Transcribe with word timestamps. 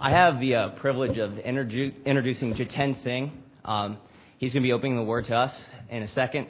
I 0.00 0.10
have 0.10 0.38
the 0.38 0.54
uh, 0.54 0.68
privilege 0.76 1.18
of 1.18 1.32
introdu- 1.32 2.04
introducing 2.04 2.54
Jiten 2.54 3.02
Singh. 3.02 3.32
Um, 3.64 3.98
he's 4.38 4.52
going 4.52 4.62
to 4.62 4.66
be 4.68 4.72
opening 4.72 4.94
the 4.94 5.02
word 5.02 5.24
to 5.24 5.34
us 5.34 5.52
in 5.90 6.04
a 6.04 6.08
second. 6.10 6.46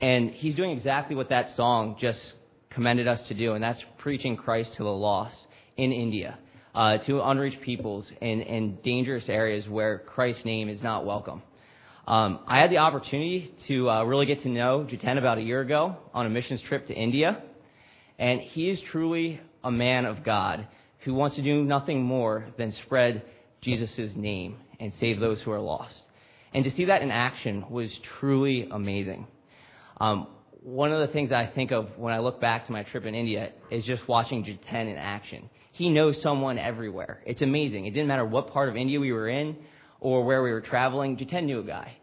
And 0.00 0.30
he's 0.30 0.54
doing 0.54 0.70
exactly 0.70 1.16
what 1.16 1.30
that 1.30 1.56
song 1.56 1.96
just 2.00 2.20
commended 2.70 3.08
us 3.08 3.20
to 3.26 3.34
do, 3.34 3.54
and 3.54 3.64
that's 3.64 3.82
preaching 3.98 4.36
Christ 4.36 4.74
to 4.76 4.84
the 4.84 4.92
lost 4.92 5.36
in 5.76 5.90
India, 5.90 6.38
uh, 6.72 6.98
to 6.98 7.20
unreached 7.20 7.62
peoples 7.62 8.06
in, 8.20 8.42
in 8.42 8.76
dangerous 8.84 9.24
areas 9.28 9.68
where 9.68 9.98
Christ's 9.98 10.44
name 10.44 10.68
is 10.68 10.80
not 10.80 11.04
welcome. 11.04 11.42
Um, 12.06 12.38
I 12.46 12.60
had 12.60 12.70
the 12.70 12.78
opportunity 12.78 13.52
to 13.66 13.90
uh, 13.90 14.04
really 14.04 14.26
get 14.26 14.42
to 14.42 14.48
know 14.48 14.86
Jiten 14.88 15.18
about 15.18 15.38
a 15.38 15.42
year 15.42 15.62
ago 15.62 15.96
on 16.12 16.26
a 16.26 16.30
missions 16.30 16.62
trip 16.68 16.86
to 16.86 16.94
India, 16.94 17.42
and 18.20 18.40
he 18.40 18.70
is 18.70 18.80
truly 18.92 19.40
a 19.64 19.72
man 19.72 20.04
of 20.04 20.22
God 20.22 20.68
who 21.04 21.14
wants 21.14 21.36
to 21.36 21.42
do 21.42 21.62
nothing 21.62 22.02
more 22.02 22.46
than 22.56 22.72
spread 22.84 23.22
Jesus' 23.60 24.12
name 24.16 24.56
and 24.80 24.92
save 24.98 25.20
those 25.20 25.40
who 25.40 25.50
are 25.50 25.60
lost. 25.60 26.02
And 26.52 26.64
to 26.64 26.70
see 26.70 26.86
that 26.86 27.02
in 27.02 27.10
action 27.10 27.64
was 27.68 27.90
truly 28.18 28.68
amazing. 28.70 29.26
Um, 30.00 30.28
one 30.62 30.92
of 30.92 31.06
the 31.06 31.12
things 31.12 31.30
I 31.30 31.46
think 31.46 31.72
of 31.72 31.88
when 31.98 32.14
I 32.14 32.20
look 32.20 32.40
back 32.40 32.66
to 32.66 32.72
my 32.72 32.84
trip 32.84 33.04
in 33.04 33.14
India 33.14 33.52
is 33.70 33.84
just 33.84 34.06
watching 34.08 34.44
Jiten 34.44 34.90
in 34.90 34.96
action. 34.96 35.50
He 35.72 35.90
knows 35.90 36.20
someone 36.22 36.58
everywhere. 36.58 37.20
It's 37.26 37.42
amazing. 37.42 37.86
It 37.86 37.90
didn't 37.90 38.08
matter 38.08 38.24
what 38.24 38.52
part 38.52 38.68
of 38.68 38.76
India 38.76 38.98
we 38.98 39.12
were 39.12 39.28
in 39.28 39.56
or 40.00 40.24
where 40.24 40.42
we 40.42 40.52
were 40.52 40.60
traveling. 40.60 41.16
Jiten 41.16 41.44
knew 41.44 41.60
a 41.60 41.64
guy 41.64 41.96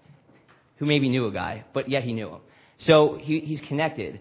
who 0.77 0.85
maybe 0.85 1.09
knew 1.09 1.25
a 1.27 1.31
guy, 1.31 1.63
but 1.73 1.89
yet 1.89 2.03
he 2.03 2.13
knew 2.13 2.29
him. 2.29 2.41
So 2.79 3.17
he, 3.19 3.39
he's 3.39 3.61
connected. 3.61 4.19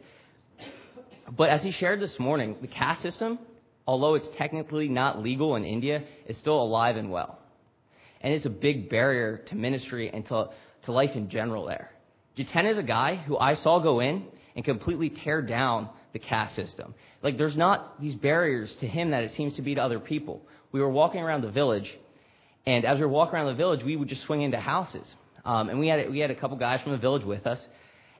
But 1.36 1.50
as 1.50 1.62
he 1.62 1.72
shared 1.72 2.00
this 2.00 2.18
morning, 2.18 2.56
the 2.60 2.66
caste 2.66 3.02
system 3.02 3.38
although 3.90 4.14
it's 4.14 4.28
technically 4.38 4.88
not 4.88 5.20
legal 5.20 5.56
in 5.56 5.64
India, 5.64 6.04
is 6.28 6.36
still 6.36 6.62
alive 6.62 6.96
and 6.96 7.10
well. 7.10 7.40
And 8.20 8.32
it's 8.32 8.46
a 8.46 8.50
big 8.50 8.88
barrier 8.88 9.38
to 9.48 9.56
ministry 9.56 10.08
and 10.14 10.24
to, 10.28 10.50
to 10.84 10.92
life 10.92 11.10
in 11.16 11.28
general 11.28 11.66
there. 11.66 11.90
Jiten 12.38 12.70
is 12.70 12.78
a 12.78 12.84
guy 12.84 13.16
who 13.16 13.36
I 13.36 13.56
saw 13.56 13.80
go 13.80 13.98
in 13.98 14.26
and 14.54 14.64
completely 14.64 15.10
tear 15.24 15.42
down 15.42 15.88
the 16.12 16.20
caste 16.20 16.54
system. 16.54 16.94
Like, 17.20 17.36
there's 17.36 17.56
not 17.56 18.00
these 18.00 18.14
barriers 18.14 18.72
to 18.78 18.86
him 18.86 19.10
that 19.10 19.24
it 19.24 19.32
seems 19.36 19.56
to 19.56 19.62
be 19.62 19.74
to 19.74 19.82
other 19.82 19.98
people. 19.98 20.40
We 20.70 20.78
were 20.78 20.88
walking 20.88 21.20
around 21.20 21.42
the 21.42 21.50
village, 21.50 21.90
and 22.66 22.84
as 22.84 22.96
we 22.96 23.02
were 23.02 23.08
walking 23.08 23.34
around 23.34 23.46
the 23.46 23.54
village, 23.54 23.82
we 23.84 23.96
would 23.96 24.06
just 24.06 24.22
swing 24.22 24.42
into 24.42 24.60
houses. 24.60 25.06
Um, 25.44 25.68
and 25.68 25.80
we 25.80 25.88
had, 25.88 26.08
we 26.08 26.20
had 26.20 26.30
a 26.30 26.36
couple 26.36 26.56
guys 26.56 26.80
from 26.82 26.92
the 26.92 26.98
village 26.98 27.24
with 27.24 27.44
us. 27.44 27.58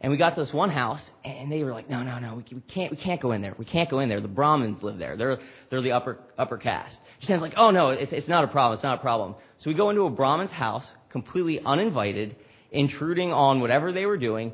And 0.02 0.10
we 0.10 0.16
got 0.16 0.34
to 0.34 0.42
this 0.42 0.52
one 0.52 0.70
house, 0.70 1.02
and 1.24 1.52
they 1.52 1.62
were 1.62 1.72
like, 1.72 1.90
"No, 1.90 2.02
no, 2.02 2.18
no, 2.18 2.36
we, 2.36 2.60
can't, 2.72 2.90
we 2.90 2.96
can't 2.96 3.20
go 3.20 3.32
in 3.32 3.42
there. 3.42 3.54
We 3.58 3.66
can't 3.66 3.90
go 3.90 4.00
in 4.00 4.08
there. 4.08 4.20
The 4.20 4.28
Brahmins 4.28 4.82
live 4.82 4.98
there. 4.98 5.16
They're, 5.16 5.38
they're 5.68 5.82
the 5.82 5.92
upper, 5.92 6.18
upper 6.38 6.56
caste." 6.56 6.96
Jiten's 7.22 7.42
like, 7.42 7.54
"Oh 7.56 7.70
no, 7.70 7.90
it's, 7.90 8.12
it's 8.12 8.28
not 8.28 8.44
a 8.44 8.48
problem. 8.48 8.76
It's 8.76 8.82
not 8.82 8.98
a 8.98 9.02
problem." 9.02 9.34
So 9.58 9.68
we 9.68 9.74
go 9.74 9.90
into 9.90 10.02
a 10.02 10.10
Brahmin's 10.10 10.52
house, 10.52 10.86
completely 11.10 11.60
uninvited, 11.60 12.36
intruding 12.70 13.32
on 13.32 13.60
whatever 13.60 13.92
they 13.92 14.06
were 14.06 14.16
doing. 14.16 14.52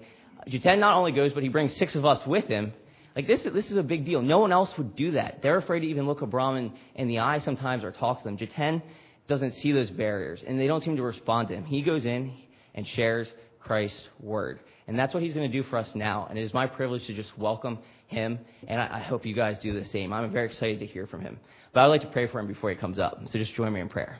Jiten 0.48 0.80
not 0.80 0.96
only 0.96 1.12
goes, 1.12 1.32
but 1.32 1.44
he 1.44 1.48
brings 1.48 1.76
six 1.76 1.94
of 1.94 2.04
us 2.04 2.26
with 2.26 2.46
him. 2.46 2.72
Like 3.14 3.28
this, 3.28 3.46
this 3.54 3.70
is 3.70 3.76
a 3.76 3.82
big 3.82 4.04
deal. 4.04 4.20
No 4.22 4.40
one 4.40 4.52
else 4.52 4.70
would 4.76 4.96
do 4.96 5.12
that. 5.12 5.40
They're 5.42 5.58
afraid 5.58 5.80
to 5.80 5.86
even 5.86 6.06
look 6.06 6.22
a 6.22 6.26
Brahmin 6.26 6.72
in 6.96 7.08
the 7.08 7.20
eye 7.20 7.38
sometimes 7.38 7.84
or 7.84 7.92
talk 7.92 8.18
to 8.18 8.24
them. 8.24 8.36
Jiten 8.36 8.82
doesn't 9.28 9.54
see 9.54 9.72
those 9.72 9.90
barriers, 9.90 10.42
and 10.46 10.60
they 10.60 10.66
don't 10.66 10.82
seem 10.82 10.96
to 10.96 11.02
respond 11.02 11.48
to 11.48 11.54
him. 11.54 11.64
He 11.64 11.82
goes 11.82 12.04
in 12.04 12.32
and 12.74 12.86
shares 12.86 13.26
Christ's 13.60 14.02
word. 14.20 14.60
And 14.88 14.98
that's 14.98 15.12
what 15.12 15.22
he's 15.22 15.34
going 15.34 15.50
to 15.50 15.62
do 15.62 15.68
for 15.68 15.78
us 15.78 15.90
now. 15.94 16.26
And 16.28 16.38
it 16.38 16.42
is 16.42 16.54
my 16.54 16.66
privilege 16.66 17.06
to 17.06 17.14
just 17.14 17.36
welcome 17.36 17.78
him. 18.06 18.38
And 18.68 18.80
I, 18.80 18.98
I 18.98 19.00
hope 19.00 19.26
you 19.26 19.34
guys 19.34 19.58
do 19.60 19.78
the 19.78 19.84
same. 19.86 20.12
I'm 20.12 20.32
very 20.32 20.46
excited 20.46 20.78
to 20.80 20.86
hear 20.86 21.06
from 21.06 21.22
him. 21.22 21.38
But 21.72 21.80
I'd 21.80 21.86
like 21.86 22.02
to 22.02 22.08
pray 22.08 22.28
for 22.28 22.38
him 22.38 22.46
before 22.46 22.70
he 22.70 22.76
comes 22.76 22.98
up. 22.98 23.20
So 23.30 23.38
just 23.38 23.54
join 23.54 23.72
me 23.72 23.80
in 23.80 23.88
prayer. 23.88 24.18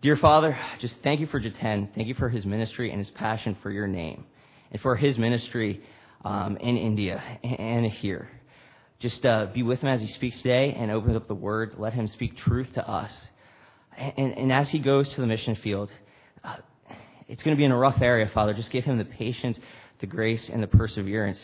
Dear 0.00 0.16
Father, 0.16 0.56
just 0.80 0.96
thank 1.02 1.20
you 1.20 1.26
for 1.26 1.40
Jiten. 1.40 1.88
Thank 1.94 2.08
you 2.08 2.14
for 2.14 2.28
his 2.28 2.44
ministry 2.44 2.90
and 2.90 2.98
his 2.98 3.10
passion 3.10 3.56
for 3.62 3.70
your 3.70 3.86
name 3.86 4.24
and 4.70 4.80
for 4.82 4.96
his 4.96 5.16
ministry 5.16 5.82
um, 6.24 6.56
in 6.58 6.76
India 6.76 7.22
and 7.42 7.86
here. 7.86 8.28
Just 9.00 9.24
uh, 9.26 9.46
be 9.52 9.62
with 9.62 9.80
him 9.80 9.88
as 9.88 10.00
he 10.00 10.08
speaks 10.08 10.36
today 10.42 10.74
and 10.78 10.90
opens 10.90 11.16
up 11.16 11.26
the 11.26 11.34
word. 11.34 11.74
Let 11.78 11.94
him 11.94 12.06
speak 12.08 12.36
truth 12.36 12.68
to 12.74 12.88
us. 12.88 13.10
And, 13.96 14.34
and 14.34 14.52
as 14.52 14.70
he 14.70 14.78
goes 14.78 15.08
to 15.14 15.20
the 15.20 15.26
mission 15.26 15.56
field, 15.56 15.90
uh, 16.42 16.56
it's 17.28 17.42
going 17.42 17.56
to 17.56 17.58
be 17.58 17.64
in 17.64 17.72
a 17.72 17.76
rough 17.76 18.00
area, 18.00 18.30
Father. 18.32 18.54
Just 18.54 18.70
give 18.70 18.84
him 18.84 18.98
the 18.98 19.04
patience, 19.04 19.58
the 20.00 20.06
grace, 20.06 20.50
and 20.52 20.62
the 20.62 20.66
perseverance 20.66 21.38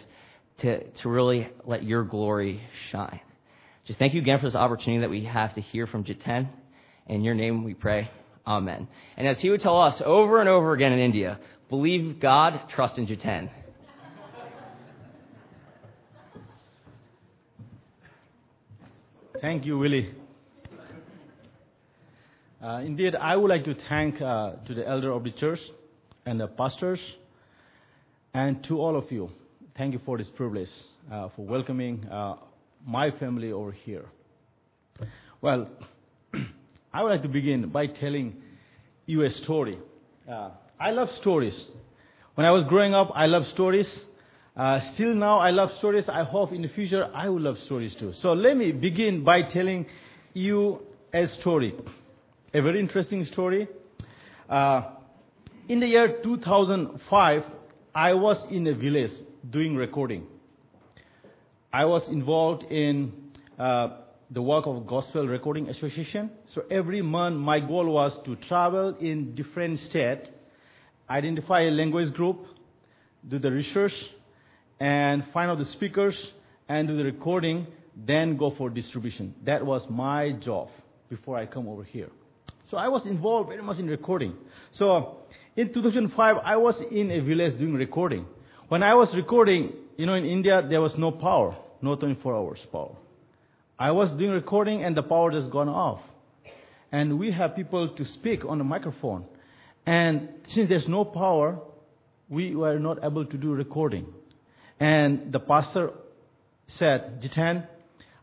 to, 0.60 0.84
to 0.91 1.08
really 1.08 1.48
let 1.64 1.84
your 1.84 2.04
glory 2.04 2.60
shine. 2.91 3.20
Just 3.86 3.98
thank 3.98 4.14
you 4.14 4.20
again 4.20 4.38
for 4.38 4.46
this 4.46 4.54
opportunity 4.54 5.00
that 5.00 5.10
we 5.10 5.24
have 5.24 5.54
to 5.54 5.60
hear 5.60 5.86
from 5.86 6.04
Jiten. 6.04 6.48
In 7.06 7.22
your 7.22 7.34
name 7.34 7.64
we 7.64 7.74
pray. 7.74 8.10
Amen. 8.46 8.88
And 9.16 9.26
as 9.26 9.38
he 9.41 9.50
would 9.50 9.60
tell 9.60 9.80
us 9.80 10.00
over 10.04 10.41
and 10.41 10.48
over 10.48 10.72
again 10.74 10.92
in 10.92 10.98
India, 10.98 11.38
believe 11.68 12.20
God, 12.20 12.60
trust 12.74 12.98
in 12.98 13.06
Jiten. 13.06 13.50
Thank 19.41 19.64
you, 19.64 19.78
Willie. 19.78 20.14
Uh, 22.62 22.82
indeed, 22.84 23.16
I 23.16 23.37
would 23.37 23.48
like 23.48 23.65
to 23.65 23.75
thank 23.88 24.21
uh, 24.21 24.53
to 24.66 24.75
the 24.75 24.87
elder 24.87 25.12
of 25.12 25.25
the 25.25 25.31
church 25.31 25.60
and 26.26 26.38
the 26.38 26.47
pastors 26.47 27.00
and 28.34 28.62
to 28.65 28.78
all 28.78 28.98
of 28.98 29.10
you. 29.10 29.31
Thank 29.78 29.94
you 29.94 30.00
for 30.04 30.19
this 30.19 30.26
privilege 30.37 30.69
uh, 31.10 31.31
for 31.34 31.47
welcoming 31.47 32.06
uh, 32.06 32.34
my 32.87 33.12
family 33.12 33.50
over 33.50 33.72
here. 33.72 34.04
Well, 35.41 35.71
I 36.93 37.03
would 37.03 37.09
like 37.09 37.22
to 37.22 37.28
begin 37.28 37.71
by 37.71 37.87
telling 37.87 38.37
you 39.06 39.22
a 39.22 39.31
story. 39.31 39.78
Uh, 40.31 40.50
I 40.78 40.91
love 40.91 41.09
stories. 41.19 41.59
When 42.34 42.47
I 42.47 42.50
was 42.50 42.65
growing 42.69 42.92
up, 42.92 43.10
I 43.15 43.25
loved 43.25 43.47
stories. 43.54 43.88
Uh, 44.54 44.81
still 44.92 45.15
now, 45.15 45.38
I 45.38 45.48
love 45.48 45.71
stories. 45.78 46.04
I 46.10 46.25
hope 46.25 46.53
in 46.53 46.60
the 46.60 46.69
future 46.69 47.10
I 47.15 47.31
will 47.31 47.41
love 47.41 47.56
stories 47.65 47.94
too. 47.98 48.12
So 48.21 48.34
let 48.34 48.54
me 48.54 48.71
begin 48.71 49.25
by 49.25 49.50
telling 49.50 49.87
you 50.34 50.81
a 51.15 51.27
story 51.41 51.75
a 52.52 52.60
very 52.60 52.80
interesting 52.80 53.24
story. 53.26 53.68
Uh, 54.48 54.82
in 55.68 55.78
the 55.80 55.86
year 55.86 56.18
2005, 56.22 57.42
I 57.94 58.14
was 58.14 58.44
in 58.50 58.66
a 58.66 58.74
village 58.74 59.12
doing 59.48 59.76
recording. 59.76 60.26
I 61.72 61.84
was 61.84 62.08
involved 62.08 62.64
in 62.64 63.12
uh, 63.56 63.98
the 64.30 64.42
work 64.42 64.66
of 64.66 64.84
Gospel 64.86 65.28
Recording 65.28 65.68
Association. 65.68 66.30
So 66.54 66.62
every 66.70 67.02
month, 67.02 67.36
my 67.36 67.60
goal 67.60 67.86
was 67.86 68.18
to 68.24 68.34
travel 68.48 68.96
in 69.00 69.36
different 69.36 69.78
states, 69.88 70.28
identify 71.08 71.62
a 71.62 71.70
language 71.70 72.12
group, 72.14 72.46
do 73.28 73.38
the 73.38 73.52
research, 73.52 73.92
and 74.80 75.24
find 75.32 75.50
out 75.50 75.58
the 75.58 75.66
speakers, 75.66 76.16
and 76.68 76.88
do 76.88 76.96
the 76.96 77.04
recording, 77.04 77.68
then 77.94 78.36
go 78.36 78.52
for 78.56 78.70
distribution. 78.70 79.34
That 79.44 79.64
was 79.64 79.82
my 79.88 80.32
job 80.32 80.68
before 81.08 81.36
I 81.36 81.46
come 81.46 81.68
over 81.68 81.84
here. 81.84 82.08
So 82.70 82.76
I 82.76 82.88
was 82.88 83.04
involved 83.04 83.48
very 83.48 83.62
much 83.62 83.78
in 83.78 83.88
recording. 83.88 84.34
So 84.72 85.19
in 85.56 85.72
2005, 85.75 86.36
I 86.44 86.56
was 86.56 86.81
in 86.91 87.10
a 87.10 87.20
village 87.20 87.58
doing 87.58 87.75
recording. 87.75 88.26
When 88.69 88.84
I 88.84 88.94
was 88.94 89.12
recording, 89.14 89.72
you 89.97 90.06
know, 90.06 90.14
in 90.14 90.25
India, 90.25 90.64
there 90.69 90.80
was 90.80 90.92
no 90.97 91.10
power, 91.10 91.56
no 91.82 91.97
24 91.97 92.36
hours 92.36 92.60
power. 92.70 92.94
I 93.76 93.91
was 93.91 94.10
doing 94.10 94.30
recording 94.30 94.84
and 94.84 94.97
the 94.97 95.03
power 95.03 95.32
just 95.32 95.50
gone 95.50 95.69
off. 95.69 96.00
And 96.92 97.19
we 97.19 97.32
have 97.32 97.56
people 97.56 97.88
to 97.88 98.04
speak 98.04 98.44
on 98.44 98.59
the 98.59 98.64
microphone. 98.64 99.25
And 99.84 100.28
since 100.47 100.69
there's 100.69 100.86
no 100.86 101.04
power, 101.04 101.59
we 102.28 102.54
were 102.54 102.78
not 102.78 102.98
able 103.03 103.25
to 103.25 103.36
do 103.36 103.53
recording. 103.53 104.06
And 104.78 105.32
the 105.32 105.41
pastor 105.41 105.91
said, 106.78 107.20
Jiten, 107.20 107.66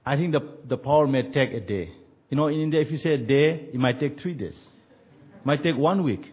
I 0.06 0.16
think 0.16 0.32
the, 0.32 0.58
the 0.70 0.78
power 0.78 1.06
may 1.06 1.32
take 1.32 1.52
a 1.52 1.60
day. 1.60 1.92
You 2.30 2.38
know, 2.38 2.48
in 2.48 2.60
India, 2.60 2.82
if 2.82 2.92
you 2.92 2.98
say 2.98 3.14
a 3.14 3.18
day, 3.18 3.70
it 3.74 3.76
might 3.76 4.00
take 4.00 4.20
three 4.20 4.34
days. 4.34 4.58
It 5.36 5.46
might 5.46 5.64
take 5.64 5.78
one 5.78 6.04
week. 6.04 6.26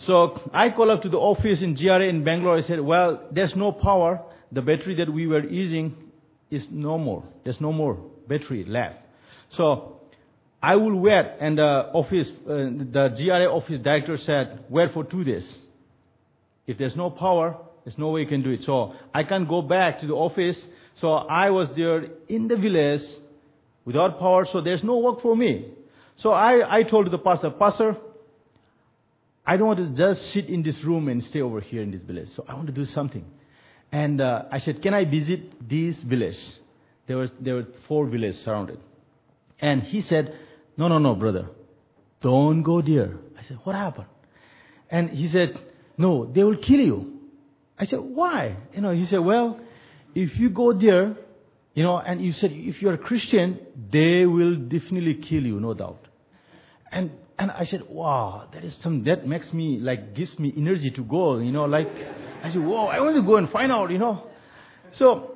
So 0.00 0.40
I 0.52 0.70
called 0.70 0.90
up 0.90 1.02
to 1.02 1.08
the 1.08 1.18
office 1.18 1.62
in 1.62 1.76
GRA 1.76 2.08
in 2.08 2.24
Bangalore. 2.24 2.58
I 2.58 2.62
said, 2.62 2.80
well, 2.80 3.22
there's 3.30 3.54
no 3.56 3.72
power. 3.72 4.20
The 4.52 4.60
battery 4.60 4.96
that 4.96 5.12
we 5.12 5.26
were 5.26 5.44
using 5.44 5.94
is 6.50 6.66
no 6.70 6.98
more. 6.98 7.24
There's 7.44 7.60
no 7.60 7.72
more 7.72 7.98
battery 8.28 8.64
left. 8.64 8.98
So 9.56 10.00
I 10.62 10.76
will 10.76 10.98
wait. 10.98 11.26
And 11.40 11.58
the 11.58 11.90
office, 11.92 12.28
uh, 12.44 12.48
the 12.48 13.14
GRA 13.16 13.46
office 13.46 13.80
director 13.82 14.18
said, 14.18 14.64
wait 14.68 14.92
for 14.92 15.04
two 15.04 15.24
days. 15.24 15.50
If 16.66 16.78
there's 16.78 16.96
no 16.96 17.10
power, 17.10 17.56
there's 17.84 17.98
no 17.98 18.10
way 18.10 18.22
you 18.22 18.26
can 18.26 18.42
do 18.42 18.50
it. 18.50 18.60
So 18.64 18.94
I 19.14 19.24
can't 19.24 19.48
go 19.48 19.62
back 19.62 20.00
to 20.00 20.06
the 20.06 20.14
office. 20.14 20.56
So 21.00 21.12
I 21.12 21.50
was 21.50 21.68
there 21.76 22.06
in 22.28 22.48
the 22.48 22.56
village 22.56 23.02
without 23.84 24.18
power, 24.18 24.46
so 24.50 24.60
there's 24.60 24.82
no 24.82 24.98
work 24.98 25.20
for 25.20 25.36
me. 25.36 25.72
So 26.18 26.30
I, 26.30 26.78
I 26.78 26.82
told 26.82 27.10
the 27.10 27.18
pastor, 27.18 27.50
Pastor, 27.50 27.96
I 29.46 29.56
don't 29.56 29.66
want 29.66 29.78
to 29.80 30.14
just 30.14 30.32
sit 30.32 30.46
in 30.46 30.62
this 30.62 30.76
room 30.84 31.08
and 31.08 31.22
stay 31.22 31.42
over 31.42 31.60
here 31.60 31.82
in 31.82 31.90
this 31.90 32.00
village. 32.00 32.28
So 32.34 32.44
I 32.48 32.54
want 32.54 32.66
to 32.68 32.72
do 32.72 32.84
something. 32.86 33.24
And 33.92 34.20
uh, 34.20 34.44
I 34.50 34.58
said, 34.60 34.82
Can 34.82 34.94
I 34.94 35.04
visit 35.04 35.68
this 35.68 35.96
village? 36.02 36.38
There 37.06 37.18
were, 37.18 37.28
there 37.40 37.54
were 37.56 37.66
four 37.86 38.06
villages 38.06 38.42
surrounded. 38.44 38.78
And 39.60 39.82
he 39.82 40.00
said, 40.00 40.34
No, 40.76 40.88
no, 40.88 40.98
no, 40.98 41.14
brother. 41.14 41.48
Don't 42.22 42.62
go 42.62 42.80
there. 42.80 43.16
I 43.38 43.46
said, 43.46 43.58
What 43.64 43.74
happened? 43.74 44.06
And 44.90 45.10
he 45.10 45.28
said, 45.28 45.58
No, 45.98 46.24
they 46.24 46.42
will 46.42 46.56
kill 46.56 46.80
you. 46.80 47.18
I 47.78 47.84
said, 47.84 48.00
Why? 48.00 48.56
You 48.74 48.80
know, 48.80 48.92
he 48.92 49.04
said, 49.04 49.18
Well, 49.18 49.60
if 50.14 50.38
you 50.38 50.48
go 50.48 50.72
there, 50.72 51.16
you 51.74 51.82
know, 51.82 51.98
and 51.98 52.20
you 52.20 52.32
said, 52.32 52.50
if 52.52 52.80
you're 52.80 52.94
a 52.94 52.98
Christian, 52.98 53.58
they 53.92 54.24
will 54.26 54.54
definitely 54.54 55.14
kill 55.14 55.42
you, 55.42 55.58
no 55.58 55.74
doubt. 55.74 56.06
And, 56.92 57.10
and 57.36 57.50
I 57.50 57.64
said, 57.64 57.82
wow, 57.88 58.48
that 58.52 58.62
is 58.62 58.76
some, 58.80 59.02
that 59.04 59.26
makes 59.26 59.52
me, 59.52 59.78
like, 59.80 60.14
gives 60.14 60.38
me 60.38 60.54
energy 60.56 60.92
to 60.92 61.02
go, 61.02 61.38
you 61.38 61.50
know, 61.50 61.64
like, 61.64 61.88
I 62.42 62.52
said, 62.52 62.64
whoa, 62.64 62.86
I 62.86 63.00
want 63.00 63.16
to 63.16 63.22
go 63.22 63.36
and 63.36 63.50
find 63.50 63.72
out, 63.72 63.90
you 63.90 63.98
know. 63.98 64.24
So, 64.94 65.32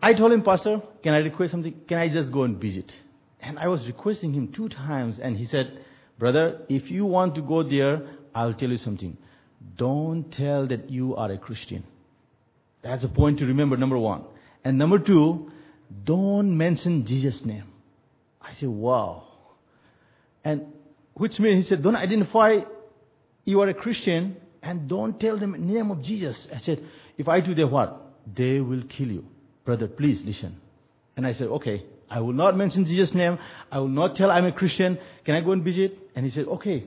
I 0.00 0.14
told 0.14 0.30
him, 0.32 0.42
Pastor, 0.42 0.80
can 1.02 1.14
I 1.14 1.18
request 1.18 1.50
something? 1.50 1.74
Can 1.88 1.98
I 1.98 2.08
just 2.08 2.30
go 2.30 2.44
and 2.44 2.60
visit? 2.60 2.92
And 3.40 3.58
I 3.58 3.66
was 3.66 3.84
requesting 3.86 4.32
him 4.34 4.52
two 4.52 4.68
times, 4.68 5.16
and 5.20 5.36
he 5.36 5.46
said, 5.46 5.84
brother, 6.16 6.60
if 6.68 6.90
you 6.92 7.04
want 7.06 7.34
to 7.34 7.42
go 7.42 7.68
there, 7.68 8.08
I'll 8.32 8.54
tell 8.54 8.68
you 8.68 8.78
something. 8.78 9.16
Don't 9.76 10.30
tell 10.30 10.68
that 10.68 10.90
you 10.90 11.16
are 11.16 11.32
a 11.32 11.38
Christian. 11.38 11.82
That's 12.84 13.02
a 13.02 13.08
point 13.08 13.40
to 13.40 13.46
remember, 13.46 13.76
number 13.76 13.98
one. 13.98 14.24
And 14.62 14.78
number 14.78 14.98
two, 15.00 15.50
don't 16.04 16.56
mention 16.56 17.06
Jesus' 17.06 17.40
name. 17.44 17.64
I 18.40 18.54
said, 18.58 18.68
wow. 18.68 19.24
And 20.44 20.66
which 21.14 21.38
means 21.38 21.64
he 21.64 21.68
said, 21.68 21.82
don't 21.82 21.96
identify 21.96 22.58
you 23.44 23.60
are 23.60 23.68
a 23.68 23.74
Christian 23.74 24.36
and 24.62 24.88
don't 24.88 25.18
tell 25.18 25.38
them 25.38 25.52
the 25.52 25.58
name 25.58 25.90
of 25.90 26.02
Jesus. 26.02 26.46
I 26.54 26.58
said, 26.58 26.84
if 27.16 27.28
I 27.28 27.40
do 27.40 27.54
that, 27.54 27.66
what? 27.68 28.02
They 28.36 28.60
will 28.60 28.82
kill 28.82 29.08
you. 29.08 29.24
Brother, 29.64 29.88
please 29.88 30.20
listen. 30.24 30.60
And 31.16 31.26
I 31.26 31.32
said, 31.32 31.46
okay, 31.48 31.84
I 32.10 32.20
will 32.20 32.32
not 32.32 32.56
mention 32.56 32.84
Jesus' 32.84 33.14
name. 33.14 33.38
I 33.70 33.78
will 33.78 33.88
not 33.88 34.16
tell 34.16 34.30
I'm 34.30 34.44
a 34.44 34.52
Christian. 34.52 34.98
Can 35.24 35.34
I 35.34 35.40
go 35.40 35.52
and 35.52 35.64
visit? 35.64 35.98
And 36.14 36.24
he 36.24 36.30
said, 36.30 36.46
okay. 36.46 36.84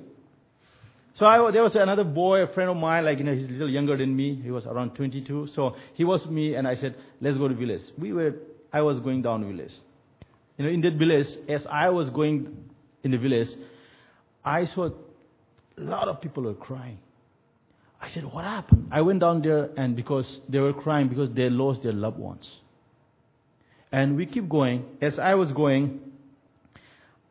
So 1.17 1.25
I, 1.25 1.51
there 1.51 1.63
was 1.63 1.75
another 1.75 2.05
boy, 2.05 2.43
a 2.43 2.53
friend 2.53 2.69
of 2.69 2.77
mine, 2.77 3.03
like, 3.03 3.17
you 3.17 3.25
know, 3.25 3.33
he's 3.33 3.49
a 3.49 3.51
little 3.51 3.69
younger 3.69 3.97
than 3.97 4.15
me. 4.15 4.39
He 4.41 4.51
was 4.51 4.65
around 4.65 4.95
22. 4.95 5.49
So 5.53 5.75
he 5.95 6.05
was 6.05 6.25
me, 6.27 6.55
and 6.55 6.65
I 6.65 6.75
said, 6.75 6.95
let's 7.19 7.37
go 7.37 7.49
to 7.49 7.53
village. 7.53 7.81
We 7.97 8.13
were, 8.13 8.35
I 8.71 8.81
was 8.81 9.00
going 9.00 9.21
down 9.21 9.45
village. 9.45 9.71
You 10.57 10.66
know, 10.66 10.71
in 10.71 10.81
that 10.81 10.94
village, 10.94 11.27
as 11.48 11.66
I 11.69 11.89
was 11.89 12.10
going 12.10 12.69
in 13.04 13.12
the 13.12 13.18
village, 13.18 13.48
I 14.44 14.66
saw 14.66 14.89
a 14.89 15.81
lot 15.81 16.07
of 16.07 16.21
people 16.21 16.44
were 16.44 16.54
crying. 16.54 17.00
I 18.01 18.10
said, 18.10 18.24
what 18.25 18.45
happened? 18.45 18.89
I 18.92 19.01
went 19.01 19.19
down 19.19 19.42
there, 19.42 19.69
and 19.77 19.95
because 19.95 20.39
they 20.48 20.60
were 20.60 20.74
crying 20.74 21.10
because 21.10 21.30
they 21.33 21.50
lost 21.50 21.83
their 21.83 21.94
loved 21.94 22.18
ones. 22.18 22.50
And 23.92 24.16
we 24.16 24.25
keep 24.25 24.48
going. 24.48 24.86
As 25.01 25.18
I 25.19 25.36
was 25.36 25.51
going, 25.51 26.00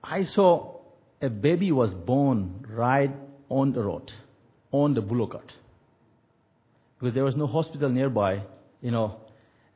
I 0.02 0.24
saw 0.24 0.76
a 1.20 1.28
baby 1.28 1.72
was 1.72 1.92
born 1.92 2.66
right 2.68 3.10
on 3.48 3.72
the 3.72 3.82
road, 3.82 4.12
on 4.72 4.94
the 4.94 5.00
boulevard. 5.00 5.52
Because 6.98 7.14
there 7.14 7.24
was 7.24 7.36
no 7.36 7.46
hospital 7.46 7.88
nearby, 7.88 8.42
you 8.80 8.90
know, 8.90 9.16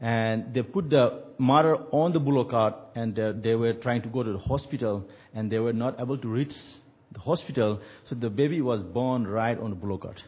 and 0.01 0.53
they 0.53 0.63
put 0.63 0.91
the 0.91 1.23
mother 1.43 1.77
on 1.91 2.13
the 2.13 2.21
bullock 2.21 2.51
cart 2.51 2.75
and 2.95 3.19
uh, 3.19 3.33
they 3.43 3.55
were 3.55 3.75
trying 3.75 4.03
to 4.03 4.09
go 4.09 4.23
to 4.23 4.33
the 4.33 4.39
hospital 4.39 5.05
and 5.35 5.51
they 5.51 5.59
were 5.59 5.73
not 5.73 6.01
able 6.01 6.17
to 6.17 6.29
reach 6.29 6.53
the 7.13 7.21
hospital, 7.21 7.81
so 8.09 8.15
the 8.15 8.31
baby 8.31 8.61
was 8.61 8.83
born 8.83 9.27
right 9.27 9.59
on 9.59 9.71
the 9.71 9.77
bullock 9.77 10.03
cart. 10.03 10.23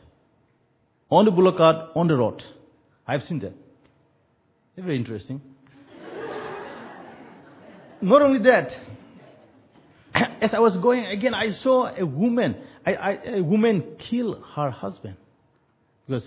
On 1.10 1.24
the 1.24 1.30
bullock 1.30 1.56
cart, 1.56 1.90
on 1.94 2.08
the 2.08 2.16
road. 2.16 2.42
I've 3.06 3.22
seen 3.22 3.38
that. 3.40 3.52
Very 4.76 4.96
interesting. 4.96 5.40
not 8.02 8.20
only 8.20 8.42
that, 8.42 8.70
as 10.42 10.52
I 10.52 10.58
was 10.58 10.76
going 10.82 11.06
again, 11.06 11.32
I 11.32 11.50
saw 11.50 11.94
a 11.94 12.04
woman. 12.04 12.56
I, 12.84 12.94
I, 12.94 13.10
a 13.36 13.42
woman 13.42 13.96
kill 14.10 14.42
her 14.54 14.70
husband 14.70 15.16
because 16.06 16.24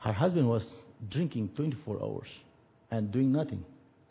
her 0.00 0.12
husband 0.12 0.48
was 0.48 0.66
drinking 1.08 1.50
24 1.56 2.02
hours 2.02 2.28
and 2.90 3.12
doing 3.12 3.32
nothing. 3.32 3.64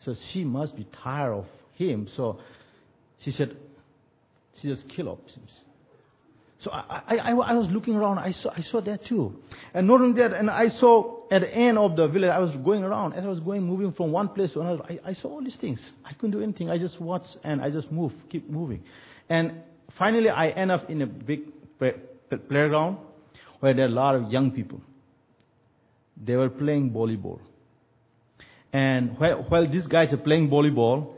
So 0.04 0.14
she 0.32 0.44
must 0.44 0.76
be 0.76 0.86
tired 1.02 1.32
of 1.32 1.46
him. 1.74 2.08
So 2.16 2.40
she 3.24 3.30
said, 3.30 3.56
she 4.60 4.68
just 4.68 4.88
kill 4.88 5.10
up. 5.10 5.20
So 6.60 6.70
I, 6.70 7.02
I, 7.08 7.16
I, 7.16 7.30
I, 7.30 7.52
was 7.54 7.68
looking 7.70 7.94
around. 7.94 8.18
I 8.18 8.32
saw, 8.32 8.50
I 8.50 8.60
saw 8.62 8.80
that 8.82 9.06
too. 9.06 9.34
And 9.72 9.86
not 9.86 10.00
only 10.00 10.20
that, 10.20 10.34
and 10.34 10.50
I 10.50 10.68
saw 10.68 11.22
at 11.30 11.40
the 11.40 11.48
end 11.48 11.78
of 11.78 11.96
the 11.96 12.06
village, 12.06 12.30
I 12.30 12.38
was 12.38 12.54
going 12.64 12.84
around. 12.84 13.14
As 13.14 13.24
I 13.24 13.28
was 13.28 13.40
going, 13.40 13.62
moving 13.62 13.92
from 13.92 14.12
one 14.12 14.28
place 14.28 14.52
to 14.52 14.60
another, 14.60 14.82
I, 14.82 15.10
I 15.10 15.14
saw 15.14 15.28
all 15.28 15.42
these 15.42 15.56
things. 15.58 15.80
I 16.04 16.12
couldn't 16.12 16.32
do 16.32 16.42
anything. 16.42 16.68
I 16.68 16.76
just 16.76 17.00
watched 17.00 17.36
and 17.44 17.62
I 17.62 17.70
just 17.70 17.90
moved, 17.90 18.14
keep 18.28 18.48
moving. 18.50 18.82
And 19.30 19.62
finally, 19.98 20.28
I 20.28 20.48
end 20.48 20.70
up 20.70 20.90
in 20.90 21.00
a 21.00 21.06
big 21.06 21.40
playground 22.48 22.98
where 23.60 23.72
there 23.72 23.86
are 23.86 23.88
a 23.88 23.92
lot 23.92 24.14
of 24.14 24.30
young 24.30 24.50
people. 24.50 24.82
They 26.22 26.36
were 26.36 26.50
playing 26.50 26.90
volleyball. 26.90 27.40
And 28.72 29.18
while, 29.18 29.44
while 29.48 29.70
these 29.70 29.86
guys 29.86 30.12
are 30.12 30.18
playing 30.18 30.48
volleyball, 30.48 31.14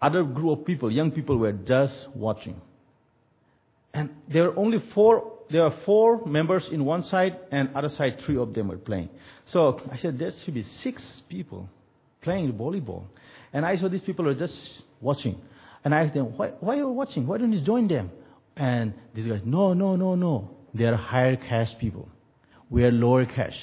other 0.00 0.22
group 0.22 0.60
of 0.60 0.66
people, 0.66 0.90
young 0.90 1.10
people, 1.10 1.38
were 1.38 1.52
just 1.52 2.06
watching. 2.14 2.60
And 3.94 4.10
there 4.32 4.44
were 4.44 4.58
only 4.58 4.82
four, 4.94 5.32
there 5.50 5.62
were 5.62 5.74
four 5.84 6.24
members 6.26 6.68
in 6.70 6.84
one 6.84 7.02
side, 7.04 7.38
and 7.50 7.74
other 7.74 7.88
side, 7.88 8.20
three 8.24 8.36
of 8.36 8.54
them 8.54 8.68
were 8.68 8.76
playing. 8.76 9.08
So 9.52 9.80
I 9.90 9.96
said, 9.96 10.18
there 10.18 10.30
should 10.44 10.54
be 10.54 10.64
six 10.82 11.22
people 11.28 11.68
playing 12.22 12.52
volleyball. 12.52 13.04
And 13.52 13.64
I 13.64 13.76
saw 13.76 13.88
these 13.88 14.02
people 14.02 14.26
were 14.26 14.34
just 14.34 14.56
watching. 15.00 15.40
And 15.84 15.94
I 15.94 16.02
asked 16.02 16.14
them, 16.14 16.36
why, 16.36 16.48
why 16.60 16.74
are 16.74 16.78
you 16.78 16.88
watching? 16.88 17.26
Why 17.26 17.38
don't 17.38 17.52
you 17.52 17.64
join 17.64 17.88
them? 17.88 18.10
And 18.56 18.92
these 19.14 19.26
guys, 19.26 19.40
no, 19.44 19.72
no, 19.72 19.96
no, 19.96 20.14
no. 20.14 20.50
They 20.74 20.84
are 20.84 20.96
higher 20.96 21.36
caste 21.36 21.78
people. 21.80 22.08
We 22.68 22.84
are 22.84 22.92
lower 22.92 23.24
caste. 23.24 23.56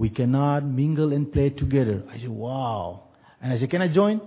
We 0.00 0.08
cannot 0.08 0.64
mingle 0.64 1.12
and 1.12 1.30
play 1.30 1.50
together. 1.50 2.02
I 2.10 2.18
said, 2.18 2.30
wow. 2.30 3.02
And 3.42 3.52
I 3.52 3.58
said, 3.58 3.68
can 3.68 3.82
I 3.82 3.88
join? 3.92 4.22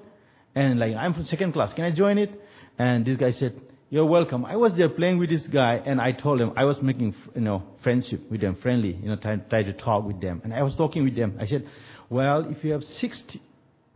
And 0.53 0.77
like, 0.77 0.93
I'm 0.93 1.15
from 1.15 1.25
second 1.25 1.53
class. 1.53 1.73
Can 1.73 1.83
I 1.83 1.89
join 1.89 2.19
it? 2.19 2.29
And 2.77 3.03
this 3.03 3.17
guy 3.17 3.31
said, 3.31 3.59
you're 3.89 4.05
welcome. 4.05 4.45
I 4.45 4.55
was 4.55 4.73
there 4.77 4.87
playing 4.87 5.17
with 5.17 5.31
this 5.31 5.41
guy, 5.47 5.81
and 5.83 5.99
I 5.99 6.11
told 6.11 6.39
him 6.39 6.51
I 6.55 6.65
was 6.65 6.77
making, 6.83 7.15
you 7.33 7.41
know, 7.41 7.63
friendship 7.81 8.21
with 8.29 8.41
them, 8.41 8.55
friendly, 8.61 8.99
you 9.01 9.09
know, 9.09 9.15
trying 9.15 9.41
try 9.49 9.63
to 9.63 9.73
talk 9.73 10.05
with 10.05 10.21
them. 10.21 10.41
And 10.43 10.53
I 10.53 10.61
was 10.61 10.75
talking 10.75 11.03
with 11.03 11.15
them. 11.15 11.39
I 11.41 11.47
said, 11.47 11.67
well, 12.07 12.45
if 12.47 12.63
you 12.63 12.73
have 12.73 12.83
six 13.01 13.23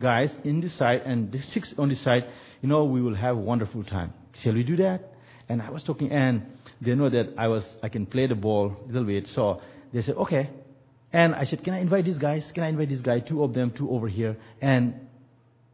guys 0.01 0.31
in 0.44 0.62
this 0.62 0.75
side 0.79 1.01
and 1.06 1.31
the 1.31 1.38
six 1.53 1.75
on 1.77 1.89
this 1.89 2.03
side, 2.03 2.24
you 2.63 2.69
know, 2.69 2.85
we 2.85 3.03
will 3.03 3.15
have 3.15 3.35
a 3.38 3.39
wonderful 3.39 3.83
time. 3.83 4.15
Shall 4.41 4.56
we 4.56 4.63
do 4.63 4.77
that? 4.77 5.13
And 5.47 5.62
I 5.62 5.69
was 5.69 5.83
talking, 5.83 6.12
and 6.12 6.41
they 6.81 6.96
know 6.96 7.12
that 7.12 7.36
I 7.38 7.48
was, 7.50 7.63
I 7.84 7.89
can 7.89 8.07
play 8.07 8.25
the 8.25 8.34
ball 8.34 8.75
a 8.84 8.88
little 8.88 9.05
bit. 9.05 9.27
So 9.36 9.62
they 9.93 10.01
said, 10.01 10.15
okay. 10.15 10.50
And 11.13 11.35
I 11.35 11.45
said, 11.45 11.63
can 11.63 11.73
I 11.73 11.79
invite 11.79 12.05
these 12.05 12.17
guys? 12.17 12.43
Can 12.53 12.63
I 12.63 12.69
invite 12.69 12.89
this 12.89 13.01
guy? 13.01 13.19
Two 13.19 13.43
of 13.43 13.53
them, 13.53 13.71
two 13.75 13.89
over 13.89 14.07
here. 14.07 14.37
And 14.61 14.93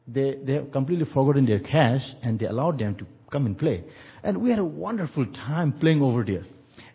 they, 0.07 0.37
they 0.43 0.53
have 0.53 0.71
completely 0.71 1.05
forgotten 1.05 1.45
their 1.45 1.59
caste, 1.59 2.15
and 2.21 2.39
they 2.39 2.45
allowed 2.45 2.79
them 2.79 2.95
to 2.95 3.07
come 3.31 3.45
and 3.45 3.57
play. 3.57 3.83
And 4.23 4.37
we 4.37 4.51
had 4.51 4.59
a 4.59 4.65
wonderful 4.65 5.25
time 5.25 5.73
playing 5.73 6.01
over 6.01 6.23
there. 6.23 6.45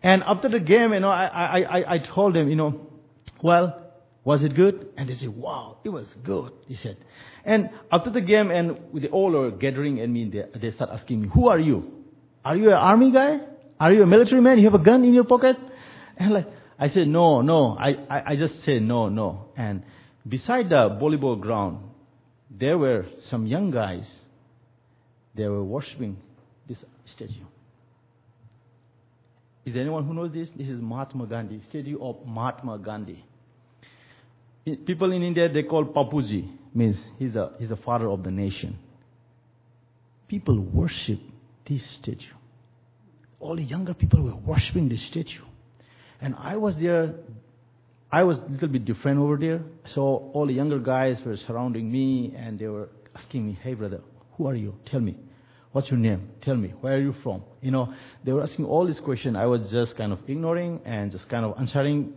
And 0.03 0.23
after 0.25 0.49
the 0.49 0.61
game, 0.61 0.93
you 0.93 1.01
know, 1.01 1.11
I, 1.11 1.27
I, 1.27 1.61
I, 1.61 1.95
I 1.95 1.99
told 1.99 2.35
them, 2.35 2.49
you 2.49 2.57
know, 2.57 2.87
well, 3.43 3.85
was 4.25 4.43
it 4.43 4.55
good? 4.55 4.89
And 4.97 5.09
they 5.09 5.15
said, 5.15 5.31
wow, 5.31 5.79
it 5.85 5.89
was 5.89 6.07
good, 6.25 6.53
he 6.67 6.77
said. 6.77 6.99
And 7.45 7.71
after 7.91 8.11
the 8.11 8.21
game, 8.21 8.51
and 8.51 8.79
with 8.93 9.03
the 9.05 9.09
all 9.09 9.37
are 9.37 9.51
gathering 9.51 10.01
and 10.01 10.13
me, 10.13 10.31
they, 10.31 10.59
they 10.61 10.75
start 10.75 10.91
asking 10.93 11.23
me, 11.23 11.29
who 11.33 11.49
are 11.49 11.59
you? 11.59 12.05
Are 12.45 12.55
you 12.55 12.69
an 12.69 12.75
army 12.75 13.11
guy? 13.11 13.39
Are 13.81 13.93
you 13.93 14.03
a 14.03 14.07
military 14.07 14.41
man? 14.41 14.59
You 14.59 14.65
have 14.71 14.81
a 14.81 14.85
gun 14.85 15.05
in 15.05 15.15
your 15.15 15.25
pocket? 15.25 15.57
And 16.17 16.35
like, 16.35 16.47
I 16.79 16.89
said, 16.89 17.09
no, 17.09 17.41
no. 17.43 17.77
I, 17.79 17.95
I, 18.09 18.23
I 18.33 18.37
just 18.37 18.65
said, 18.65 18.83
no, 18.83 19.09
no. 19.09 19.47
And 19.57 19.83
beside 20.27 20.69
the 20.69 20.89
volleyball 21.01 21.41
ground, 21.41 21.79
there 22.51 22.79
were 22.79 23.07
some 23.31 23.47
young 23.47 23.71
guys. 23.71 24.09
They 25.35 25.47
were 25.47 25.65
worshiping 25.65 26.17
this 26.69 26.79
statue. 27.15 27.45
Is 29.65 29.75
there 29.75 29.83
anyone 29.83 30.07
who 30.07 30.15
knows 30.15 30.33
this? 30.33 30.49
This 30.57 30.69
is 30.69 30.81
Mahatma 30.81 31.27
Gandhi, 31.27 31.61
statue 31.69 31.99
of 32.01 32.25
Mahatma 32.25 32.79
Gandhi. 32.79 33.25
People 34.87 35.13
in 35.13 35.23
India, 35.23 35.49
they 35.53 35.63
call 35.63 35.85
Bapuji, 35.85 36.51
means 36.75 36.97
he's 37.19 37.33
the, 37.33 37.53
he's 37.59 37.69
the 37.69 37.77
father 37.77 38.09
of 38.09 38.23
the 38.23 38.31
nation. 38.31 38.79
People 40.29 40.59
worship 40.61 41.19
this 41.69 41.83
statue. 42.01 42.35
All 43.41 43.57
the 43.57 43.63
younger 43.63 43.95
people 43.95 44.23
were 44.23 44.37
worshiping 44.37 44.89
this 44.89 45.07
statue. 45.09 45.45
And 46.21 46.35
I 46.39 46.57
was 46.57 46.75
there, 46.77 47.15
I 48.11 48.25
was 48.25 48.39
a 48.39 48.51
little 48.51 48.69
bit 48.69 48.85
different 48.85 49.19
over 49.21 49.37
there. 49.37 49.63
So 49.95 50.31
all 50.33 50.47
the 50.47 50.53
younger 50.53 50.79
guys 50.79 51.19
were 51.25 51.37
surrounding 51.47 51.91
me 51.91 52.35
and 52.37 52.59
they 52.59 52.67
were 52.67 52.89
asking 53.15 53.47
me, 53.47 53.59
hey 53.63 53.75
brother, 53.75 54.01
who 54.37 54.47
are 54.47 54.55
you? 54.55 54.75
Tell 54.87 55.01
me. 55.01 55.17
What's 55.73 55.91
your 55.91 55.99
name? 55.99 56.31
Tell 56.43 56.57
me. 56.57 56.69
Where 56.81 56.95
are 56.95 57.01
you 57.01 57.15
from? 57.23 57.43
You 57.61 57.71
know, 57.71 57.93
they 58.25 58.33
were 58.33 58.43
asking 58.43 58.65
all 58.65 58.87
these 58.87 59.01
questions. 59.01 59.37
I 59.37 59.47
was 59.47 59.71
just 59.71 59.97
kind 59.97 60.13
of 60.13 60.19
ignoring 60.27 60.81
and 60.85 61.13
just 61.13 61.29
kind 61.29 61.45
of 61.45 61.55
answering 61.59 62.15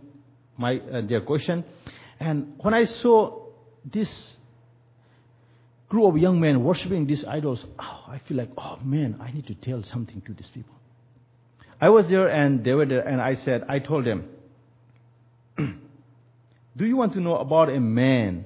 my, 0.56 0.78
uh, 0.78 1.02
their 1.06 1.20
question. 1.20 1.64
And 2.18 2.54
when 2.58 2.74
I 2.74 2.84
saw 2.84 3.42
this 3.84 4.36
group 5.92 6.14
of 6.14 6.16
young 6.16 6.40
men 6.40 6.64
worshiping 6.64 7.06
these 7.06 7.22
idols. 7.28 7.62
Oh, 7.78 8.04
I 8.08 8.18
feel 8.26 8.38
like, 8.38 8.48
oh 8.56 8.78
man, 8.82 9.18
I 9.20 9.30
need 9.30 9.46
to 9.48 9.54
tell 9.54 9.82
something 9.92 10.22
to 10.22 10.32
these 10.32 10.50
people. 10.54 10.74
I 11.82 11.88
was 11.88 12.06
there 12.08 12.28
and 12.28 12.64
they 12.64 12.74
were 12.74 12.86
there, 12.86 13.00
and 13.00 13.20
I 13.20 13.34
said, 13.34 13.64
I 13.68 13.80
told 13.80 14.04
them, 14.06 14.28
Do 15.58 16.86
you 16.86 16.96
want 16.96 17.14
to 17.14 17.20
know 17.20 17.36
about 17.36 17.70
a 17.70 17.80
man 17.80 18.44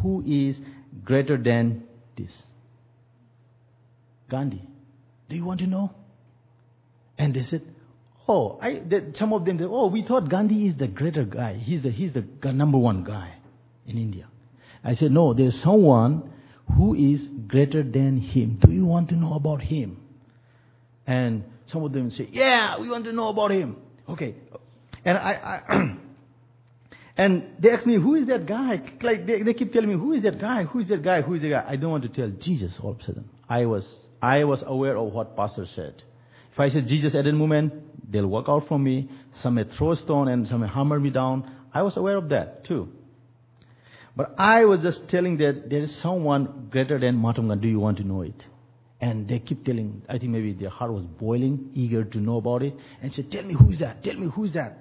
who 0.00 0.24
is 0.26 0.58
greater 1.04 1.36
than 1.36 1.84
this? 2.16 2.32
Gandhi. 4.30 4.66
Do 5.28 5.36
you 5.36 5.44
want 5.44 5.60
to 5.60 5.66
know? 5.66 5.92
And 7.18 7.34
they 7.34 7.42
said, 7.42 7.60
Oh, 8.26 8.58
I, 8.62 8.80
they, 8.88 9.12
some 9.16 9.34
of 9.34 9.44
them 9.44 9.58
said, 9.58 9.68
Oh, 9.70 9.88
we 9.88 10.02
thought 10.02 10.30
Gandhi 10.30 10.68
is 10.68 10.78
the 10.78 10.88
greater 10.88 11.24
guy. 11.24 11.58
He's 11.58 11.82
the, 11.82 11.90
he's 11.90 12.14
the 12.14 12.52
number 12.52 12.78
one 12.78 13.04
guy 13.04 13.34
in 13.86 13.98
India. 13.98 14.28
I 14.82 14.94
said, 14.94 15.10
No, 15.10 15.34
there's 15.34 15.60
someone 15.62 16.32
who 16.74 16.94
is 16.94 17.20
greater 17.48 17.82
than 17.82 18.18
him. 18.18 18.58
Do 18.64 18.72
you 18.72 18.86
want 18.86 19.10
to 19.10 19.14
know 19.14 19.34
about 19.34 19.60
him? 19.60 19.98
And 21.06 21.44
some 21.72 21.84
of 21.84 21.92
them 21.92 22.10
say, 22.10 22.28
Yeah, 22.30 22.78
we 22.78 22.88
want 22.88 23.04
to 23.04 23.12
know 23.12 23.28
about 23.28 23.50
him. 23.50 23.76
Okay. 24.08 24.34
And 25.04 25.18
I, 25.18 25.32
I 25.68 25.96
and 27.16 27.44
they 27.58 27.70
ask 27.70 27.86
me, 27.86 27.94
Who 27.94 28.14
is 28.14 28.26
that 28.28 28.46
guy? 28.46 28.82
Like 29.00 29.26
they, 29.26 29.42
they 29.42 29.54
keep 29.54 29.72
telling 29.72 29.88
me, 29.88 29.94
Who 29.94 30.12
is 30.12 30.22
that 30.22 30.40
guy? 30.40 30.64
Who 30.64 30.80
is 30.80 30.88
that 30.88 31.02
guy? 31.02 31.22
Who 31.22 31.34
is 31.34 31.42
that 31.42 31.48
guy? 31.48 31.64
I 31.66 31.76
don't 31.76 31.90
want 31.90 32.04
to 32.04 32.08
tell 32.08 32.30
Jesus 32.40 32.78
all 32.82 32.92
of 32.92 33.00
a 33.00 33.04
sudden. 33.04 33.28
I 33.48 33.66
was 33.66 33.86
I 34.20 34.44
was 34.44 34.62
aware 34.66 34.96
of 34.96 35.12
what 35.12 35.36
Pastor 35.36 35.66
said. 35.74 36.02
If 36.52 36.60
I 36.60 36.68
said 36.68 36.86
Jesus 36.86 37.14
at 37.14 37.26
any 37.26 37.32
moment, 37.32 37.72
they'll 38.10 38.26
walk 38.26 38.44
out 38.48 38.68
from 38.68 38.84
me. 38.84 39.10
Some 39.42 39.54
may 39.54 39.64
throw 39.64 39.92
a 39.92 39.96
stone 39.96 40.28
and 40.28 40.46
some 40.46 40.60
may 40.60 40.68
hammer 40.68 41.00
me 41.00 41.10
down. 41.10 41.50
I 41.72 41.82
was 41.82 41.96
aware 41.96 42.16
of 42.16 42.28
that 42.28 42.66
too. 42.66 42.88
But 44.14 44.34
I 44.38 44.66
was 44.66 44.80
just 44.80 45.08
telling 45.08 45.38
that 45.38 45.70
there 45.70 45.80
is 45.80 46.00
someone 46.02 46.68
greater 46.70 46.98
than 46.98 47.16
Mahatma 47.16 47.56
Do 47.56 47.66
you 47.66 47.80
want 47.80 47.96
to 47.98 48.04
know 48.04 48.22
it? 48.22 48.44
And 49.02 49.28
they 49.28 49.40
keep 49.40 49.64
telling, 49.64 50.02
I 50.08 50.16
think 50.18 50.30
maybe 50.30 50.52
their 50.52 50.70
heart 50.70 50.92
was 50.92 51.04
boiling, 51.04 51.70
eager 51.74 52.04
to 52.04 52.18
know 52.18 52.36
about 52.36 52.62
it. 52.62 52.74
And 53.02 53.12
said, 53.12 53.32
tell 53.32 53.42
me 53.42 53.52
who's 53.52 53.80
that? 53.80 54.04
Tell 54.04 54.14
me 54.14 54.28
who's 54.32 54.52
that? 54.52 54.78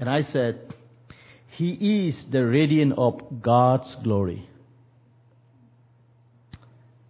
And 0.00 0.10
I 0.10 0.22
said, 0.22 0.74
he 1.56 2.08
is 2.08 2.24
the 2.30 2.44
radiant 2.44 2.94
of 2.98 3.40
God's 3.40 3.96
glory. 4.02 4.48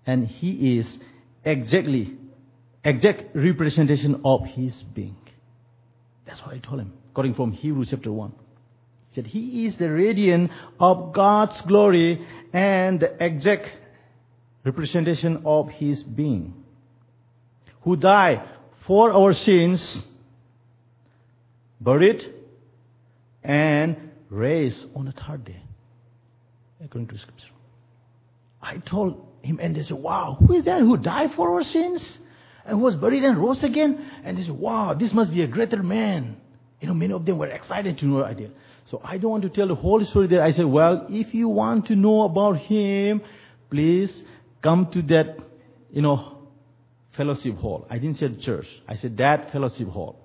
And 0.07 0.27
he 0.27 0.79
is 0.79 0.87
exactly, 1.43 2.17
exact 2.85 3.35
representation 3.35 4.21
of 4.27 4.45
his 4.45 4.83
being. 4.95 5.17
That's 6.27 6.41
what 6.43 6.55
I 6.55 6.59
told 6.59 6.81
him, 6.81 6.93
according 7.11 7.35
from 7.35 7.53
Hebrews 7.53 7.89
chapter 7.91 8.13
1. 8.13 8.33
He 9.11 9.15
said, 9.15 9.27
He 9.27 9.67
is 9.67 9.79
the 9.79 9.91
radiant 9.91 10.51
of 10.79 11.15
God's 11.15 11.61
glory 11.67 12.27
and 12.53 13.01
the 13.01 13.25
exact 13.25 13.69
representation 14.71 15.43
of 15.45 15.69
His 15.69 16.03
being, 16.03 16.55
who 17.83 17.97
died 17.97 18.43
for 18.87 19.13
our 19.13 19.33
sins, 19.33 20.03
buried, 21.81 22.21
and 23.43 23.97
raised 24.31 24.85
on 24.95 25.07
the 25.07 25.13
third 25.13 25.45
day, 25.45 25.63
according 26.85 27.09
to 27.09 27.19
Scripture. 27.19 27.47
I 28.61 28.79
told 28.79 29.27
him, 29.43 29.61
and 29.63 29.77
they 29.77 29.83
said, 29.83 29.97
Wow, 29.97 30.37
who 30.41 30.55
is 30.59 30.65
that 30.65 30.81
who 30.81 30.97
died 30.97 31.31
for 31.37 31.55
our 31.55 31.63
sins? 31.63 32.19
And 32.67 32.83
was 32.83 32.97
buried 32.97 33.23
and 33.25 33.39
rose 33.39 33.63
again? 33.65 34.11
And 34.25 34.37
they 34.37 34.43
said, 34.43 34.53
Wow, 34.57 34.95
this 34.95 35.13
must 35.13 35.31
be 35.31 35.43
a 35.43 35.47
greater 35.47 35.83
man. 35.83 36.37
You 36.81 36.89
know, 36.89 36.95
many 36.95 37.13
of 37.13 37.25
them 37.25 37.39
were 37.39 37.49
excited 37.49 37.99
to 37.99 38.07
know 38.07 38.19
the 38.19 38.25
idea. 38.27 38.51
So 38.91 39.01
I 39.05 39.19
don't 39.19 39.31
want 39.31 39.43
to 39.43 39.49
tell 39.49 39.69
the 39.69 39.75
whole 39.75 40.05
story 40.05 40.29
there. 40.29 40.43
I 40.43 40.53
said, 40.53 40.65
well, 40.65 41.07
if 41.11 41.35
you 41.35 41.49
want 41.49 41.87
to 41.87 41.97
know 41.97 42.23
about 42.23 42.57
him, 42.59 43.21
please 43.71 44.11
come 44.63 44.91
to 44.93 45.03
that, 45.03 45.37
you 45.91 46.03
know, 46.03 46.39
fellowship 47.17 47.57
hall. 47.57 47.87
I 47.91 47.99
didn't 47.99 48.17
say 48.17 48.29
church. 48.45 48.67
I 48.89 48.97
said 48.97 49.17
that 49.19 49.53
fellowship 49.53 49.89
hall. 49.89 50.25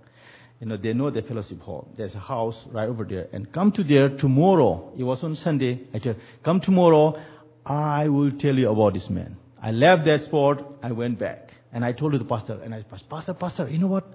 You 0.59 0.67
know, 0.67 0.77
they 0.77 0.93
know 0.93 1.09
the 1.09 1.21
fellowship 1.21 1.59
hall. 1.59 1.89
There's 1.97 2.15
a 2.15 2.19
house 2.19 2.55
right 2.71 2.87
over 2.87 3.03
there. 3.03 3.27
And 3.33 3.51
come 3.51 3.71
to 3.73 3.83
there 3.83 4.17
tomorrow. 4.17 4.93
It 4.97 5.03
was 5.03 5.21
on 5.23 5.35
Sunday. 5.35 5.87
I 5.93 5.99
said, 5.99 6.21
come 6.45 6.61
tomorrow. 6.61 7.21
I 7.65 8.07
will 8.07 8.31
tell 8.39 8.55
you 8.55 8.69
about 8.69 8.93
this 8.93 9.09
man. 9.09 9.37
I 9.61 9.71
left 9.71 10.05
that 10.05 10.21
spot. 10.25 10.63
I 10.81 10.91
went 10.91 11.19
back. 11.19 11.49
And 11.73 11.83
I 11.83 11.91
told 11.91 12.13
the 12.13 12.23
pastor, 12.23 12.61
and 12.63 12.73
I, 12.73 12.85
said, 12.89 13.09
Pastor, 13.09 13.33
Pastor, 13.33 13.67
you 13.67 13.79
know 13.79 13.87
what? 13.87 14.05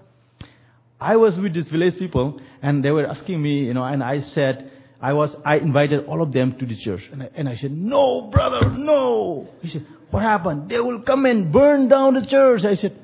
I 1.01 1.17
was 1.17 1.37
with 1.37 1.55
these 1.55 1.69
village 1.69 1.99
people, 1.99 2.41
and 2.63 2.85
they 2.85 2.91
were 2.91 3.07
asking 3.07 3.43
me, 3.43 3.65
you 3.65 3.75
know, 3.75 3.85
and 3.85 4.03
I 4.03 4.21
said, 4.21 4.71
I 5.01 5.13
was, 5.13 5.35
I 5.45 5.57
invited 5.57 6.07
all 6.07 6.23
of 6.23 6.33
them 6.33 6.57
to 6.59 6.67
the 6.67 6.77
church. 6.81 7.03
And 7.13 7.23
I, 7.23 7.31
and 7.35 7.49
I 7.49 7.57
said, 7.57 7.73
no, 7.73 8.31
brother, 8.33 8.71
no. 8.71 9.49
He 9.61 9.69
said, 9.69 9.87
what 10.11 10.23
happened? 10.23 10.71
They 10.71 10.81
will 10.81 11.03
come 11.03 11.27
and 11.27 11.53
burn 11.53 11.89
down 11.89 12.15
the 12.15 12.27
church. 12.27 12.65
I 12.65 12.75
said, 12.75 12.99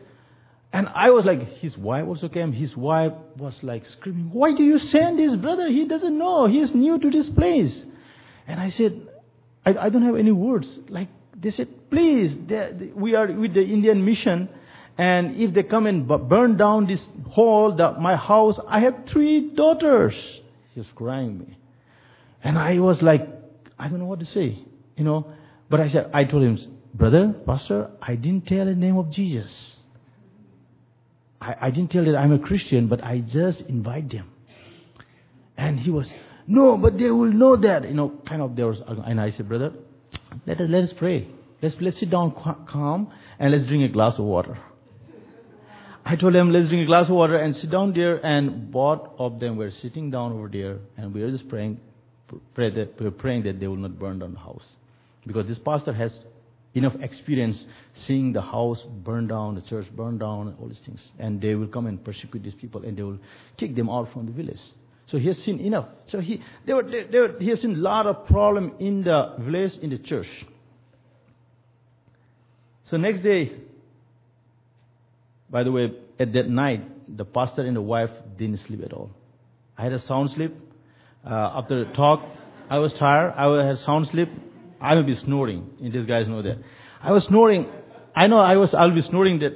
and 0.73 0.88
I 0.88 1.11
was 1.11 1.25
like, 1.25 1.40
his 1.58 1.76
wife 1.76 2.04
also 2.06 2.28
came. 2.28 2.52
His 2.52 2.76
wife 2.76 3.12
was 3.37 3.56
like 3.62 3.84
screaming, 3.99 4.30
why 4.32 4.56
do 4.56 4.62
you 4.62 4.78
send 4.78 5.20
his 5.20 5.37
brother? 5.37 5.68
He 5.68 5.87
doesn't 5.87 6.18
know. 6.18 6.46
He's 6.46 6.75
new 6.75 6.99
to 6.99 7.11
this 7.11 7.28
place. 7.30 7.80
And 8.49 8.58
I 8.58 8.70
said, 8.70 9.06
I, 9.64 9.75
I 9.76 9.88
don't 9.88 10.02
have 10.02 10.16
any 10.16 10.32
words. 10.32 10.68
Like, 10.88 11.08
they 11.40 11.50
said, 11.50 11.68
please, 11.90 12.37
they, 12.49 12.73
they, 12.76 12.87
we 12.87 13.14
are 13.14 13.30
with 13.30 13.54
the 13.54 13.62
Indian 13.62 14.04
mission. 14.04 14.49
And 14.99 15.37
if 15.37 15.54
they 15.54 15.62
come 15.62 15.87
and 15.87 16.08
burn 16.08 16.56
down 16.56 16.87
this 16.87 17.04
hall, 17.30 17.75
the, 17.76 17.92
my 17.92 18.16
house, 18.16 18.58
I 18.66 18.80
have 18.80 18.94
three 19.12 19.54
daughters. 19.54 20.14
He 20.73 20.80
was 20.80 20.88
crying 20.94 21.38
me. 21.38 21.58
And 22.42 22.58
I 22.58 22.78
was 22.78 23.00
like, 23.00 23.28
I 23.78 23.88
don't 23.88 23.99
know 23.99 24.06
what 24.06 24.20
to 24.20 24.26
say, 24.26 24.58
you 24.96 25.04
know. 25.04 25.32
But 25.70 25.80
I 25.80 25.88
said, 25.88 26.11
I 26.12 26.25
told 26.25 26.42
him, 26.42 26.58
brother, 26.95 27.35
pastor, 27.47 27.91
I 28.01 28.15
didn't 28.15 28.47
tell 28.47 28.65
the 28.65 28.75
name 28.75 28.97
of 28.97 29.11
Jesus. 29.11 29.51
I, 31.41 31.57
I 31.63 31.71
didn't 31.71 31.91
tell 31.91 32.05
that 32.05 32.17
I'm 32.17 32.33
a 32.33 32.39
Christian, 32.39 32.89
but 32.89 33.03
I 33.03 33.21
just 33.21 33.63
invite 33.69 34.11
them. 34.11 34.31
And 35.57 35.79
he 35.79 35.91
was, 35.91 36.11
no, 36.47 36.79
but 36.79 36.97
they 36.99 37.11
will 37.11 37.33
know 37.33 37.57
that, 37.57 37.85
you 37.85 37.95
know, 37.95 38.13
kind 38.27 38.41
of 38.41 38.57
there 38.57 38.67
was, 38.67 38.81
and 38.87 39.21
I 39.21 39.31
said, 39.31 39.49
brother, 39.49 39.73
let 40.47 40.61
us, 40.61 40.69
let 40.71 40.85
us 40.85 40.93
pray. 40.97 41.29
Let's, 41.63 41.77
let's 41.81 41.99
sit 41.99 42.11
down 42.11 42.33
calm 42.71 43.13
and 43.39 43.53
let's 43.53 43.67
drink 43.67 43.89
a 43.89 43.93
glass 43.93 44.19
of 44.19 44.25
water. 44.25 44.59
I 46.05 46.17
told 46.17 46.35
them, 46.35 46.53
let's 46.53 46.69
drink 46.69 46.83
a 46.83 46.87
glass 46.87 47.09
of 47.09 47.15
water 47.15 47.37
and 47.37 47.55
sit 47.57 47.71
down 47.71 47.95
there. 47.95 48.17
And 48.25 48.71
both 48.71 49.09
of 49.19 49.41
them 49.41 49.57
were 49.57 49.71
sitting 49.71 50.11
down 50.11 50.33
over 50.33 50.49
there, 50.49 50.79
and 50.99 51.15
we 51.15 51.23
were 51.23 51.31
just 51.31 51.49
praying, 51.49 51.81
pray 52.55 52.71
that, 52.75 52.99
we 52.99 53.07
were 53.07 53.11
praying 53.11 53.45
that 53.45 53.59
they 53.59 53.67
will 53.67 53.77
not 53.77 53.99
burn 53.99 54.19
down 54.19 54.35
the 54.35 54.39
house. 54.39 54.65
Because 55.27 55.47
this 55.47 55.59
pastor 55.65 55.95
has 55.95 56.19
enough 56.75 56.95
experience 57.00 57.57
seeing 58.07 58.33
the 58.33 58.40
house 58.40 58.83
burn 59.04 59.28
down, 59.28 59.54
the 59.54 59.62
church 59.62 59.87
burn 59.97 60.19
down, 60.19 60.57
all 60.61 60.69
these 60.69 60.81
things. 60.85 61.00
And 61.19 61.40
they 61.40 61.54
will 61.54 61.69
come 61.69 61.87
and 61.87 62.04
persecute 62.04 62.43
these 62.43 62.54
people, 62.54 62.85
and 62.85 62.97
they 62.97 63.02
will 63.02 63.19
kick 63.57 63.75
them 63.75 63.88
out 63.88 64.12
from 64.12 64.26
the 64.26 64.33
village. 64.33 64.59
So 65.07 65.19
he 65.19 65.28
has 65.28 65.37
seen 65.38 65.61
enough. 65.61 65.87
So 66.07 66.21
he, 66.21 66.43
they 66.66 66.73
were, 66.73 66.83
they, 66.83 67.04
they 67.04 67.19
were, 67.19 67.37
he 67.38 67.50
has 67.50 67.61
seen 67.61 67.76
a 67.76 67.78
lot 67.78 68.07
of 68.07 68.26
problem 68.26 68.73
in 68.81 69.04
the 69.04 69.37
village, 69.38 69.73
in 69.81 69.90
the 69.90 69.99
church. 69.99 70.26
So 72.90 72.97
next 72.97 73.23
day, 73.23 73.52
by 75.50 75.62
the 75.62 75.71
way, 75.71 75.93
at 76.19 76.33
that 76.33 76.49
night, 76.49 77.16
the 77.16 77.25
pastor 77.25 77.62
and 77.62 77.76
the 77.76 77.83
wife 77.83 78.11
didn't 78.38 78.61
sleep 78.66 78.83
at 78.85 78.93
all. 78.93 79.11
I 79.76 79.85
had 79.85 79.93
a 79.93 80.00
sound 80.07 80.31
sleep. 80.31 80.54
Uh, 81.25 81.52
after 81.54 81.85
the 81.85 81.93
talk, 81.93 82.21
I 82.71 82.78
was 82.78 82.93
tired. 82.99 83.35
I 83.37 83.66
had 83.66 83.78
sound 83.78 84.09
sleep. 84.11 84.28
I 84.85 84.95
will 84.95 85.05
be 85.05 85.14
snoring. 85.17 85.71
These 85.81 86.07
guys 86.07 86.29
know 86.29 86.43
that. 86.43 86.59
I 87.00 87.12
was 87.12 87.25
snoring. 87.25 87.67
I 88.14 88.26
know 88.26 88.38
I 88.38 88.57
was. 88.57 88.75
I'll 88.75 88.95
be 88.95 89.03
snoring. 89.03 89.38
That 89.41 89.53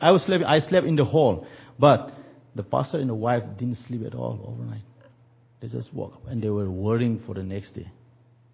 I 0.00 0.10
was 0.10 0.22
sleeping. 0.22 0.46
I 0.46 0.60
slept 0.60 0.86
in 0.86 0.96
the 0.96 1.04
hall, 1.04 1.46
but 1.78 2.12
the 2.54 2.62
pastor 2.62 2.98
and 2.98 3.08
the 3.08 3.14
wife 3.14 3.42
didn't 3.58 3.78
sleep 3.86 4.04
at 4.06 4.14
all 4.14 4.38
overnight. 4.46 4.82
They 5.60 5.68
just 5.68 5.92
woke 5.94 6.14
up 6.14 6.26
and 6.26 6.42
they 6.42 6.50
were 6.50 6.70
worrying 6.70 7.22
for 7.24 7.34
the 7.34 7.42
next 7.42 7.74
day. 7.74 7.90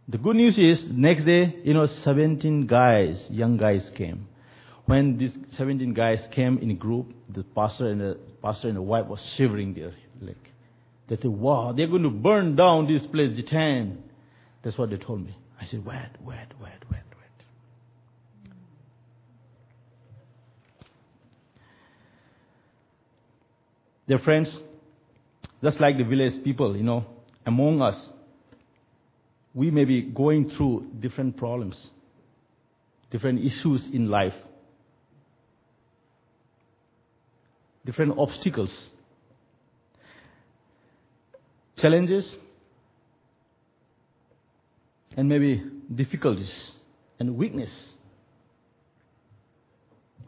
The 0.09 0.19
good 0.19 0.37
news 0.37 0.59
is, 0.59 0.87
next 0.91 1.25
day, 1.25 1.57
you 1.65 1.75
know, 1.75 1.87
17 2.05 2.67
guys, 2.67 3.23
young 3.31 3.57
guys 3.57 3.91
came 3.97 4.29
when 4.89 5.19
these 5.19 5.33
17 5.59 5.93
guys 5.93 6.19
came 6.35 6.57
in 6.59 6.71
a 6.71 6.75
group, 6.75 7.13
the 7.29 7.43
pastor 7.55 7.91
and 7.91 8.01
the 8.01 8.19
pastor 8.43 8.69
and 8.69 8.77
the 8.79 8.83
wife 8.83 9.07
was 9.07 9.21
shivering 9.37 9.75
their 9.75 9.93
leg. 10.23 10.37
They 11.09 11.17
said, 11.17 11.27
wow, 11.27 11.75
they're 11.77 11.89
going 11.89 12.05
to 12.05 12.11
burn 12.11 12.57
down 12.57 12.87
this 12.87 13.07
place, 13.07 13.39
Jiten. 13.39 13.99
That's 14.65 14.79
what 14.79 14.89
they 14.89 14.97
told 14.97 15.27
me. 15.27 15.37
I 15.61 15.65
said, 15.67 15.85
wait, 15.85 15.97
wait, 16.21 16.37
wait, 16.61 16.81
wait, 16.91 17.03
wait. 17.11 17.29
Dear 24.07 24.19
friends, 24.21 24.55
just 25.63 25.81
like 25.81 25.99
the 25.99 26.05
village 26.05 26.43
people, 26.45 26.77
you 26.77 26.83
know, 26.83 27.05
among 27.45 27.83
us, 27.83 27.97
we 29.55 29.71
may 29.71 29.85
be 29.85 30.03
going 30.03 30.51
through 30.57 30.87
different 31.01 31.37
problems, 31.37 31.77
different 33.11 33.41
issues 33.41 33.87
in 33.93 34.09
life. 34.09 34.35
different 37.89 38.19
obstacles, 38.19 38.71
challenges, 41.79 42.31
and 45.19 45.29
maybe 45.29 45.61
difficulties 45.93 46.71
and 47.19 47.37
weakness. 47.37 47.73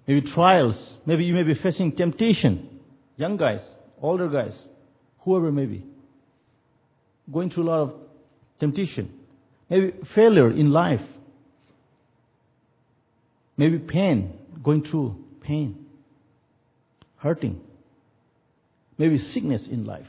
Maybe 0.05 0.23
trials. 0.33 0.77
Maybe 1.07 1.23
you 1.23 1.33
may 1.33 1.45
be 1.45 1.55
facing 1.55 1.95
temptation. 1.95 2.81
Young 3.17 3.37
guys, 3.37 3.61
older 4.03 4.29
guys, 4.29 4.53
whoever 5.21 5.53
may 5.53 5.67
be. 5.67 5.87
Going 7.33 7.51
through 7.51 7.69
a 7.69 7.71
lot 7.71 7.81
of 7.83 7.93
temptation. 8.59 9.13
Maybe 9.69 9.93
failure 10.13 10.51
in 10.51 10.73
life. 10.73 11.07
Maybe 13.57 13.79
pain, 13.79 14.33
going 14.65 14.83
through 14.83 15.15
pain, 15.41 15.87
hurting. 17.19 17.61
Maybe 18.99 19.19
sickness 19.19 19.69
in 19.71 19.85
life. 19.85 20.09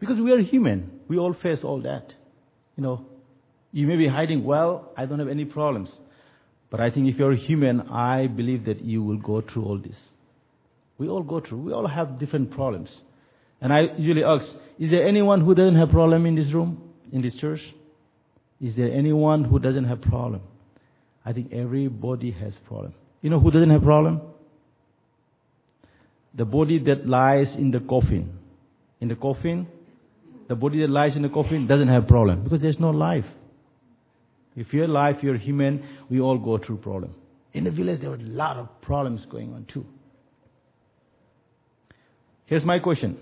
Because 0.00 0.18
we 0.18 0.32
are 0.32 0.38
human. 0.38 1.00
We 1.06 1.18
all 1.18 1.34
face 1.34 1.58
all 1.62 1.82
that. 1.82 2.14
You 2.76 2.82
know, 2.82 3.04
you 3.72 3.86
may 3.86 3.96
be 3.96 4.08
hiding, 4.08 4.44
well, 4.44 4.92
I 4.96 5.06
don't 5.06 5.18
have 5.18 5.28
any 5.28 5.44
problems. 5.44 5.90
But 6.70 6.80
I 6.80 6.90
think 6.90 7.08
if 7.08 7.18
you're 7.18 7.34
human, 7.34 7.82
I 7.82 8.26
believe 8.26 8.64
that 8.64 8.82
you 8.82 9.02
will 9.02 9.18
go 9.18 9.40
through 9.40 9.64
all 9.64 9.78
this. 9.78 9.96
We 10.98 11.08
all 11.08 11.22
go 11.22 11.40
through. 11.40 11.58
We 11.58 11.72
all 11.72 11.86
have 11.86 12.18
different 12.18 12.50
problems. 12.52 12.88
And 13.60 13.72
I 13.72 13.88
usually 13.96 14.24
ask, 14.24 14.44
is 14.78 14.90
there 14.90 15.06
anyone 15.06 15.40
who 15.40 15.54
doesn't 15.54 15.76
have 15.76 15.90
problem 15.90 16.26
in 16.26 16.34
this 16.34 16.52
room, 16.52 16.92
in 17.12 17.22
this 17.22 17.34
church? 17.36 17.60
Is 18.60 18.74
there 18.76 18.92
anyone 18.92 19.44
who 19.44 19.58
doesn't 19.58 19.84
have 19.84 20.02
problem? 20.02 20.42
I 21.24 21.32
think 21.32 21.52
everybody 21.52 22.30
has 22.32 22.54
problem. 22.66 22.94
You 23.22 23.30
know 23.30 23.40
who 23.40 23.50
doesn't 23.50 23.70
have 23.70 23.82
problem? 23.82 24.20
The 26.34 26.44
body 26.44 26.78
that 26.80 27.06
lies 27.06 27.48
in 27.56 27.70
the 27.70 27.80
coffin. 27.80 28.38
In 29.00 29.08
the 29.08 29.16
coffin, 29.16 29.66
the 30.48 30.54
body 30.54 30.80
that 30.80 30.90
lies 30.90 31.16
in 31.16 31.22
the 31.22 31.28
coffin 31.28 31.66
doesn't 31.66 31.88
have 31.88 32.06
problem 32.06 32.44
because 32.44 32.60
there's 32.60 32.78
no 32.78 32.90
life. 32.90 33.24
If 34.56 34.72
you're 34.72 34.84
alive, 34.84 35.16
you're 35.22 35.36
human, 35.36 35.84
we 36.08 36.20
all 36.20 36.38
go 36.38 36.58
through 36.58 36.78
problem. 36.78 37.14
In 37.52 37.64
the 37.64 37.70
village, 37.70 38.00
there 38.00 38.10
were 38.10 38.16
a 38.16 38.22
lot 38.22 38.56
of 38.56 38.68
problems 38.82 39.26
going 39.30 39.52
on 39.52 39.66
too. 39.72 39.84
Here's 42.46 42.64
my 42.64 42.78
question. 42.78 43.18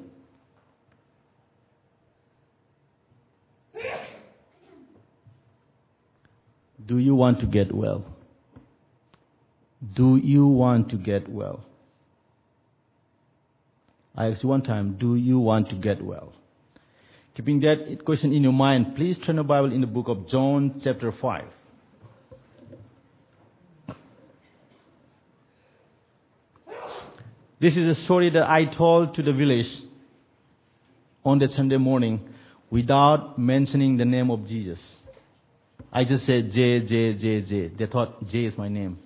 Do 6.84 6.98
you 6.98 7.14
want 7.14 7.40
to 7.40 7.46
get 7.46 7.72
well? 7.72 8.04
Do 9.94 10.16
you 10.16 10.46
want 10.46 10.90
to 10.90 10.96
get 10.96 11.28
well? 11.28 11.64
I 14.14 14.26
asked 14.26 14.44
one 14.44 14.62
time, 14.62 14.96
do 14.98 15.14
you 15.14 15.38
want 15.38 15.70
to 15.70 15.76
get 15.76 16.04
well? 16.04 16.34
Keeping 17.34 17.60
that 17.60 18.04
question 18.04 18.32
in 18.32 18.42
your 18.42 18.52
mind, 18.52 18.94
please 18.94 19.18
turn 19.24 19.36
the 19.36 19.42
Bible 19.42 19.72
in 19.72 19.80
the 19.80 19.86
book 19.86 20.08
of 20.08 20.28
John, 20.28 20.80
chapter 20.84 21.12
5. 21.12 21.44
This 27.58 27.76
is 27.76 27.96
a 27.96 28.00
story 28.02 28.28
that 28.30 28.42
I 28.42 28.66
told 28.66 29.14
to 29.14 29.22
the 29.22 29.32
village 29.32 29.66
on 31.24 31.38
that 31.38 31.50
Sunday 31.50 31.78
morning 31.78 32.28
without 32.70 33.38
mentioning 33.38 33.96
the 33.96 34.04
name 34.04 34.30
of 34.30 34.46
Jesus. 34.46 34.80
I 35.90 36.04
just 36.04 36.26
said 36.26 36.50
J, 36.52 36.80
J, 36.80 37.14
J, 37.14 37.40
J. 37.42 37.68
They 37.68 37.86
thought 37.86 38.26
J 38.28 38.46
is 38.46 38.58
my 38.58 38.68
name. 38.68 38.98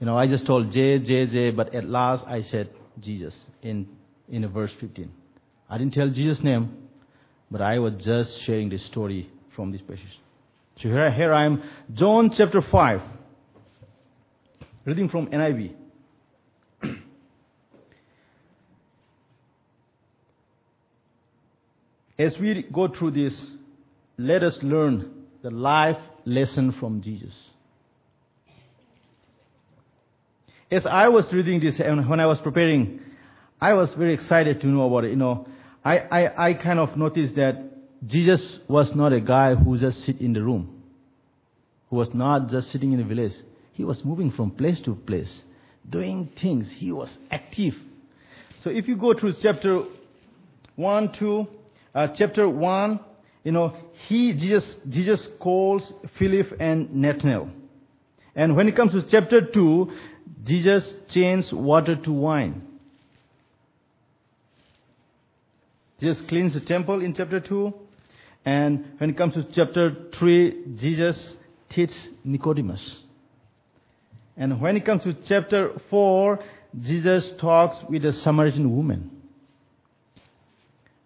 You 0.00 0.06
know, 0.06 0.18
I 0.18 0.26
just 0.26 0.46
told 0.46 0.72
J, 0.72 0.98
J, 0.98 1.26
J, 1.26 1.50
but 1.50 1.74
at 1.74 1.84
last 1.84 2.24
I 2.26 2.42
said 2.42 2.70
Jesus 3.00 3.34
in, 3.62 3.86
in 4.28 4.48
verse 4.48 4.72
15. 4.80 5.12
I 5.68 5.78
didn't 5.78 5.94
tell 5.94 6.08
Jesus' 6.08 6.42
name, 6.42 6.76
but 7.52 7.60
I 7.60 7.78
was 7.78 7.92
just 8.02 8.40
sharing 8.46 8.70
the 8.70 8.78
story 8.78 9.30
from 9.54 9.70
this 9.70 9.82
passage. 9.82 10.18
So 10.78 10.88
here, 10.88 11.10
here 11.12 11.34
I 11.34 11.44
am, 11.44 11.62
John 11.92 12.30
chapter 12.34 12.62
5, 12.62 13.02
reading 14.86 15.10
from 15.10 15.26
NIV. 15.26 15.74
As 22.18 22.38
we 22.38 22.66
go 22.72 22.88
through 22.88 23.10
this, 23.10 23.38
let 24.16 24.42
us 24.42 24.58
learn 24.62 25.26
the 25.42 25.50
life 25.50 25.98
lesson 26.24 26.72
from 26.80 27.02
Jesus. 27.02 27.34
As 30.70 30.86
I 30.86 31.08
was 31.08 31.30
reading 31.34 31.60
this 31.60 31.78
and 31.80 32.08
when 32.08 32.18
I 32.18 32.24
was 32.24 32.40
preparing, 32.40 32.98
I 33.60 33.74
was 33.74 33.92
very 33.92 34.14
excited 34.14 34.62
to 34.62 34.66
know 34.68 34.86
about 34.86 35.04
it. 35.04 35.10
You 35.10 35.16
know, 35.16 35.46
I, 35.84 35.98
I, 35.98 36.48
I 36.48 36.54
kind 36.54 36.78
of 36.78 36.96
noticed 36.96 37.34
that 37.36 37.62
Jesus 38.06 38.58
was 38.68 38.90
not 38.94 39.12
a 39.12 39.20
guy 39.20 39.54
who 39.54 39.78
just 39.78 40.04
sit 40.04 40.20
in 40.20 40.32
the 40.32 40.42
room, 40.42 40.82
who 41.90 41.96
was 41.96 42.08
not 42.14 42.48
just 42.48 42.70
sitting 42.70 42.92
in 42.92 42.98
the 42.98 43.04
village. 43.04 43.32
He 43.72 43.84
was 43.84 44.04
moving 44.04 44.30
from 44.30 44.50
place 44.50 44.80
to 44.84 44.94
place, 44.94 45.40
doing 45.88 46.30
things. 46.40 46.70
He 46.76 46.92
was 46.92 47.08
active. 47.30 47.74
So 48.62 48.70
if 48.70 48.86
you 48.86 48.96
go 48.96 49.14
through 49.18 49.34
chapter 49.42 49.84
1, 50.76 51.14
2, 51.18 51.46
uh, 51.94 52.08
chapter 52.16 52.48
1, 52.48 53.00
you 53.44 53.52
know, 53.52 53.76
he, 54.08 54.32
Jesus, 54.32 54.76
Jesus 54.88 55.28
calls 55.40 55.92
Philip 56.18 56.46
and 56.60 56.94
Nathanael. 56.94 57.50
And 58.34 58.56
when 58.56 58.68
it 58.68 58.76
comes 58.76 58.92
to 58.92 59.02
chapter 59.08 59.40
2, 59.52 59.92
Jesus 60.44 60.94
changed 61.10 61.52
water 61.52 61.96
to 61.96 62.12
wine. 62.12 62.62
Jesus 66.02 66.20
cleans 66.28 66.52
the 66.52 66.60
temple 66.60 67.00
in 67.00 67.14
chapter 67.14 67.38
2. 67.38 67.72
And 68.44 68.86
when 68.98 69.10
it 69.10 69.16
comes 69.16 69.34
to 69.34 69.44
chapter 69.54 69.94
3, 70.18 70.76
Jesus 70.80 71.36
teaches 71.70 71.96
Nicodemus. 72.24 72.96
And 74.36 74.60
when 74.60 74.76
it 74.76 74.84
comes 74.84 75.04
to 75.04 75.14
chapter 75.28 75.80
4, 75.90 76.40
Jesus 76.80 77.30
talks 77.40 77.76
with 77.88 78.04
a 78.04 78.12
Samaritan 78.12 78.74
woman. 78.74 79.12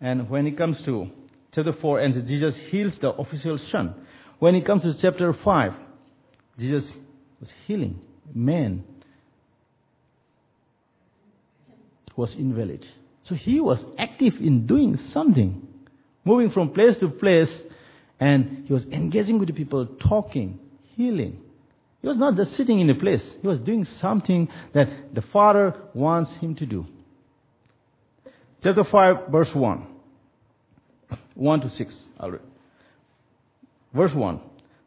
And 0.00 0.30
when 0.30 0.46
it 0.46 0.56
comes 0.56 0.82
to 0.86 1.10
chapter 1.54 1.74
4, 1.74 2.00
and 2.00 2.26
Jesus 2.26 2.56
heals 2.70 2.96
the 2.98 3.10
official's 3.10 3.62
son. 3.70 3.94
When 4.38 4.54
it 4.54 4.64
comes 4.64 4.80
to 4.80 4.94
chapter 4.98 5.34
5, 5.44 5.72
Jesus 6.58 6.90
was 7.38 7.50
healing 7.66 8.00
man 8.34 8.82
who 12.14 12.22
was 12.22 12.34
invalid. 12.38 12.86
So 13.28 13.34
he 13.34 13.60
was 13.60 13.84
active 13.98 14.34
in 14.40 14.66
doing 14.66 14.98
something, 15.12 15.66
moving 16.24 16.50
from 16.50 16.70
place 16.70 16.96
to 17.00 17.08
place, 17.08 17.50
and 18.20 18.64
he 18.66 18.72
was 18.72 18.84
engaging 18.84 19.38
with 19.38 19.48
the 19.48 19.54
people, 19.54 19.86
talking, 20.08 20.60
healing. 20.94 21.38
He 22.02 22.08
was 22.08 22.16
not 22.16 22.36
just 22.36 22.56
sitting 22.56 22.78
in 22.78 22.88
a 22.88 22.94
place. 22.94 23.22
He 23.42 23.48
was 23.48 23.58
doing 23.58 23.84
something 24.00 24.48
that 24.74 25.14
the 25.14 25.22
Father 25.32 25.74
wants 25.92 26.30
him 26.40 26.54
to 26.56 26.66
do. 26.66 26.86
Chapter 28.62 28.84
5, 28.84 29.16
verse 29.30 29.50
1. 29.52 29.86
1 31.34 31.60
to 31.60 31.70
6. 31.70 32.02
I'll 32.20 32.30
read. 32.30 32.40
Verse 33.92 34.14
1. 34.14 34.40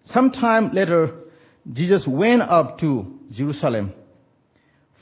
Sometime 0.05 0.71
later, 0.73 1.13
Jesus 1.71 2.05
went 2.07 2.41
up 2.41 2.79
to 2.79 3.19
Jerusalem 3.31 3.93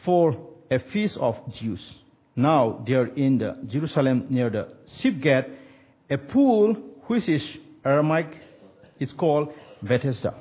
for 0.04 0.36
a 0.72 0.80
feast 0.92 1.18
of 1.18 1.36
Jews. 1.60 1.82
Now 2.38 2.84
there 2.88 3.08
in 3.08 3.40
the 3.40 3.58
Jerusalem 3.68 4.28
near 4.30 4.52
the 4.52 4.68
sheep 5.00 5.22
gate, 5.22 5.46
a 6.08 6.18
pool 6.20 6.76
which 7.08 7.28
is 7.28 7.44
Aramaic 7.84 8.28
is 9.00 9.12
called 9.12 9.50
Bethesda, 9.82 10.36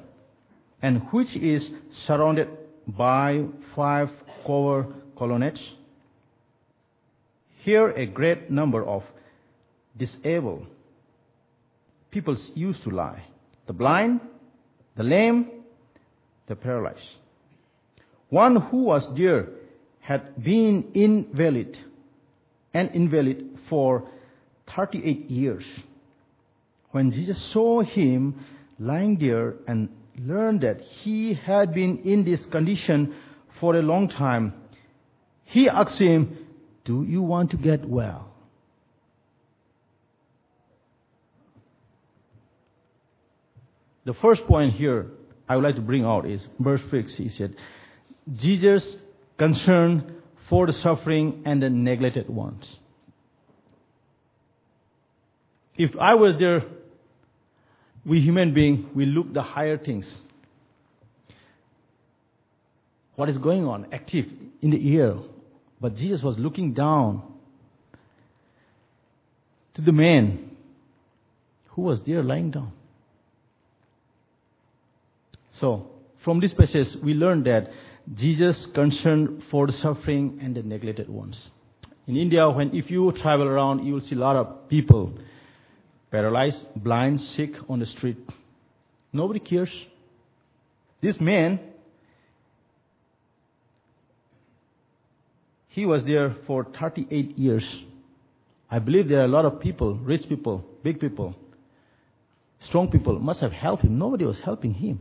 and 0.82 1.00
which 1.10 1.34
is 1.34 1.72
surrounded 2.06 2.48
by 2.86 3.46
five 3.74 4.10
covered 4.46 4.94
colonnades. 5.16 5.60
Here 7.64 7.88
a 7.90 8.04
great 8.04 8.50
number 8.50 8.84
of 8.84 9.02
disabled 9.96 10.66
people 12.10 12.36
used 12.54 12.82
to 12.82 12.90
lie. 12.90 13.24
The 13.66 13.72
blind, 13.72 14.20
the 14.96 15.02
lame, 15.02 15.50
the 16.46 16.56
paralyzed. 16.56 17.00
One 18.28 18.56
who 18.56 18.84
was 18.84 19.08
there 19.16 19.48
had 20.06 20.40
been 20.40 20.92
invalid 20.94 21.76
and 22.72 22.90
invalid 22.94 23.58
for 23.68 24.08
38 24.76 25.28
years. 25.28 25.64
When 26.92 27.10
Jesus 27.10 27.52
saw 27.52 27.82
him 27.82 28.38
lying 28.78 29.18
there 29.18 29.54
and 29.66 29.88
learned 30.16 30.60
that 30.60 30.80
he 30.80 31.34
had 31.34 31.74
been 31.74 31.98
in 32.04 32.24
this 32.24 32.46
condition 32.52 33.16
for 33.58 33.74
a 33.74 33.82
long 33.82 34.08
time, 34.08 34.54
he 35.42 35.68
asked 35.68 35.98
him, 35.98 36.38
Do 36.84 37.02
you 37.02 37.22
want 37.22 37.50
to 37.50 37.56
get 37.56 37.84
well? 37.84 38.28
The 44.04 44.14
first 44.14 44.46
point 44.46 44.74
here 44.74 45.06
I 45.48 45.56
would 45.56 45.64
like 45.64 45.74
to 45.74 45.80
bring 45.80 46.04
out 46.04 46.26
is 46.26 46.46
verse 46.60 46.80
6. 46.92 47.16
He 47.16 47.28
said, 47.30 47.56
Jesus' 48.36 48.98
concern 49.38 50.16
for 50.48 50.66
the 50.66 50.72
suffering 50.72 51.42
and 51.44 51.62
the 51.62 51.70
neglected 51.70 52.28
ones. 52.28 52.64
If 55.76 55.90
I 56.00 56.14
was 56.14 56.34
there, 56.38 56.62
we 58.04 58.20
human 58.20 58.54
beings, 58.54 58.86
we 58.94 59.04
look 59.04 59.32
the 59.34 59.42
higher 59.42 59.76
things. 59.76 60.06
what 63.16 63.30
is 63.30 63.38
going 63.38 63.66
on, 63.66 63.86
active 63.92 64.26
in 64.62 64.70
the 64.70 64.96
air. 64.96 65.16
But 65.80 65.96
Jesus 65.96 66.22
was 66.22 66.38
looking 66.38 66.74
down 66.74 67.22
to 69.74 69.82
the 69.82 69.92
man 69.92 70.50
who 71.70 71.82
was 71.82 72.00
there 72.06 72.22
lying 72.22 72.50
down. 72.50 72.72
So, 75.60 75.90
from 76.24 76.40
this 76.40 76.52
passage, 76.52 76.88
we 77.02 77.14
learn 77.14 77.42
that 77.44 77.70
Jesus 78.14 78.66
concerned 78.74 79.42
for 79.50 79.66
the 79.66 79.72
suffering 79.72 80.38
and 80.40 80.54
the 80.54 80.62
neglected 80.62 81.08
ones. 81.08 81.40
In 82.06 82.16
India, 82.16 82.48
when 82.48 82.74
if 82.74 82.90
you 82.90 83.10
travel 83.12 83.48
around, 83.48 83.84
you 83.84 83.94
will 83.94 84.00
see 84.00 84.14
a 84.14 84.18
lot 84.18 84.36
of 84.36 84.68
people 84.68 85.12
paralyzed, 86.10 86.64
blind, 86.76 87.20
sick 87.20 87.50
on 87.68 87.80
the 87.80 87.86
street. 87.86 88.16
Nobody 89.12 89.40
cares. 89.40 89.70
This 91.02 91.20
man, 91.20 91.58
he 95.68 95.84
was 95.84 96.04
there 96.04 96.36
for 96.46 96.66
38 96.78 97.36
years. 97.36 97.64
I 98.70 98.78
believe 98.78 99.08
there 99.08 99.20
are 99.20 99.24
a 99.24 99.28
lot 99.28 99.44
of 99.44 99.60
people, 99.60 99.94
rich 99.96 100.28
people, 100.28 100.64
big 100.82 101.00
people, 101.00 101.34
strong 102.68 102.88
people, 102.88 103.18
must 103.18 103.40
have 103.40 103.52
helped 103.52 103.82
him. 103.84 103.98
Nobody 103.98 104.24
was 104.24 104.38
helping 104.44 104.74
him. 104.74 105.00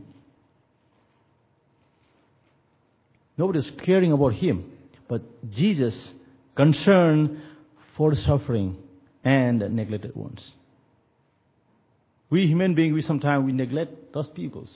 Nobody 3.36 3.58
was 3.58 3.70
caring 3.84 4.12
about 4.12 4.34
him. 4.34 4.72
But 5.08 5.50
Jesus 5.50 6.12
concerned 6.54 7.42
for 7.96 8.14
suffering 8.14 8.76
and 9.24 9.58
neglected 9.74 10.14
ones. 10.16 10.44
We 12.30 12.46
human 12.46 12.74
beings, 12.74 12.94
we 12.94 13.02
sometimes 13.02 13.44
we 13.44 13.52
neglect 13.52 14.12
those 14.12 14.28
peoples. 14.28 14.70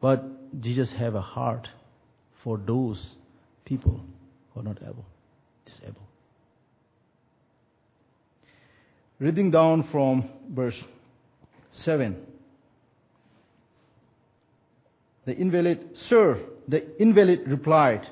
But 0.00 0.60
Jesus 0.60 0.90
have 0.98 1.14
a 1.14 1.20
heart 1.20 1.68
for 2.42 2.58
those 2.58 3.00
people 3.64 4.00
who 4.52 4.60
are 4.60 4.64
not 4.64 4.78
able, 4.82 5.04
disabled. 5.66 5.96
Reading 9.18 9.50
down 9.50 9.88
from 9.92 10.28
verse 10.50 10.74
7. 11.84 12.16
The 15.24 15.36
invalid, 15.36 15.96
Sir, 16.08 16.40
the 16.72 16.82
invalid 16.98 17.40
replied, 17.46 18.08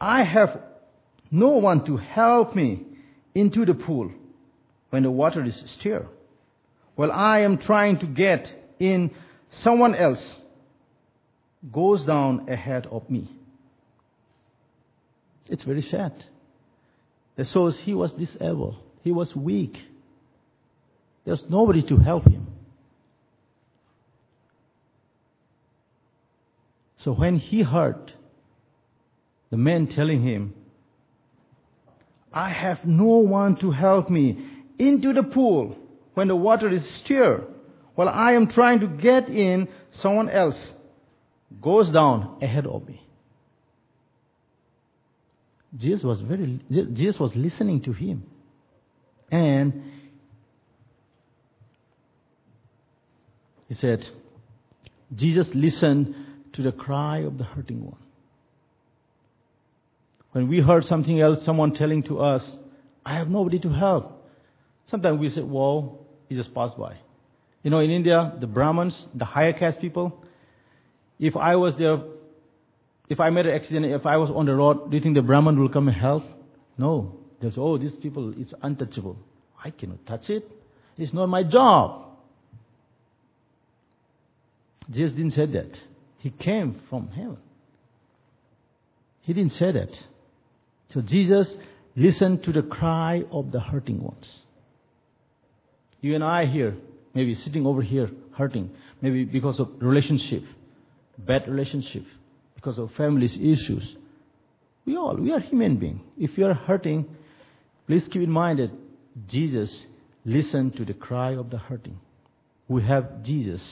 I 0.00 0.22
have 0.22 0.60
no 1.32 1.48
one 1.48 1.84
to 1.86 1.96
help 1.96 2.54
me 2.54 2.84
into 3.34 3.66
the 3.66 3.74
pool 3.74 4.12
when 4.90 5.02
the 5.02 5.10
water 5.10 5.44
is 5.44 5.60
stirred. 5.78 6.06
While 6.94 7.10
I 7.10 7.40
am 7.40 7.58
trying 7.58 7.98
to 7.98 8.06
get 8.06 8.46
in, 8.78 9.10
someone 9.62 9.96
else 9.96 10.24
goes 11.72 12.06
down 12.06 12.48
ahead 12.48 12.86
of 12.86 13.10
me. 13.10 13.28
It's 15.48 15.64
very 15.64 15.82
sad. 15.82 16.12
That 17.34 17.48
shows 17.52 17.76
he 17.82 17.94
was 17.94 18.12
disabled. 18.12 18.76
He 19.02 19.10
was 19.10 19.34
weak. 19.34 19.76
There's 21.24 21.42
nobody 21.48 21.82
to 21.88 21.96
help 21.96 22.28
him. 22.28 22.46
So 27.04 27.12
when 27.12 27.36
he 27.36 27.62
heard 27.62 28.12
the 29.50 29.56
man 29.56 29.86
telling 29.86 30.22
him, 30.22 30.54
I 32.32 32.50
have 32.50 32.84
no 32.84 33.18
one 33.18 33.56
to 33.56 33.70
help 33.70 34.10
me 34.10 34.38
into 34.78 35.12
the 35.12 35.22
pool 35.22 35.76
when 36.14 36.28
the 36.28 36.36
water 36.36 36.68
is 36.68 36.82
stirred, 37.04 37.46
while 37.94 38.08
I 38.08 38.32
am 38.32 38.48
trying 38.48 38.80
to 38.80 38.86
get 38.86 39.28
in, 39.28 39.68
someone 39.92 40.28
else 40.28 40.72
goes 41.60 41.92
down 41.92 42.38
ahead 42.40 42.66
of 42.66 42.86
me. 42.86 43.02
Jesus 45.76 46.02
was 46.02 46.20
very, 46.20 46.60
Jesus 46.92 47.18
was 47.18 47.32
listening 47.34 47.82
to 47.82 47.92
him. 47.92 48.24
And 49.30 49.84
he 53.68 53.74
said, 53.74 54.00
Jesus 55.14 55.48
listened 55.54 56.14
to 56.62 56.70
the 56.70 56.76
cry 56.76 57.18
of 57.18 57.38
the 57.38 57.44
hurting 57.44 57.84
one. 57.84 57.96
When 60.32 60.48
we 60.48 60.60
heard 60.60 60.84
something 60.84 61.20
else, 61.20 61.44
someone 61.44 61.72
telling 61.74 62.02
to 62.04 62.20
us, 62.20 62.42
I 63.04 63.16
have 63.16 63.28
nobody 63.28 63.58
to 63.60 63.68
help. 63.70 64.28
Sometimes 64.88 65.18
we 65.18 65.28
say, 65.30 65.42
well, 65.42 65.98
he 66.28 66.36
just 66.36 66.54
passed 66.54 66.76
by. 66.76 66.96
You 67.62 67.70
know, 67.70 67.80
in 67.80 67.90
India, 67.90 68.32
the 68.40 68.46
Brahmins, 68.46 68.94
the 69.14 69.24
higher 69.24 69.52
caste 69.52 69.80
people, 69.80 70.22
if 71.18 71.36
I 71.36 71.56
was 71.56 71.74
there, 71.78 71.98
if 73.08 73.18
I 73.20 73.30
made 73.30 73.46
an 73.46 73.54
accident, 73.54 73.86
if 73.86 74.06
I 74.06 74.16
was 74.16 74.30
on 74.30 74.46
the 74.46 74.54
road, 74.54 74.90
do 74.90 74.96
you 74.96 75.02
think 75.02 75.16
the 75.16 75.22
Brahmin 75.22 75.58
will 75.58 75.68
come 75.68 75.88
and 75.88 75.96
help? 75.96 76.24
No. 76.78 77.16
They 77.42 77.48
say, 77.50 77.56
oh, 77.58 77.78
these 77.78 77.92
people, 78.00 78.32
it's 78.36 78.54
untouchable. 78.62 79.16
I 79.62 79.70
cannot 79.70 80.06
touch 80.06 80.30
it. 80.30 80.48
It's 80.96 81.12
not 81.12 81.26
my 81.26 81.42
job. 81.42 82.06
Jesus 84.90 85.16
didn't 85.16 85.32
say 85.32 85.46
that. 85.46 85.89
He 86.20 86.30
came 86.30 86.80
from 86.88 87.08
heaven. 87.08 87.38
He 89.22 89.32
didn't 89.32 89.52
say 89.52 89.72
that. 89.72 89.90
So 90.92 91.00
Jesus 91.00 91.52
listened 91.96 92.44
to 92.44 92.52
the 92.52 92.62
cry 92.62 93.22
of 93.32 93.52
the 93.52 93.60
hurting 93.60 94.02
ones. 94.02 94.26
You 96.00 96.14
and 96.14 96.24
I 96.24 96.46
here, 96.46 96.76
maybe 97.14 97.34
sitting 97.34 97.66
over 97.66 97.82
here 97.82 98.10
hurting, 98.36 98.70
maybe 99.00 99.24
because 99.24 99.60
of 99.60 99.68
relationship, 99.80 100.42
bad 101.18 101.48
relationship, 101.48 102.04
because 102.54 102.78
of 102.78 102.90
family's 102.96 103.34
issues. 103.34 103.96
We 104.84 104.96
all, 104.96 105.16
we 105.16 105.32
are 105.32 105.40
human 105.40 105.76
beings. 105.78 106.00
If 106.18 106.36
you 106.36 106.46
are 106.46 106.54
hurting, 106.54 107.06
please 107.86 108.06
keep 108.10 108.22
in 108.22 108.30
mind 108.30 108.58
that 108.58 108.70
Jesus 109.28 109.74
listened 110.24 110.76
to 110.76 110.84
the 110.84 110.94
cry 110.94 111.34
of 111.34 111.50
the 111.50 111.58
hurting. 111.58 111.98
We 112.68 112.82
have 112.82 113.22
Jesus 113.22 113.62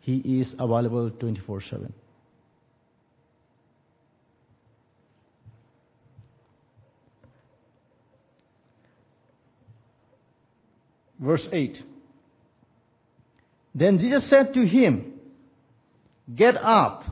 he 0.00 0.40
is 0.40 0.54
available 0.58 1.10
24 1.10 1.62
7. 1.62 1.92
Verse 11.20 11.46
8. 11.52 11.82
Then 13.74 13.98
Jesus 13.98 14.28
said 14.30 14.54
to 14.54 14.66
him, 14.66 15.14
Get 16.34 16.56
up, 16.56 17.04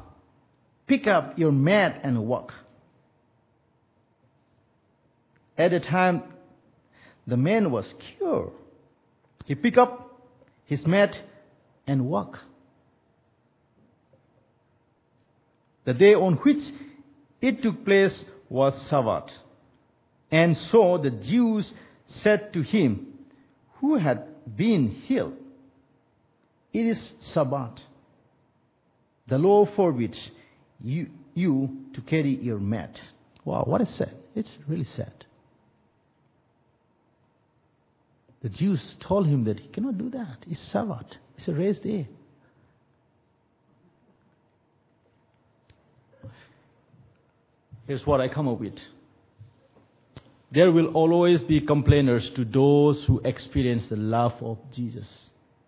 pick 0.87 1.07
up 1.07 1.39
your 1.39 1.53
mat 1.53 2.01
and 2.03 2.27
walk. 2.27 2.53
At 5.59 5.71
the 5.71 5.81
time, 5.81 6.23
the 7.27 7.37
man 7.37 7.71
was 7.71 7.87
cured. 8.17 8.51
He 9.47 9.55
picked 9.55 9.79
up 9.79 10.23
his 10.67 10.87
mat 10.87 11.17
and 11.87 12.07
walked. 12.07 12.39
The 15.87 15.95
day 15.95 16.15
on 16.15 16.35
which 16.35 16.59
it 17.41 17.63
took 17.63 17.85
place 17.85 18.25
was 18.51 18.75
Sabbath. 18.91 19.31
And 20.31 20.57
so 20.71 20.99
the 20.99 21.11
Jews 21.11 21.73
said 22.07 22.53
to 22.53 22.63
him, 22.63 23.07
who 23.81 23.97
had 23.97 24.25
been 24.57 24.91
healed, 25.07 25.35
It 26.73 26.81
is 26.81 27.13
Sabbath, 27.33 27.79
the 29.29 29.39
law 29.39 29.67
forbids 29.77 30.19
you, 30.83 31.09
you 31.35 31.71
to 31.95 32.01
carry 32.01 32.37
your 32.37 32.59
mat. 32.59 32.99
Wow, 33.45 33.65
what 33.65 33.81
is 33.81 33.97
sad? 33.97 34.15
It's 34.35 34.51
really 34.69 34.87
sad. 34.97 35.13
The 38.43 38.49
Jews 38.49 38.95
told 39.07 39.27
him 39.27 39.45
that 39.45 39.61
he 39.61 39.69
cannot 39.69 39.99
do 39.99 40.11
that. 40.11 40.39
It's 40.49 40.61
Sabbath. 40.73 41.07
It's 41.37 41.49
a 41.49 41.53
rest 41.53 41.83
day. 41.83 42.09
Here's 47.87 48.05
what 48.07 48.21
I 48.21 48.29
come 48.29 48.49
up 48.49 48.61
with. 48.61 48.75
There 50.53 50.71
will 50.71 50.89
always 50.89 51.43
be 51.43 51.61
complainers 51.61 52.29
to 52.37 52.45
those 52.45 53.05
who 53.07 53.21
experience 53.25 53.85
the 53.89 53.97
love 53.97 54.33
of 54.41 54.59
Jesus. 54.75 55.07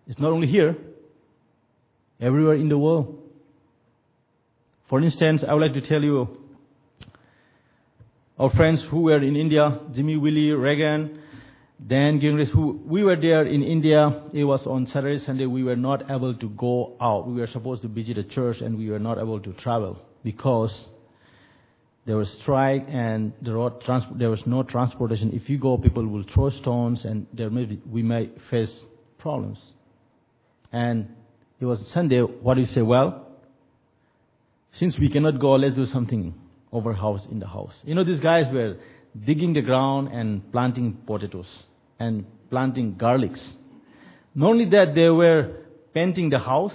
It's 0.07 0.19
not 0.19 0.31
only 0.31 0.47
here, 0.47 0.75
everywhere 2.19 2.55
in 2.55 2.69
the 2.69 2.77
world. 2.77 3.19
For 4.89 5.01
instance, 5.01 5.43
I 5.47 5.53
would 5.53 5.61
like 5.61 5.81
to 5.81 5.87
tell 5.87 6.01
you 6.01 6.27
our 8.37 8.49
friends 8.51 8.83
who 8.89 9.01
were 9.01 9.21
in 9.21 9.35
India, 9.35 9.79
Jimmy 9.93 10.17
Willie, 10.17 10.51
Reagan, 10.51 11.21
Dan 11.85 12.19
Gingras, 12.19 12.49
who 12.51 12.81
we 12.85 13.03
were 13.03 13.15
there 13.15 13.45
in 13.45 13.63
India. 13.63 14.23
It 14.33 14.43
was 14.43 14.65
on 14.65 14.87
Saturday, 14.87 15.23
Sunday. 15.23 15.45
We 15.45 15.63
were 15.63 15.75
not 15.75 16.09
able 16.09 16.33
to 16.33 16.49
go 16.49 16.97
out. 16.99 17.27
We 17.27 17.39
were 17.39 17.47
supposed 17.47 17.81
to 17.83 17.87
visit 17.87 18.17
a 18.17 18.23
church 18.23 18.57
and 18.61 18.77
we 18.77 18.89
were 18.89 18.99
not 18.99 19.17
able 19.17 19.39
to 19.41 19.53
travel 19.53 19.97
because 20.23 20.73
there 22.09 22.17
was 22.17 22.27
strike 22.41 22.87
and 22.89 23.33
there 23.39 23.59
was 23.59 24.41
no 24.47 24.63
transportation. 24.63 25.31
If 25.31 25.47
you 25.47 25.59
go, 25.59 25.77
people 25.77 26.07
will 26.07 26.23
throw 26.33 26.49
stones 26.49 27.05
and 27.05 27.27
may 27.35 27.65
be, 27.65 27.79
we 27.87 28.01
may 28.01 28.31
face 28.49 28.73
problems. 29.19 29.59
And 30.71 31.09
it 31.59 31.65
was 31.65 31.79
Sunday. 31.93 32.21
What 32.21 32.55
do 32.55 32.61
you 32.61 32.65
say? 32.65 32.81
Well, 32.81 33.27
since 34.73 34.97
we 34.97 35.11
cannot 35.11 35.39
go, 35.39 35.51
let's 35.51 35.75
do 35.75 35.85
something 35.85 36.33
over 36.71 36.93
house 36.93 37.21
in 37.29 37.37
the 37.37 37.45
house. 37.45 37.75
You 37.83 37.93
know, 37.93 38.03
these 38.03 38.21
guys 38.21 38.51
were 38.51 38.77
digging 39.23 39.53
the 39.53 39.61
ground 39.61 40.07
and 40.11 40.51
planting 40.51 40.97
potatoes 41.05 41.45
and 41.99 42.25
planting 42.49 42.95
garlics. 42.95 43.47
Not 44.33 44.49
only 44.49 44.65
that, 44.71 44.93
they 44.95 45.09
were 45.09 45.57
painting 45.93 46.31
the 46.31 46.39
house. 46.39 46.73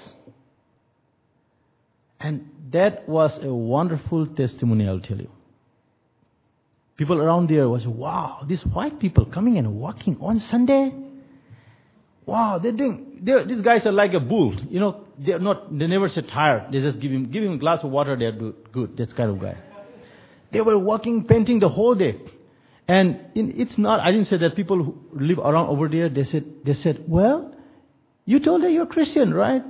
And 2.20 2.50
that 2.74 3.08
was 3.08 3.30
a 3.40 3.54
wonderful 3.54 4.26
testimony, 4.26 4.86
I'll 4.86 5.00
tell 5.00 5.16
you. 5.16 5.30
People 6.96 7.20
around 7.20 7.48
there 7.48 7.68
was, 7.68 7.86
wow, 7.86 8.44
these 8.48 8.62
white 8.72 8.98
people 9.00 9.26
coming 9.26 9.58
and 9.58 9.76
walking 9.76 10.16
on 10.20 10.40
Sunday. 10.50 10.92
Wow, 12.26 12.58
they're 12.60 12.72
doing, 12.72 13.20
they're, 13.22 13.46
these 13.46 13.60
guys 13.62 13.86
are 13.86 13.92
like 13.92 14.12
a 14.12 14.20
bull. 14.20 14.56
You 14.68 14.80
know, 14.80 15.04
they're 15.18 15.38
not, 15.38 15.76
they 15.76 15.86
never 15.86 16.08
say 16.08 16.22
tired. 16.22 16.72
They 16.72 16.80
just 16.80 16.98
give 17.00 17.12
him, 17.12 17.30
give 17.30 17.44
him 17.44 17.54
a 17.54 17.58
glass 17.58 17.80
of 17.82 17.90
water, 17.90 18.16
they're 18.18 18.32
good. 18.32 18.96
That's 18.96 19.12
kind 19.12 19.30
of 19.30 19.40
guy. 19.40 19.56
They 20.52 20.60
were 20.60 20.78
walking, 20.78 21.26
painting 21.26 21.60
the 21.60 21.68
whole 21.68 21.94
day. 21.94 22.16
And 22.88 23.20
in, 23.34 23.60
it's 23.60 23.78
not, 23.78 24.00
I 24.00 24.10
didn't 24.10 24.26
say 24.26 24.38
that 24.38 24.56
people 24.56 24.82
who 24.82 24.98
live 25.12 25.38
around 25.38 25.68
over 25.68 25.88
there, 25.88 26.08
they 26.08 26.24
said, 26.24 26.44
they 26.64 26.74
said, 26.74 27.04
well, 27.06 27.54
you 28.24 28.40
told 28.40 28.62
her 28.62 28.68
you're 28.68 28.86
Christian, 28.86 29.32
right? 29.32 29.62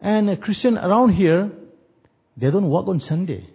And 0.00 0.30
a 0.30 0.36
Christian 0.36 0.78
around 0.78 1.10
here, 1.10 1.50
they 2.38 2.50
don't 2.50 2.70
work 2.70 2.86
on 2.86 3.00
Sunday. 3.00 3.48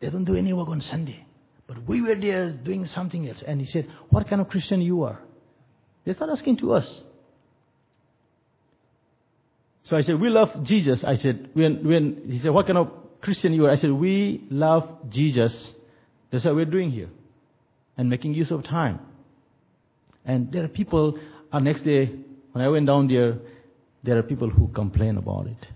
They 0.00 0.08
don't 0.08 0.24
do 0.24 0.36
any 0.36 0.52
work 0.52 0.68
on 0.68 0.80
Sunday. 0.80 1.26
But 1.66 1.86
we 1.88 2.00
were 2.00 2.14
there 2.14 2.50
doing 2.50 2.86
something 2.86 3.28
else. 3.28 3.42
And 3.46 3.60
he 3.60 3.66
said, 3.66 3.88
what 4.10 4.28
kind 4.28 4.40
of 4.40 4.48
Christian 4.48 4.80
you 4.80 5.02
are? 5.02 5.18
They 6.04 6.12
start 6.14 6.30
asking 6.30 6.58
to 6.58 6.74
us. 6.74 7.00
So 9.84 9.96
I 9.96 10.02
said, 10.02 10.20
we 10.20 10.28
love 10.28 10.48
Jesus. 10.64 11.02
I 11.04 11.16
said, 11.16 11.50
when, 11.54 11.86
when, 11.86 12.22
he 12.28 12.40
said, 12.40 12.50
what 12.50 12.66
kind 12.66 12.78
of 12.78 12.88
Christian 13.20 13.52
you 13.52 13.66
are? 13.66 13.70
I 13.70 13.76
said, 13.76 13.90
we 13.90 14.44
love 14.50 15.10
Jesus. 15.10 15.72
That's 16.30 16.44
what 16.44 16.54
we're 16.54 16.64
doing 16.66 16.90
here. 16.90 17.08
And 17.96 18.08
making 18.08 18.34
use 18.34 18.50
of 18.50 18.64
time. 18.64 19.00
And 20.24 20.52
there 20.52 20.64
are 20.64 20.68
people, 20.68 21.18
uh, 21.52 21.58
next 21.58 21.84
day, 21.84 22.12
when 22.52 22.64
I 22.64 22.68
went 22.68 22.86
down 22.86 23.08
there, 23.08 23.38
there 24.04 24.18
are 24.18 24.22
people 24.22 24.50
who 24.50 24.68
complain 24.68 25.16
about 25.16 25.46
it. 25.46 25.66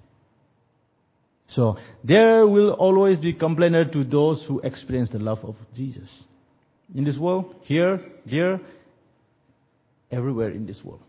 So 1.55 1.77
there 2.05 2.47
will 2.47 2.71
always 2.73 3.19
be 3.19 3.33
complainer 3.33 3.85
to 3.85 4.05
those 4.05 4.43
who 4.47 4.61
experience 4.61 5.11
the 5.11 5.19
love 5.19 5.41
of 5.45 5.57
Jesus. 5.75 6.09
In 6.95 7.05
this 7.05 7.17
world, 7.17 7.55
here, 7.63 8.01
there, 8.25 8.61
everywhere 10.11 10.51
in 10.51 10.67
this 10.67 10.79
world. 10.85 11.01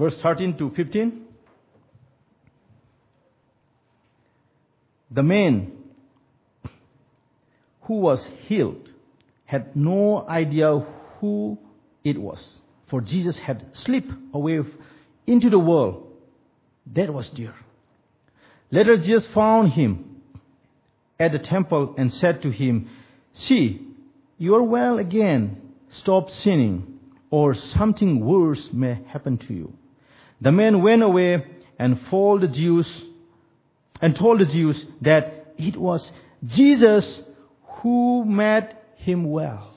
verse 0.00 0.16
13 0.22 0.56
to 0.56 0.70
15. 0.70 1.22
The 5.10 5.22
man 5.22 5.72
who 7.82 7.94
was 7.94 8.26
healed 8.46 8.88
had 9.44 9.76
no 9.76 10.26
idea 10.26 10.78
who 11.20 11.58
it 12.02 12.18
was, 12.18 12.60
for 12.88 13.00
Jesus 13.00 13.38
had 13.44 13.66
slipped 13.84 14.12
away 14.32 14.60
into 15.30 15.48
the 15.48 15.58
world. 15.58 16.06
That 16.94 17.12
was 17.12 17.30
dear. 17.34 17.54
Later, 18.70 18.96
Jesus 18.96 19.28
found 19.32 19.72
him 19.72 20.22
at 21.18 21.32
the 21.32 21.38
temple 21.38 21.94
and 21.96 22.12
said 22.12 22.42
to 22.42 22.50
him, 22.50 22.90
See, 23.32 23.86
you 24.38 24.54
are 24.54 24.62
well 24.62 24.98
again. 24.98 25.60
Stop 26.02 26.30
sinning, 26.30 26.98
or 27.30 27.54
something 27.54 28.24
worse 28.24 28.68
may 28.72 29.00
happen 29.08 29.38
to 29.38 29.54
you. 29.54 29.72
The 30.40 30.52
man 30.52 30.82
went 30.82 31.02
away 31.02 31.44
and 31.78 32.00
told 32.10 32.42
the 32.42 32.48
Jews 32.48 32.88
and 34.00 34.16
told 34.16 34.40
the 34.40 34.46
Jews 34.46 34.84
that 35.02 35.52
it 35.58 35.76
was 35.76 36.10
Jesus 36.46 37.20
who 37.82 38.24
made 38.24 38.74
him 38.96 39.30
well. 39.30 39.74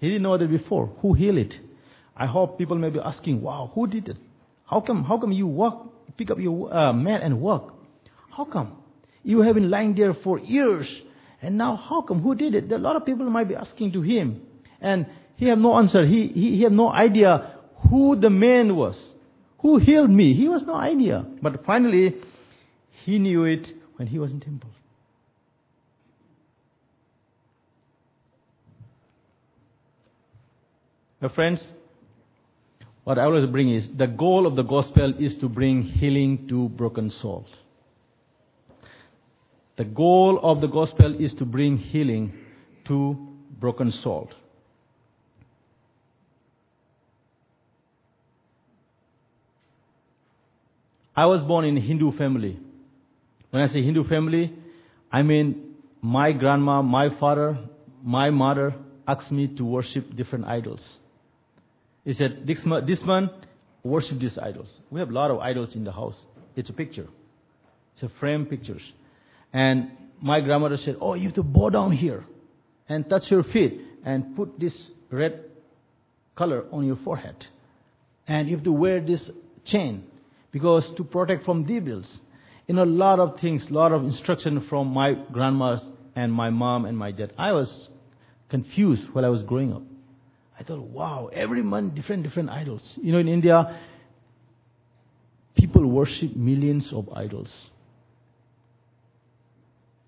He 0.00 0.08
didn't 0.08 0.22
know 0.22 0.38
that 0.38 0.50
before. 0.50 0.86
Who 1.00 1.14
healed 1.14 1.38
it? 1.38 1.54
I 2.16 2.26
hope 2.26 2.58
people 2.58 2.76
may 2.76 2.90
be 2.90 3.00
asking, 3.00 3.40
wow, 3.40 3.70
who 3.74 3.86
did 3.86 4.08
it? 4.08 4.18
How 4.66 4.80
come, 4.80 5.04
how 5.04 5.18
come 5.18 5.32
you 5.32 5.46
walk, 5.46 6.16
pick 6.16 6.30
up 6.30 6.38
your 6.38 6.74
uh, 6.74 6.92
mat 6.92 7.22
and 7.22 7.40
walk? 7.40 7.74
How 8.30 8.44
come? 8.44 8.76
You 9.22 9.40
have 9.42 9.54
been 9.54 9.70
lying 9.70 9.94
there 9.94 10.14
for 10.14 10.38
years. 10.38 10.88
And 11.40 11.58
now 11.58 11.76
how 11.76 12.02
come? 12.02 12.22
Who 12.22 12.34
did 12.34 12.54
it? 12.54 12.70
A 12.72 12.78
lot 12.78 12.96
of 12.96 13.04
people 13.04 13.28
might 13.28 13.48
be 13.48 13.54
asking 13.54 13.92
to 13.92 14.02
him. 14.02 14.42
And 14.80 15.06
he 15.36 15.46
have 15.48 15.58
no 15.58 15.76
answer. 15.78 16.04
He, 16.04 16.28
he, 16.28 16.56
he 16.56 16.62
have 16.62 16.72
no 16.72 16.90
idea 16.90 17.58
who 17.88 18.18
the 18.18 18.30
man 18.30 18.76
was, 18.76 18.96
who 19.58 19.78
healed 19.78 20.10
me. 20.10 20.34
He 20.34 20.48
was 20.48 20.62
no 20.62 20.74
idea. 20.74 21.24
But 21.40 21.64
finally, 21.64 22.16
he 23.04 23.18
knew 23.18 23.44
it 23.44 23.68
when 23.96 24.08
he 24.08 24.18
was 24.18 24.30
in 24.30 24.40
temple. 24.40 24.70
Now, 31.20 31.28
friends, 31.28 31.64
what 33.04 33.18
I 33.18 33.24
always 33.24 33.46
bring 33.46 33.72
is 33.72 33.88
the 33.96 34.06
goal 34.06 34.46
of 34.46 34.56
the 34.56 34.62
gospel 34.62 35.14
is 35.18 35.34
to 35.40 35.48
bring 35.48 35.82
healing 35.82 36.46
to 36.48 36.68
broken 36.68 37.10
souls. 37.20 37.48
The 39.76 39.84
goal 39.84 40.38
of 40.42 40.60
the 40.60 40.68
gospel 40.68 41.16
is 41.18 41.34
to 41.34 41.44
bring 41.44 41.78
healing 41.78 42.32
to 42.86 43.16
broken 43.58 43.90
souls. 44.02 44.30
I 51.14 51.26
was 51.26 51.42
born 51.42 51.64
in 51.64 51.76
a 51.76 51.80
Hindu 51.80 52.16
family. 52.16 52.58
When 53.50 53.62
I 53.62 53.66
say 53.68 53.82
Hindu 53.82 54.04
family, 54.08 54.54
I 55.10 55.22
mean 55.22 55.74
my 56.00 56.32
grandma, 56.32 56.80
my 56.82 57.08
father, 57.18 57.58
my 58.02 58.30
mother 58.30 58.74
asked 59.06 59.30
me 59.30 59.48
to 59.56 59.64
worship 59.64 60.16
different 60.16 60.46
idols. 60.46 60.82
He 62.04 62.12
said, 62.14 62.44
this, 62.46 62.58
this 62.86 63.00
man, 63.04 63.30
worship 63.82 64.18
these 64.18 64.38
idols. 64.38 64.68
We 64.90 65.00
have 65.00 65.10
a 65.10 65.12
lot 65.12 65.30
of 65.30 65.38
idols 65.38 65.74
in 65.74 65.84
the 65.84 65.92
house. 65.92 66.16
It's 66.56 66.68
a 66.68 66.72
picture. 66.72 67.08
It's 67.94 68.02
a 68.02 68.10
frame 68.18 68.46
pictures. 68.46 68.82
And 69.52 69.92
my 70.20 70.40
grandmother 70.40 70.76
said, 70.76 70.96
oh, 71.00 71.14
you 71.14 71.26
have 71.26 71.34
to 71.36 71.42
bow 71.42 71.70
down 71.70 71.92
here 71.92 72.24
and 72.88 73.08
touch 73.08 73.22
your 73.30 73.44
feet 73.44 73.80
and 74.04 74.36
put 74.36 74.58
this 74.58 74.74
red 75.10 75.44
color 76.36 76.64
on 76.72 76.86
your 76.86 76.98
forehead. 77.04 77.36
And 78.26 78.48
you 78.48 78.56
have 78.56 78.64
to 78.64 78.72
wear 78.72 79.00
this 79.00 79.28
chain 79.66 80.04
because 80.50 80.84
to 80.96 81.04
protect 81.04 81.44
from 81.44 81.64
devils. 81.64 82.08
You 82.66 82.74
know, 82.74 82.84
a 82.84 82.86
lot 82.86 83.18
of 83.18 83.40
things, 83.40 83.66
a 83.68 83.72
lot 83.72 83.92
of 83.92 84.04
instruction 84.04 84.66
from 84.68 84.88
my 84.88 85.14
grandma 85.32 85.78
and 86.14 86.32
my 86.32 86.50
mom 86.50 86.84
and 86.84 86.96
my 86.96 87.10
dad. 87.10 87.32
I 87.38 87.52
was 87.52 87.88
confused 88.48 89.02
while 89.12 89.24
I 89.24 89.28
was 89.28 89.42
growing 89.42 89.72
up. 89.72 89.82
I 90.62 90.64
thought, 90.64 90.78
wow, 90.78 91.28
every 91.32 91.60
month 91.60 91.96
different, 91.96 92.22
different 92.22 92.48
idols. 92.48 92.82
You 93.02 93.10
know, 93.10 93.18
in 93.18 93.26
India, 93.26 93.80
people 95.56 95.84
worship 95.84 96.36
millions 96.36 96.88
of 96.92 97.08
idols. 97.12 97.50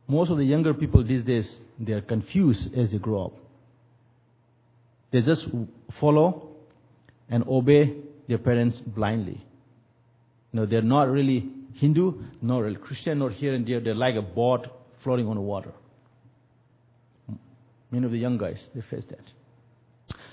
Most 0.07 0.31
of 0.31 0.39
the 0.39 0.45
younger 0.45 0.73
people 0.73 1.03
these 1.03 1.25
days, 1.25 1.51
they 1.81 1.93
are 1.93 2.01
confused 2.01 2.73
as 2.77 2.93
they 2.93 2.99
grow 2.99 3.25
up. 3.25 3.33
They 5.11 5.23
just 5.23 5.45
follow 5.99 6.51
and 7.29 7.43
obey 7.49 7.97
their 8.29 8.39
parents 8.39 8.77
blindly. 8.87 9.45
No, 10.53 10.67
they're 10.67 10.83
not 10.83 11.09
really 11.09 11.51
Hindu, 11.75 12.13
nor 12.41 12.63
really 12.63 12.77
Christian, 12.77 13.19
nor 13.19 13.31
here 13.31 13.55
and 13.55 13.67
there. 13.67 13.81
They're 13.81 13.95
like 13.97 14.15
a 14.15 14.23
boat 14.23 14.69
floating 15.03 15.27
on 15.27 15.35
the 15.35 15.43
water. 15.43 15.73
Many 17.91 18.07
of 18.07 18.13
the 18.13 18.19
young 18.19 18.39
guys, 18.39 18.63
they 18.73 18.83
face 18.89 19.03
that. 19.11 19.25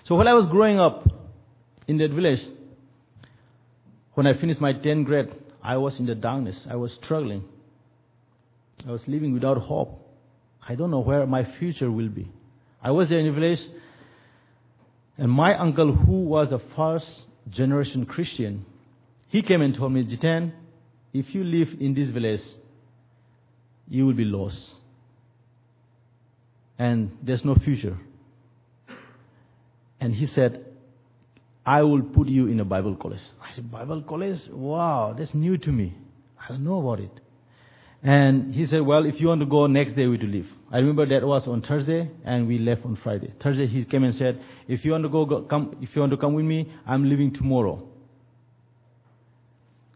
So 0.07 0.15
while 0.15 0.27
I 0.27 0.33
was 0.33 0.47
growing 0.47 0.79
up 0.79 1.07
in 1.87 1.97
that 1.97 2.11
village, 2.11 2.39
when 4.13 4.27
I 4.27 4.39
finished 4.39 4.59
my 4.59 4.73
10th 4.73 5.05
grade, 5.05 5.29
I 5.63 5.77
was 5.77 5.99
in 5.99 6.05
the 6.05 6.15
darkness. 6.15 6.65
I 6.69 6.75
was 6.75 6.91
struggling. 7.03 7.43
I 8.87 8.91
was 8.91 9.01
living 9.07 9.33
without 9.33 9.57
hope. 9.57 9.99
I 10.67 10.75
don't 10.75 10.91
know 10.91 10.99
where 10.99 11.25
my 11.25 11.47
future 11.59 11.91
will 11.91 12.09
be. 12.09 12.31
I 12.83 12.91
was 12.91 13.09
there 13.09 13.19
in 13.19 13.27
the 13.27 13.31
village, 13.31 13.59
and 15.17 15.31
my 15.31 15.55
uncle, 15.55 15.93
who 15.93 16.23
was 16.23 16.51
a 16.51 16.59
first 16.75 17.05
generation 17.49 18.05
Christian, 18.05 18.65
he 19.27 19.41
came 19.43 19.61
and 19.61 19.75
told 19.75 19.93
me, 19.93 20.03
Jiten, 20.03 20.51
if 21.13 21.35
you 21.35 21.43
live 21.43 21.69
in 21.79 21.93
this 21.93 22.09
village, 22.09 22.41
you 23.87 24.05
will 24.05 24.13
be 24.13 24.25
lost. 24.25 24.57
And 26.79 27.11
there's 27.21 27.45
no 27.45 27.55
future. 27.55 27.97
And 30.01 30.13
he 30.13 30.25
said, 30.25 30.65
I 31.63 31.83
will 31.83 32.01
put 32.01 32.27
you 32.27 32.47
in 32.47 32.59
a 32.59 32.65
Bible 32.65 32.95
college. 32.95 33.21
I 33.39 33.53
said, 33.55 33.71
Bible 33.71 34.01
college? 34.01 34.39
Wow, 34.51 35.15
that's 35.17 35.33
new 35.35 35.57
to 35.59 35.71
me. 35.71 35.95
I 36.43 36.49
don't 36.49 36.63
know 36.63 36.79
about 36.79 36.99
it. 36.99 37.11
And 38.03 38.55
he 38.55 38.65
said, 38.65 38.81
well, 38.81 39.05
if 39.05 39.21
you 39.21 39.27
want 39.27 39.41
to 39.41 39.45
go 39.45 39.67
next 39.67 39.93
day, 39.95 40.07
we 40.07 40.17
to 40.17 40.25
leave. 40.25 40.47
I 40.71 40.77
remember 40.77 41.05
that 41.05 41.23
was 41.23 41.47
on 41.47 41.61
Thursday, 41.61 42.09
and 42.25 42.47
we 42.47 42.57
left 42.57 42.83
on 42.83 42.97
Friday. 43.03 43.31
Thursday, 43.43 43.67
he 43.67 43.85
came 43.85 44.03
and 44.03 44.15
said, 44.15 44.41
if 44.67 44.83
you 44.83 44.93
want 44.93 45.03
to 45.03 45.09
go, 45.09 45.23
go 45.23 45.43
come, 45.43 45.77
if 45.81 45.95
you 45.95 46.01
want 46.01 46.11
to 46.11 46.17
come 46.17 46.33
with 46.33 46.45
me, 46.45 46.73
I'm 46.87 47.07
leaving 47.07 47.31
tomorrow. 47.31 47.87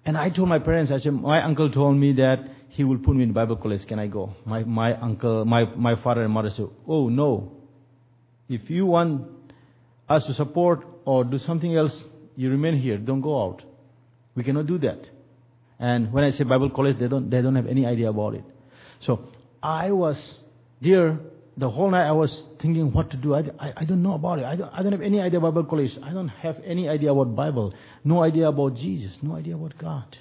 And 0.05 0.15
I 0.15 0.29
told 0.29 0.49
my 0.49 0.59
parents, 0.59 0.91
I 0.91 0.99
said, 0.99 1.13
my 1.13 1.43
uncle 1.43 1.71
told 1.71 1.97
me 1.97 2.13
that 2.13 2.47
he 2.69 2.83
will 2.83 2.99
put 2.99 3.15
me 3.15 3.23
in 3.23 3.33
Bible 3.33 3.55
college. 3.55 3.87
Can 3.87 3.97
I 3.97 4.05
go? 4.05 4.35
My, 4.45 4.63
my 4.63 4.95
uncle, 4.97 5.45
my, 5.45 5.65
my 5.75 5.99
father 6.03 6.21
and 6.21 6.31
mother 6.31 6.51
said, 6.55 6.67
oh 6.87 7.09
no. 7.09 7.53
If 8.47 8.69
you 8.69 8.85
want 8.85 9.23
us 10.09 10.25
to 10.25 10.33
support 10.33 10.85
or 11.05 11.23
do 11.23 11.39
something 11.39 11.75
else, 11.75 11.93
you 12.35 12.49
remain 12.49 12.79
here. 12.79 12.97
Don't 12.97 13.21
go 13.21 13.43
out. 13.43 13.61
We 14.35 14.43
cannot 14.43 14.67
do 14.67 14.77
that. 14.79 15.09
And 15.79 16.11
when 16.11 16.23
I 16.23 16.31
say 16.31 16.43
Bible 16.43 16.69
college, 16.69 16.97
they 16.99 17.07
don't, 17.07 17.29
they 17.29 17.41
don't 17.41 17.55
have 17.55 17.67
any 17.67 17.85
idea 17.85 18.09
about 18.09 18.35
it. 18.35 18.43
So 19.01 19.29
I 19.61 19.91
was 19.91 20.17
there 20.81 21.19
the 21.57 21.69
whole 21.69 21.91
night. 21.91 22.07
I 22.07 22.11
was 22.11 22.43
thinking 22.61 22.91
what 22.93 23.11
to 23.11 23.17
do. 23.17 23.33
I, 23.33 23.43
I, 23.59 23.73
I 23.77 23.85
don't 23.85 24.03
know 24.03 24.13
about 24.13 24.39
it. 24.39 24.45
I 24.45 24.55
don't, 24.55 24.73
I 24.73 24.83
don't 24.83 24.91
have 24.91 25.01
any 25.01 25.19
idea 25.19 25.39
about 25.39 25.55
Bible 25.55 25.69
college. 25.69 25.91
I 26.03 26.11
don't 26.11 26.27
have 26.27 26.57
any 26.65 26.87
idea 26.87 27.11
about 27.11 27.35
Bible. 27.35 27.73
No 28.03 28.23
idea 28.23 28.47
about 28.47 28.75
Jesus. 28.75 29.13
No 29.21 29.35
idea 29.35 29.55
about 29.55 29.77
God. 29.77 30.17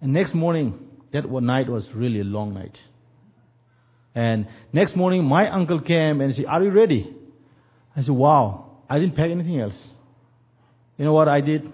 And 0.00 0.12
next 0.12 0.34
morning, 0.34 0.78
that 1.12 1.30
night 1.30 1.68
was 1.68 1.84
really 1.94 2.20
a 2.20 2.24
long 2.24 2.54
night. 2.54 2.76
And 4.14 4.48
next 4.72 4.96
morning, 4.96 5.24
my 5.24 5.48
uncle 5.50 5.80
came 5.80 6.20
and 6.20 6.34
said, 6.34 6.46
"Are 6.46 6.62
you 6.62 6.70
ready?" 6.70 7.14
I 7.94 8.02
said, 8.02 8.14
"Wow." 8.14 8.69
I 8.90 8.98
didn't 8.98 9.14
pack 9.14 9.30
anything 9.30 9.60
else. 9.60 9.80
You 10.98 11.04
know 11.04 11.12
what 11.12 11.28
I 11.28 11.40
did? 11.40 11.72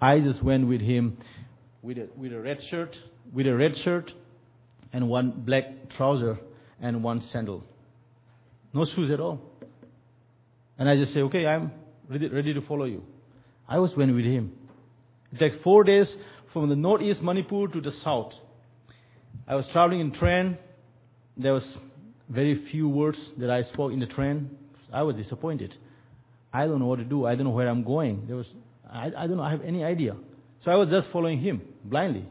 I 0.00 0.18
just 0.18 0.42
went 0.42 0.66
with 0.66 0.80
him 0.80 1.16
with 1.82 1.98
a, 1.98 2.08
with 2.16 2.32
a 2.32 2.40
red 2.40 2.58
shirt, 2.68 2.96
with 3.32 3.46
a 3.46 3.54
red 3.54 3.76
shirt, 3.84 4.10
and 4.92 5.08
one 5.08 5.30
black 5.46 5.64
trouser 5.96 6.36
and 6.80 7.04
one 7.04 7.20
sandal. 7.32 7.62
No 8.74 8.84
shoes 8.84 9.12
at 9.12 9.20
all. 9.20 9.40
And 10.78 10.88
I 10.88 10.96
just 10.96 11.14
say, 11.14 11.20
okay, 11.20 11.46
I'm 11.46 11.70
ready, 12.08 12.28
ready 12.28 12.52
to 12.54 12.60
follow 12.62 12.86
you. 12.86 13.04
I 13.68 13.78
was 13.78 13.94
went 13.96 14.12
with 14.12 14.24
him. 14.24 14.52
It 15.32 15.38
took 15.38 15.62
four 15.62 15.84
days 15.84 16.12
from 16.52 16.68
the 16.70 16.76
northeast 16.76 17.22
Manipur 17.22 17.68
to 17.68 17.80
the 17.80 17.92
south. 18.02 18.32
I 19.46 19.54
was 19.54 19.66
traveling 19.72 20.00
in 20.00 20.12
train. 20.12 20.58
There 21.36 21.52
was 21.52 21.64
very 22.28 22.66
few 22.70 22.88
words 22.88 23.18
that 23.36 23.48
I 23.48 23.62
spoke 23.62 23.92
in 23.92 24.00
the 24.00 24.06
train. 24.06 24.50
I 24.92 25.02
was 25.02 25.14
disappointed. 25.14 25.76
I 26.52 26.66
don't 26.66 26.78
know 26.78 26.86
what 26.86 26.98
to 26.98 27.04
do. 27.04 27.26
I 27.26 27.34
don't 27.34 27.44
know 27.44 27.50
where 27.50 27.68
I'm 27.68 27.84
going. 27.84 28.24
There 28.26 28.36
was, 28.36 28.46
I, 28.90 29.06
I 29.16 29.26
don't 29.26 29.36
know. 29.36 29.42
I 29.42 29.50
have 29.50 29.62
any 29.62 29.84
idea. 29.84 30.16
So 30.64 30.70
I 30.70 30.76
was 30.76 30.88
just 30.88 31.08
following 31.12 31.38
him 31.38 31.62
blindly. 31.84 32.26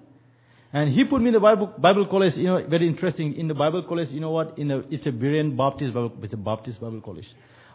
And 0.73 0.93
he 0.93 1.05
put 1.05 1.21
me 1.21 1.27
in 1.27 1.33
the 1.33 1.39
Bible, 1.39 1.73
Bible 1.77 2.07
college, 2.07 2.35
you 2.35 2.45
know, 2.45 2.65
very 2.67 2.87
interesting. 2.87 3.35
In 3.35 3.47
the 3.47 3.53
Bible 3.53 3.83
college, 3.83 4.09
you 4.09 4.19
know 4.19 4.31
what? 4.31 4.57
In 4.57 4.69
a, 4.71 4.79
it's 4.89 5.05
a 5.05 5.11
Berean 5.11 5.55
Baptist 5.55 5.93
Bible, 5.93 6.13
it's 6.21 6.33
a 6.33 6.37
Baptist 6.37 6.81
Bible 6.81 7.01
college. 7.01 7.27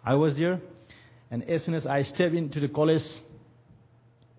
I 0.04 0.14
was 0.14 0.36
there, 0.36 0.60
and 1.30 1.48
as 1.48 1.64
soon 1.64 1.74
as 1.74 1.86
I 1.86 2.02
stepped 2.02 2.34
into 2.34 2.60
the 2.60 2.68
college, 2.68 3.02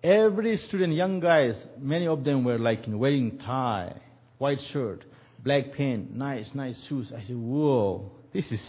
every 0.02 0.56
student, 0.58 0.92
young 0.92 1.18
guys, 1.18 1.54
many 1.80 2.06
of 2.06 2.22
them 2.22 2.44
were 2.44 2.58
like 2.58 2.86
you 2.86 2.92
know, 2.92 2.98
wearing 2.98 3.38
tie, 3.38 4.00
white 4.38 4.60
shirt, 4.72 5.04
black 5.42 5.72
pen, 5.76 6.10
nice, 6.12 6.48
nice 6.54 6.76
shoes. 6.88 7.12
I 7.16 7.22
said, 7.26 7.36
whoa, 7.36 8.12
this 8.32 8.44
is 8.52 8.60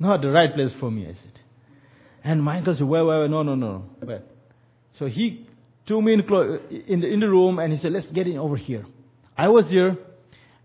not 0.00 0.20
the 0.20 0.30
right 0.30 0.52
place 0.52 0.72
for 0.80 0.90
me, 0.90 1.04
I 1.04 1.12
said. 1.12 1.40
And 2.28 2.46
uncle 2.46 2.74
said, 2.76 2.86
well, 2.86 3.06
well, 3.06 3.26
no, 3.26 3.42
no, 3.42 3.54
no. 3.54 3.84
But, 4.00 4.28
so 4.98 5.06
he 5.06 5.46
took 5.86 6.02
me 6.02 6.12
in, 6.12 6.20
in, 6.20 7.00
the, 7.00 7.06
in 7.06 7.20
the 7.20 7.28
room 7.28 7.58
and 7.58 7.72
he 7.72 7.78
said, 7.78 7.90
let's 7.90 8.10
get 8.10 8.26
in 8.26 8.36
over 8.36 8.58
here. 8.58 8.84
I 9.34 9.48
was 9.48 9.64
there 9.70 9.96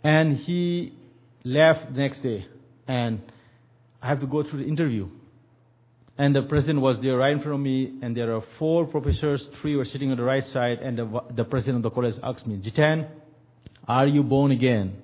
and 0.04 0.36
he 0.36 0.94
left 1.46 1.94
the 1.94 2.02
next 2.02 2.20
day 2.20 2.46
and 2.86 3.22
I 4.02 4.10
have 4.10 4.20
to 4.20 4.28
go 4.28 4.44
through 4.44 4.64
the 4.64 4.68
interview. 4.68 5.08
And 6.18 6.36
the 6.36 6.42
president 6.42 6.82
was 6.82 6.98
there 7.02 7.16
right 7.16 7.32
in 7.32 7.40
front 7.40 7.54
of 7.56 7.62
me, 7.62 7.98
and 8.04 8.16
there 8.16 8.36
are 8.36 8.44
four 8.60 8.86
professors, 8.86 9.48
three 9.60 9.76
were 9.76 9.86
sitting 9.86 10.12
on 10.12 10.18
the 10.18 10.24
right 10.24 10.44
side, 10.54 10.78
and 10.78 10.96
the, 10.96 11.22
the 11.36 11.44
president 11.44 11.78
of 11.78 11.84
the 11.84 11.90
college 11.90 12.14
asked 12.22 12.46
me, 12.46 12.58
Jiten, 12.58 13.10
are 13.88 14.06
you 14.06 14.22
born 14.22 14.52
again? 14.52 14.96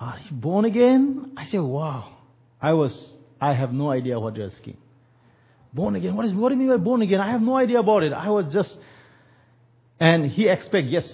Are 0.00 0.18
you 0.28 0.34
born 0.34 0.64
again? 0.64 1.34
I 1.36 1.44
said, 1.46 1.60
wow. 1.60 2.16
I 2.60 2.72
was, 2.72 3.10
I 3.40 3.52
have 3.52 3.72
no 3.72 3.92
idea 3.92 4.18
what 4.18 4.34
you're 4.34 4.50
asking. 4.50 4.78
Born 5.72 5.96
again? 5.96 6.16
What 6.16 6.26
is, 6.26 6.32
what 6.32 6.48
do 6.48 6.54
you 6.54 6.60
mean 6.60 6.70
by 6.70 6.82
born 6.82 7.02
again? 7.02 7.20
I 7.20 7.30
have 7.30 7.42
no 7.42 7.56
idea 7.56 7.80
about 7.80 8.02
it. 8.02 8.12
I 8.12 8.30
was 8.30 8.52
just, 8.52 8.76
and 10.00 10.30
he 10.30 10.48
expect, 10.48 10.88
yes, 10.88 11.06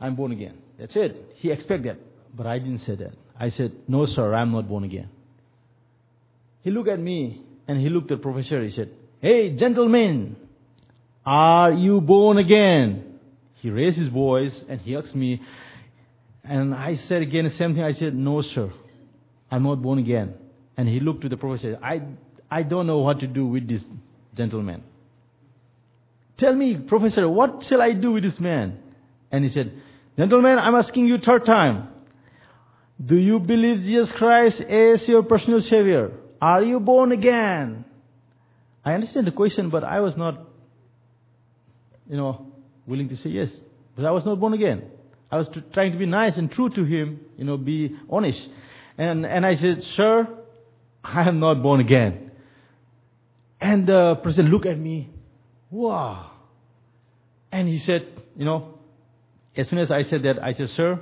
I'm 0.00 0.16
born 0.16 0.32
again. 0.32 0.58
That's 0.78 0.96
it. 0.96 1.34
He 1.36 1.50
expect 1.50 1.84
that. 1.84 1.98
But 2.34 2.46
I 2.46 2.58
didn't 2.58 2.80
say 2.80 2.96
that. 2.96 3.12
I 3.38 3.50
said, 3.50 3.72
no 3.88 4.06
sir, 4.06 4.34
I'm 4.34 4.52
not 4.52 4.68
born 4.68 4.84
again. 4.84 5.08
He 6.62 6.70
looked 6.70 6.88
at 6.88 6.98
me 6.98 7.42
and 7.66 7.80
he 7.80 7.88
looked 7.88 8.10
at 8.10 8.20
professor. 8.20 8.62
He 8.62 8.70
said, 8.70 8.90
Hey, 9.20 9.56
gentlemen, 9.56 10.36
are 11.24 11.72
you 11.72 12.00
born 12.00 12.38
again? 12.38 13.18
He 13.56 13.70
raised 13.70 13.98
his 13.98 14.08
voice 14.08 14.58
and 14.68 14.80
he 14.80 14.96
asked 14.96 15.14
me, 15.14 15.40
and 16.44 16.74
I 16.74 16.96
said 17.08 17.22
again 17.22 17.44
the 17.44 17.50
same 17.50 17.74
thing. 17.74 17.82
I 17.82 17.92
said, 17.92 18.14
No, 18.14 18.42
sir, 18.42 18.72
I'm 19.50 19.62
not 19.62 19.82
born 19.82 19.98
again. 19.98 20.34
And 20.76 20.88
he 20.88 21.00
looked 21.00 21.22
to 21.22 21.28
the 21.28 21.36
professor. 21.36 21.78
I, 21.82 22.00
I 22.50 22.62
don't 22.62 22.86
know 22.86 22.98
what 22.98 23.20
to 23.20 23.26
do 23.26 23.46
with 23.46 23.68
this 23.68 23.82
gentleman. 24.36 24.82
Tell 26.38 26.54
me, 26.54 26.76
professor, 26.76 27.28
what 27.28 27.64
shall 27.68 27.82
I 27.82 27.92
do 27.92 28.12
with 28.12 28.24
this 28.24 28.40
man? 28.40 28.78
And 29.30 29.44
he 29.44 29.50
said, 29.50 29.72
Gentlemen, 30.16 30.58
I'm 30.58 30.74
asking 30.74 31.06
you 31.06 31.18
third 31.18 31.46
time. 31.46 31.88
Do 33.04 33.16
you 33.16 33.38
believe 33.38 33.78
Jesus 33.78 34.12
Christ 34.16 34.60
as 34.60 35.06
your 35.06 35.22
personal 35.22 35.60
Savior? 35.60 36.12
Are 36.40 36.62
you 36.62 36.80
born 36.80 37.12
again? 37.12 37.84
I 38.84 38.94
understand 38.94 39.26
the 39.26 39.32
question, 39.32 39.70
but 39.70 39.84
I 39.84 40.00
was 40.00 40.16
not, 40.16 40.40
you 42.08 42.16
know, 42.16 42.46
willing 42.86 43.08
to 43.10 43.16
say 43.16 43.30
yes. 43.30 43.48
Because 43.94 44.06
I 44.06 44.10
was 44.10 44.24
not 44.24 44.40
born 44.40 44.54
again. 44.54 44.84
I 45.30 45.36
was 45.36 45.48
trying 45.72 45.92
to 45.92 45.98
be 45.98 46.06
nice 46.06 46.36
and 46.36 46.50
true 46.50 46.70
to 46.70 46.84
him, 46.84 47.20
you 47.36 47.44
know, 47.44 47.56
be 47.56 47.96
honest. 48.08 48.40
And, 48.98 49.24
and 49.24 49.46
I 49.46 49.54
said, 49.54 49.82
Sir, 49.94 50.28
I 51.04 51.28
am 51.28 51.38
not 51.40 51.62
born 51.62 51.80
again. 51.80 52.29
And 53.60 53.86
the 53.86 54.18
president 54.22 54.52
looked 54.52 54.66
at 54.66 54.78
me, 54.78 55.10
wow. 55.70 56.30
And 57.52 57.68
he 57.68 57.78
said, 57.78 58.06
you 58.36 58.44
know, 58.44 58.78
as 59.56 59.68
soon 59.68 59.78
as 59.78 59.90
I 59.90 60.02
said 60.04 60.22
that, 60.22 60.42
I 60.42 60.52
said, 60.52 60.68
Sir, 60.70 61.00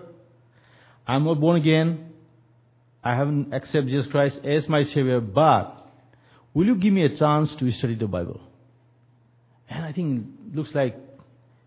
I'm 1.06 1.24
not 1.24 1.40
born 1.40 1.56
again. 1.56 2.12
I 3.04 3.14
haven't 3.14 3.54
accepted 3.54 3.88
Jesus 3.88 4.10
Christ 4.10 4.38
as 4.44 4.68
my 4.68 4.82
Savior, 4.82 5.20
but 5.20 5.88
will 6.52 6.66
you 6.66 6.74
give 6.76 6.92
me 6.92 7.04
a 7.04 7.16
chance 7.16 7.54
to 7.60 7.70
study 7.72 7.94
the 7.94 8.06
Bible? 8.06 8.40
And 9.68 9.84
I 9.84 9.92
think 9.92 10.26
it 10.48 10.56
looks 10.56 10.74
like, 10.74 10.96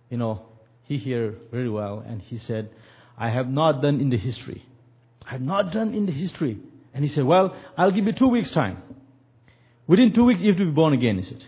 you 0.09 0.17
know, 0.17 0.41
he 0.83 0.97
heard 0.97 1.37
very 1.51 1.69
well, 1.69 2.03
and 2.05 2.21
he 2.21 2.37
said, 2.39 2.69
I 3.17 3.29
have 3.29 3.47
not 3.47 3.81
done 3.81 4.01
in 4.01 4.09
the 4.09 4.17
history. 4.17 4.65
I 5.25 5.31
have 5.31 5.41
not 5.41 5.71
done 5.71 5.93
in 5.93 6.05
the 6.05 6.11
history. 6.11 6.59
And 6.93 7.05
he 7.05 7.13
said, 7.13 7.23
Well, 7.23 7.55
I'll 7.77 7.91
give 7.91 8.05
you 8.05 8.13
two 8.13 8.27
weeks' 8.27 8.51
time. 8.51 8.81
Within 9.91 10.13
two 10.13 10.23
weeks, 10.23 10.39
you 10.39 10.47
have 10.47 10.57
to 10.57 10.63
be 10.63 10.71
born 10.71 10.93
again, 10.93 11.17
he 11.17 11.23
said. 11.23 11.43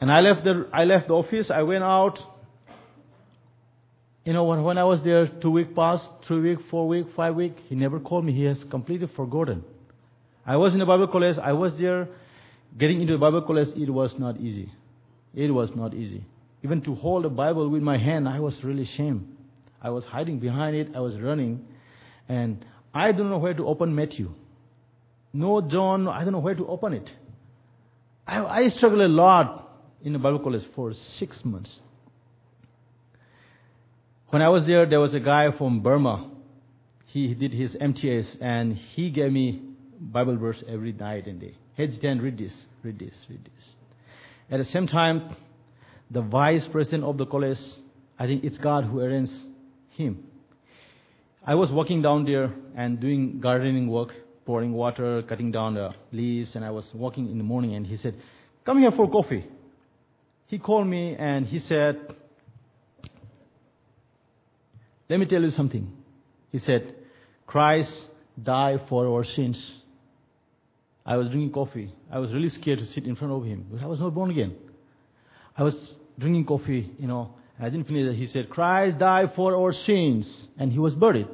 and 0.00 0.10
I 0.10 0.20
left 0.20 0.42
the 0.42 0.70
I 0.72 0.84
left 0.84 1.08
the 1.08 1.14
office. 1.14 1.50
I 1.50 1.64
went 1.64 1.84
out 1.84 2.18
you 4.24 4.32
know, 4.32 4.44
when, 4.44 4.62
when 4.62 4.78
I 4.78 4.84
was 4.84 5.02
there, 5.04 5.26
two 5.26 5.50
week 5.50 5.76
passed, 5.76 6.08
three 6.26 6.54
week, 6.54 6.66
four 6.70 6.88
week, 6.88 7.08
five 7.14 7.34
week, 7.34 7.56
he 7.68 7.74
never 7.74 8.00
called 8.00 8.24
me. 8.24 8.32
He 8.32 8.44
has 8.44 8.64
completely 8.70 9.10
forgotten. 9.14 9.64
I 10.46 10.56
was 10.56 10.72
in 10.72 10.78
the 10.78 10.86
Bible 10.86 11.08
college. 11.08 11.36
I 11.36 11.52
was 11.52 11.74
there. 11.78 12.08
Getting 12.78 13.02
into 13.02 13.12
the 13.12 13.18
Bible 13.18 13.42
college, 13.42 13.68
it 13.76 13.90
was 13.90 14.14
not 14.18 14.40
easy. 14.40 14.72
It 15.34 15.50
was 15.50 15.68
not 15.76 15.92
easy. 15.92 16.24
Even 16.62 16.80
to 16.84 16.94
hold 16.94 17.26
a 17.26 17.28
Bible 17.28 17.68
with 17.68 17.82
my 17.82 17.98
hand, 17.98 18.26
I 18.26 18.40
was 18.40 18.56
really 18.64 18.84
ashamed. 18.84 19.28
I 19.82 19.90
was 19.90 20.04
hiding 20.04 20.38
behind 20.38 20.76
it. 20.76 20.88
I 20.94 21.00
was 21.00 21.18
running. 21.18 21.66
And 22.28 22.64
I 22.94 23.12
don't 23.12 23.28
know 23.28 23.38
where 23.38 23.54
to 23.54 23.66
open 23.66 23.94
Matthew. 23.94 24.30
No 25.32 25.60
John. 25.60 26.06
I 26.08 26.22
don't 26.22 26.32
know 26.32 26.38
where 26.38 26.54
to 26.54 26.66
open 26.66 26.92
it. 26.92 27.10
I, 28.26 28.44
I 28.44 28.68
struggled 28.68 29.00
a 29.00 29.08
lot 29.08 29.70
in 30.04 30.12
the 30.12 30.18
Bible 30.18 30.38
college 30.38 30.62
for 30.76 30.92
six 31.18 31.40
months. 31.44 31.70
When 34.28 34.40
I 34.40 34.48
was 34.48 34.64
there, 34.66 34.86
there 34.86 35.00
was 35.00 35.14
a 35.14 35.20
guy 35.20 35.48
from 35.58 35.82
Burma. 35.82 36.30
He 37.06 37.34
did 37.34 37.52
his 37.52 37.76
MTS, 37.78 38.36
and 38.40 38.74
he 38.74 39.10
gave 39.10 39.30
me 39.30 39.60
Bible 40.00 40.36
verse 40.36 40.62
every 40.66 40.92
night 40.92 41.26
and 41.26 41.40
day. 41.40 41.54
Hey, 41.74 41.88
Jiten, 41.88 42.22
read 42.22 42.38
this, 42.38 42.52
read 42.82 42.98
this, 42.98 43.12
read 43.28 43.44
this. 43.44 43.64
At 44.50 44.58
the 44.58 44.64
same 44.66 44.86
time, 44.86 45.36
the 46.10 46.22
vice 46.22 46.66
president 46.72 47.04
of 47.04 47.18
the 47.18 47.26
college, 47.26 47.58
I 48.18 48.26
think 48.26 48.44
it's 48.44 48.58
God 48.58 48.84
who 48.84 49.00
arranged 49.00 49.32
him. 49.96 50.24
I 51.44 51.54
was 51.54 51.70
walking 51.70 52.02
down 52.02 52.24
there 52.24 52.52
and 52.76 53.00
doing 53.00 53.40
gardening 53.40 53.88
work, 53.88 54.10
pouring 54.46 54.72
water, 54.72 55.22
cutting 55.22 55.50
down 55.50 55.74
the 55.74 55.90
leaves, 56.12 56.54
and 56.54 56.64
I 56.64 56.70
was 56.70 56.84
walking 56.94 57.30
in 57.30 57.38
the 57.38 57.44
morning, 57.44 57.74
and 57.74 57.86
he 57.86 57.96
said, 57.96 58.14
Come 58.64 58.78
here 58.78 58.92
for 58.92 59.10
coffee. 59.10 59.44
He 60.46 60.58
called 60.58 60.86
me 60.86 61.16
and 61.18 61.46
he 61.46 61.60
said, 61.60 62.14
let 65.12 65.20
me 65.20 65.26
tell 65.26 65.42
you 65.42 65.50
something. 65.50 65.92
He 66.50 66.58
said, 66.58 66.94
Christ 67.46 68.06
died 68.42 68.80
for 68.88 69.06
our 69.06 69.24
sins. 69.24 69.62
I 71.04 71.16
was 71.16 71.28
drinking 71.28 71.52
coffee. 71.52 71.92
I 72.10 72.18
was 72.18 72.32
really 72.32 72.48
scared 72.48 72.78
to 72.78 72.86
sit 72.86 73.04
in 73.04 73.16
front 73.16 73.30
of 73.32 73.44
him 73.44 73.66
because 73.68 73.84
I 73.84 73.88
was 73.88 74.00
not 74.00 74.14
born 74.14 74.30
again. 74.30 74.56
I 75.54 75.64
was 75.64 75.74
drinking 76.18 76.46
coffee, 76.46 76.90
you 76.98 77.06
know. 77.06 77.34
I 77.62 77.70
didn't 77.70 77.86
finish 77.86 78.12
it. 78.12 78.16
He 78.16 78.26
said, 78.26 78.50
Christ 78.50 78.98
died 78.98 79.32
for 79.36 79.54
our 79.54 79.72
sins. 79.72 80.28
And 80.58 80.72
he 80.72 80.80
was 80.80 80.94
buried. 80.94 81.28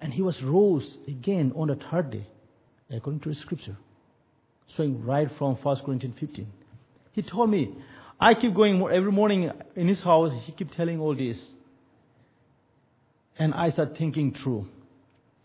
And 0.00 0.12
he 0.12 0.22
was 0.22 0.40
rose 0.40 0.96
again 1.08 1.52
on 1.56 1.68
the 1.68 1.78
third 1.90 2.12
day, 2.12 2.26
according 2.88 3.20
to 3.22 3.30
the 3.30 3.34
scripture. 3.34 3.76
Showing 4.76 5.04
right 5.04 5.28
from 5.38 5.56
1 5.56 5.76
Corinthians 5.84 6.14
15. 6.20 6.46
He 7.12 7.22
told 7.22 7.50
me, 7.50 7.74
I 8.20 8.34
keep 8.34 8.54
going 8.54 8.80
every 8.80 9.10
morning 9.10 9.50
in 9.74 9.88
his 9.88 10.00
house. 10.02 10.30
He 10.44 10.52
keep 10.52 10.70
telling 10.70 11.00
all 11.00 11.16
this. 11.16 11.36
And 13.36 13.52
I 13.52 13.70
start 13.70 13.96
thinking 13.98 14.36
through. 14.40 14.68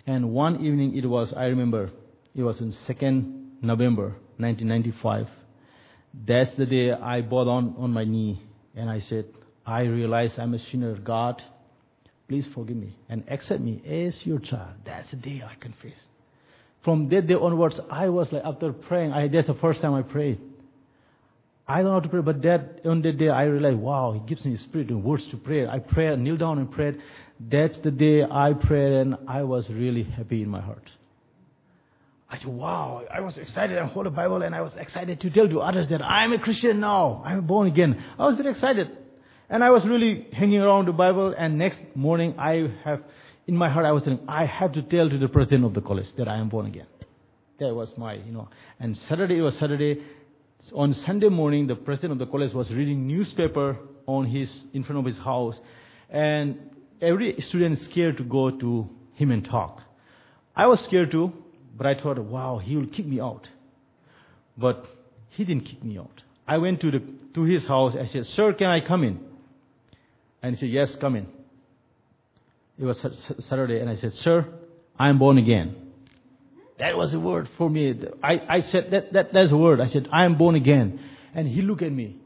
And 0.05 0.31
one 0.31 0.63
evening 0.63 0.95
it 0.95 1.07
was, 1.07 1.33
I 1.35 1.45
remember, 1.45 1.89
it 2.35 2.43
was 2.43 2.59
in 2.59 2.75
2nd 2.87 3.63
November 3.63 4.15
1995. 4.37 5.27
That's 6.27 6.55
the 6.57 6.67
day 6.67 6.91
I 6.91 7.21
bowed 7.21 7.47
on, 7.47 7.75
on 7.79 7.91
my 7.91 8.03
knee 8.03 8.41
and 8.75 8.89
I 8.89 8.99
said, 9.09 9.25
I 9.67 9.81
realize 9.81 10.31
I'm 10.37 10.53
a 10.53 10.59
sinner. 10.71 10.95
God, 10.95 11.41
please 12.29 12.47
forgive 12.55 12.77
me 12.77 12.95
and 13.09 13.25
accept 13.29 13.59
me 13.59 13.81
as 13.85 14.17
your 14.25 14.39
child. 14.39 14.71
That's 14.85 15.11
the 15.11 15.17
day 15.17 15.43
I 15.45 15.55
confess. 15.59 15.97
From 16.85 17.09
that 17.09 17.27
day 17.27 17.33
onwards, 17.33 17.77
I 17.91 18.07
was 18.07 18.31
like, 18.31 18.43
after 18.45 18.71
praying, 18.71 19.11
I, 19.11 19.27
that's 19.27 19.47
the 19.47 19.55
first 19.55 19.81
time 19.81 19.93
I 19.93 20.03
prayed. 20.03 20.39
I 21.67 21.77
don't 21.81 21.87
know 21.87 21.93
how 21.95 21.99
to 21.99 22.07
pray, 22.07 22.21
but 22.21 22.41
that, 22.43 22.79
on 22.85 23.01
that 23.01 23.17
day 23.17 23.27
I 23.27 23.43
realized, 23.43 23.77
wow, 23.77 24.13
He 24.13 24.25
gives 24.25 24.45
me 24.45 24.55
spirit 24.55 24.87
and 24.87 25.03
words 25.03 25.27
to 25.31 25.37
pray. 25.37 25.67
I 25.67 25.79
prayed, 25.79 26.17
kneel 26.19 26.37
down 26.37 26.59
and 26.59 26.71
prayed. 26.71 27.01
That's 27.37 27.77
the 27.83 27.91
day 27.91 28.23
I 28.23 28.53
prayed 28.53 28.93
and 28.93 29.17
I 29.27 29.43
was 29.43 29.67
really 29.69 30.03
happy 30.03 30.43
in 30.43 30.49
my 30.49 30.61
heart. 30.61 30.89
I 32.29 32.37
said, 32.37 32.47
wow, 32.47 33.03
I 33.13 33.19
was 33.19 33.37
excited. 33.37 33.77
I 33.77 33.85
hold 33.85 34.05
the 34.05 34.11
Bible 34.11 34.41
and 34.43 34.55
I 34.55 34.61
was 34.61 34.71
excited 34.77 35.19
to 35.21 35.29
tell 35.29 35.47
to 35.49 35.59
others 35.59 35.87
that 35.89 36.01
I'm 36.01 36.31
a 36.31 36.39
Christian 36.39 36.79
now. 36.79 37.21
I'm 37.25 37.45
born 37.45 37.67
again. 37.67 38.01
I 38.17 38.27
was 38.27 38.37
very 38.37 38.51
excited. 38.51 38.97
And 39.49 39.63
I 39.63 39.69
was 39.69 39.85
really 39.85 40.27
hanging 40.33 40.59
around 40.59 40.87
the 40.87 40.91
Bible 40.91 41.33
and 41.37 41.57
next 41.57 41.79
morning 41.95 42.35
I 42.37 42.69
have, 42.83 43.01
in 43.47 43.55
my 43.55 43.69
heart 43.69 43.85
I 43.85 43.93
was 43.93 44.03
saying, 44.03 44.19
I 44.27 44.45
have 44.45 44.73
to 44.73 44.81
tell 44.81 45.09
to 45.09 45.17
the 45.17 45.29
president 45.29 45.63
of 45.63 45.73
the 45.73 45.81
college 45.81 46.07
that 46.17 46.27
I 46.27 46.37
am 46.37 46.49
born 46.49 46.65
again. 46.65 46.87
That 47.59 47.73
was 47.73 47.91
my, 47.97 48.15
you 48.15 48.31
know, 48.31 48.49
and 48.79 48.97
Saturday, 49.09 49.37
it 49.37 49.41
was 49.41 49.57
Saturday. 49.57 50.03
On 50.73 50.93
Sunday 51.05 51.29
morning, 51.29 51.65
the 51.65 51.75
president 51.75 52.11
of 52.13 52.19
the 52.19 52.25
college 52.27 52.53
was 52.53 52.69
reading 52.71 53.07
newspaper 53.07 53.77
on 54.05 54.25
his, 54.25 54.49
in 54.73 54.83
front 54.83 54.99
of 54.99 55.05
his 55.05 55.17
house. 55.17 55.55
And 56.09 56.59
every 57.01 57.39
student 57.47 57.79
is 57.79 57.85
scared 57.85 58.17
to 58.17 58.23
go 58.23 58.51
to 58.51 58.89
him 59.13 59.31
and 59.31 59.45
talk. 59.45 59.81
I 60.55 60.67
was 60.67 60.83
scared 60.87 61.11
too, 61.11 61.31
but 61.75 61.87
I 61.87 61.99
thought, 61.99 62.19
wow, 62.19 62.57
he 62.57 62.75
will 62.75 62.87
kick 62.87 63.07
me 63.07 63.21
out. 63.21 63.47
But 64.57 64.85
he 65.29 65.45
didn't 65.45 65.65
kick 65.65 65.83
me 65.83 65.97
out. 65.97 66.21
I 66.47 66.57
went 66.57 66.81
to 66.81 66.91
the 66.91 67.01
to 67.35 67.43
his 67.43 67.65
house. 67.67 67.93
I 67.99 68.07
said, 68.07 68.25
"Sir, 68.35 68.53
can 68.53 68.67
I 68.67 68.79
come 68.79 69.03
in?" 69.03 69.19
And 70.41 70.55
he 70.55 70.59
said, 70.59 70.69
"Yes, 70.69 70.95
come 70.99 71.15
in." 71.15 71.27
It 72.79 72.85
was 72.85 72.99
Saturday, 73.39 73.79
and 73.79 73.89
I 73.89 73.95
said, 73.95 74.13
"Sir, 74.15 74.45
I 74.97 75.09
am 75.09 75.19
born 75.19 75.37
again." 75.37 75.75
That 76.79 76.95
was 76.95 77.13
a 77.13 77.19
word 77.19 77.49
for 77.57 77.69
me. 77.69 77.99
I, 78.21 78.39
I 78.47 78.61
said 78.61 78.89
that, 78.91 79.13
that 79.13 79.33
that's 79.33 79.51
a 79.51 79.57
word. 79.57 79.81
I 79.81 79.87
said, 79.87 80.07
"I 80.11 80.25
am 80.25 80.37
born 80.37 80.55
again," 80.55 80.99
and 81.33 81.47
he 81.47 81.61
looked 81.61 81.81
at 81.81 81.91
me. 81.91 82.17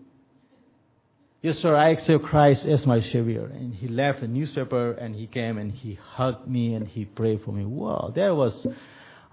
Yes, 1.42 1.56
sir, 1.58 1.76
I 1.76 1.90
accept 1.90 2.24
Christ 2.26 2.68
as 2.68 2.86
my 2.86 3.00
Savior. 3.00 3.46
And 3.46 3.74
he 3.74 3.88
left 3.88 4.22
the 4.22 4.28
newspaper 4.28 4.92
and 4.92 5.16
he 5.16 5.26
came 5.26 5.58
and 5.58 5.72
he 5.72 5.96
hugged 5.96 6.48
me 6.48 6.76
and 6.76 6.88
he 6.88 7.06
prayed 7.06 7.42
for 7.44 7.52
me. 7.52 7.66
Wow, 7.66 8.14
that 8.16 8.36
was, 8.36 8.68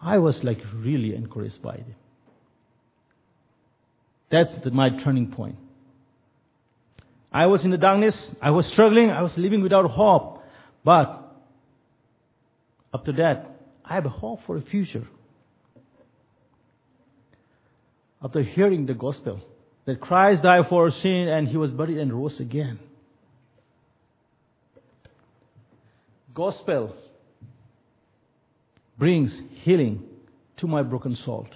I 0.00 0.16
was 0.16 0.40
like 0.42 0.58
really 0.74 1.14
encouraged 1.14 1.60
by 1.60 1.74
it. 1.74 1.84
That's 4.30 4.50
the, 4.64 4.70
my 4.70 4.88
turning 5.04 5.32
point. 5.32 5.56
I 7.32 7.46
was 7.46 7.64
in 7.64 7.70
the 7.70 7.78
darkness. 7.78 8.34
I 8.40 8.50
was 8.50 8.66
struggling. 8.66 9.10
I 9.10 9.22
was 9.22 9.32
living 9.36 9.62
without 9.62 9.88
hope. 9.90 10.42
But 10.84 11.24
after 12.92 13.12
that, 13.12 13.50
I 13.84 13.94
have 13.94 14.06
a 14.06 14.10
hope 14.10 14.40
for 14.46 14.56
a 14.56 14.62
future. 14.62 15.06
After 18.22 18.42
hearing 18.42 18.86
the 18.86 18.94
gospel, 18.94 19.40
that 19.84 20.00
Christ 20.00 20.42
died 20.42 20.66
for 20.68 20.84
our 20.84 20.90
sin 20.90 21.28
and 21.28 21.48
he 21.48 21.56
was 21.56 21.70
buried 21.70 21.98
and 21.98 22.12
rose 22.12 22.38
again. 22.40 22.78
Gospel 26.34 26.94
brings 28.98 29.34
healing 29.62 30.02
to 30.58 30.66
my 30.66 30.82
broken 30.82 31.16
soul. 31.16 31.48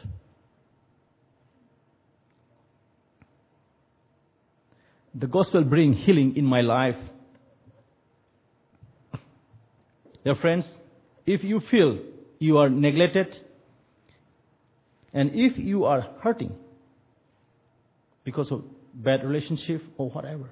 The 5.14 5.26
gospel 5.26 5.64
bring 5.64 5.92
healing 5.92 6.36
in 6.36 6.44
my 6.44 6.60
life. 6.62 6.96
Dear 10.24 10.36
friends, 10.36 10.64
if 11.26 11.44
you 11.44 11.60
feel 11.70 11.98
you 12.38 12.58
are 12.58 12.70
neglected 12.70 13.36
and 15.12 15.32
if 15.34 15.58
you 15.58 15.84
are 15.84 16.06
hurting, 16.22 16.54
because 18.24 18.50
of 18.50 18.62
bad 18.94 19.24
relationship 19.24 19.82
or 19.98 20.10
whatever. 20.10 20.50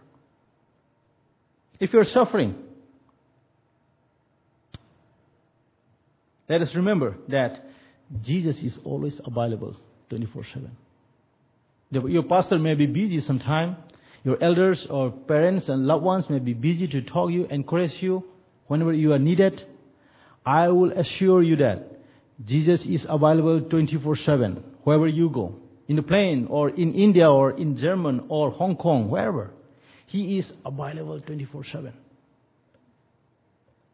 If 1.79 1.93
you're 1.93 2.05
suffering, 2.05 2.57
let 6.49 6.63
us 6.63 6.69
remember 6.75 7.17
that 7.29 7.65
Jesus 8.23 8.57
is 8.59 8.77
always 8.85 9.21
available 9.25 9.77
24-7. 10.11 10.69
Your 11.91 12.25
pastor 12.25 12.59
may 12.59 12.75
be 12.75 12.87
busy 12.87 13.21
sometime. 13.21 13.77
Your 14.25 14.43
elders 14.43 14.87
or 14.91 15.11
parents 15.11 15.69
and 15.69 15.87
loved 15.87 16.05
ones 16.05 16.29
may 16.29 16.39
be 16.39 16.53
busy 16.53 16.87
to 16.89 17.01
talk 17.03 17.31
you, 17.31 17.47
encourage 17.47 18.03
you 18.03 18.25
whenever 18.67 18.93
you 18.93 19.13
are 19.13 19.19
needed. 19.19 19.63
I 20.45 20.69
will 20.69 20.93
assure 20.93 21.43
you 21.43 21.57
that 21.57 21.87
Jesus 22.45 22.85
is 22.87 23.05
available 23.09 23.61
24-7 23.63 24.63
wherever 24.85 25.09
you 25.09 25.31
go 25.31 25.57
in 25.91 25.97
the 25.97 26.03
plane 26.03 26.47
or 26.49 26.71
in 26.71 26.95
India 26.95 27.29
or 27.29 27.51
in 27.51 27.77
Germany 27.77 28.21
or 28.29 28.53
Hong 28.53 28.77
Kong, 28.77 29.11
wherever. 29.11 29.51
He 30.07 30.39
is 30.39 30.53
available 30.65 31.21
24 31.21 31.65
7. 31.65 31.93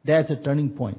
That's 0.05 0.31
a 0.31 0.37
turning 0.37 0.71
point. 0.71 0.99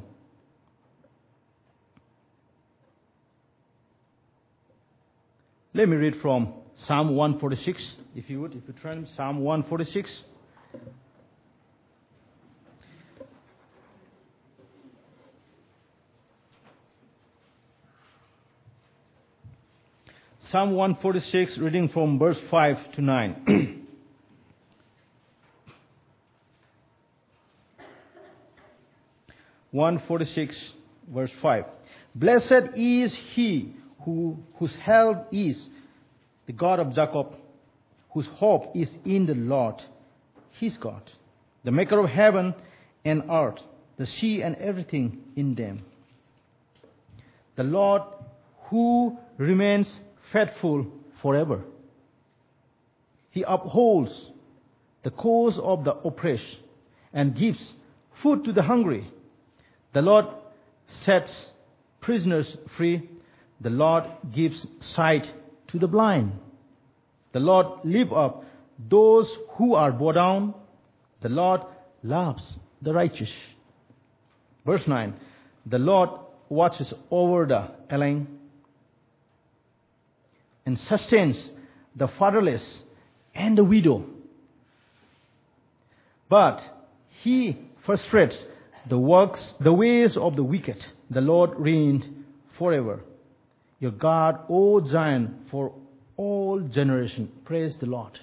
Let 5.74 5.88
me 5.88 5.98
read 5.98 6.16
from 6.20 6.54
Psalm 6.86 7.16
146, 7.16 7.96
if 8.16 8.30
you 8.30 8.42
would, 8.42 8.54
if 8.54 8.64
you 8.68 8.74
turn 8.82 9.08
Psalm 9.16 9.40
146. 9.40 10.22
Psalm 20.52 20.72
146, 20.72 21.58
reading 21.58 21.90
from 21.90 22.20
verse 22.20 22.38
5 22.50 22.94
to 22.94 23.02
9. 23.02 23.78
One 29.72 30.02
forty 30.08 30.26
six, 30.26 30.58
verse 31.14 31.30
five. 31.42 31.66
Blessed 32.16 32.74
is 32.76 33.16
he 33.34 33.76
who 34.06 34.38
whose 34.56 34.74
help 34.82 35.28
is 35.32 35.68
the 36.48 36.54
God 36.54 36.80
of 36.80 36.94
Jacob, 36.94 37.36
whose 38.12 38.26
hope 38.36 38.76
is 38.76 38.90
in 39.06 39.28
the 39.28 39.36
Lord, 39.36 39.76
his 40.60 40.76
God, 40.78 41.04
the 41.64 41.72
Maker 41.72 42.00
of 42.00 42.10
heaven 42.10 42.56
and 43.06 43.24
earth, 43.30 43.60
the 43.98 44.08
sea 44.08 44.42
and 44.42 44.56
everything 44.56 45.20
in 45.36 45.54
them. 45.54 45.84
The 47.58 47.64
Lord 47.64 48.02
who 48.70 49.18
remains 49.38 50.00
faithful 50.32 50.88
forever. 51.22 51.62
He 53.32 53.44
upholds 53.48 54.12
the 55.04 55.12
cause 55.12 55.60
of 55.62 55.84
the 55.84 55.94
oppressed 55.94 56.58
and 57.14 57.36
gives 57.36 57.74
food 58.24 58.46
to 58.46 58.54
the 58.54 58.64
hungry. 58.64 59.10
The 59.94 60.02
Lord 60.02 60.26
sets 61.04 61.32
prisoners 62.02 62.58
free. 62.78 63.10
The 63.62 63.70
Lord 63.70 64.04
gives 64.34 64.66
sight 64.82 65.28
to 65.68 65.80
the 65.80 65.88
blind. 65.88 66.32
The 67.34 67.40
Lord 67.40 67.84
lift 67.84 68.12
up 68.12 68.44
those 68.90 69.32
who 69.58 69.76
are 69.76 69.92
bowed 69.92 70.14
down. 70.14 70.54
The 71.22 71.30
Lord 71.30 71.62
loves 72.04 72.44
the 72.82 72.94
righteous. 72.94 73.32
Verse 74.66 74.88
9. 74.88 75.14
The 75.66 75.80
Lord 75.80 76.10
watches 76.50 76.94
over 77.12 77.46
the 77.46 77.70
ailing 77.94 78.28
and 80.66 80.78
sustains 80.78 81.50
the 81.96 82.08
fatherless 82.20 82.82
and 83.34 83.58
the 83.58 83.64
widow. 83.64 84.06
But 86.30 86.60
he 87.24 87.58
frustrates 87.86 88.38
the 88.90 88.98
works, 88.98 89.54
the 89.60 89.74
ways 89.74 90.18
of 90.18 90.36
the 90.36 90.44
wicked. 90.44 90.86
The 91.10 91.22
Lord 91.22 91.52
reigned 91.58 92.26
forever. 92.58 93.02
Your 93.80 93.92
God, 93.92 94.40
O 94.50 94.86
Zion, 94.86 95.46
for 95.52 95.74
all 96.16 96.60
generation. 96.60 97.32
Praise 97.46 97.76
the 97.80 97.86
Lord. 97.86 98.20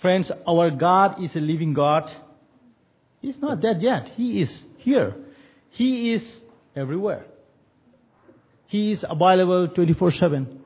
Friends, 0.00 0.30
our 0.46 0.70
God 0.70 1.22
is 1.22 1.34
a 1.36 1.40
living 1.40 1.74
God. 1.74 2.04
He's 3.20 3.38
not 3.38 3.60
dead 3.60 3.80
yet. 3.80 4.08
He 4.14 4.42
is 4.42 4.62
here. 4.78 5.14
He 5.70 6.12
is 6.12 6.22
everywhere. 6.74 7.24
He 8.66 8.92
is 8.92 9.04
available 9.08 9.68
24 9.68 10.12
7. 10.12 10.60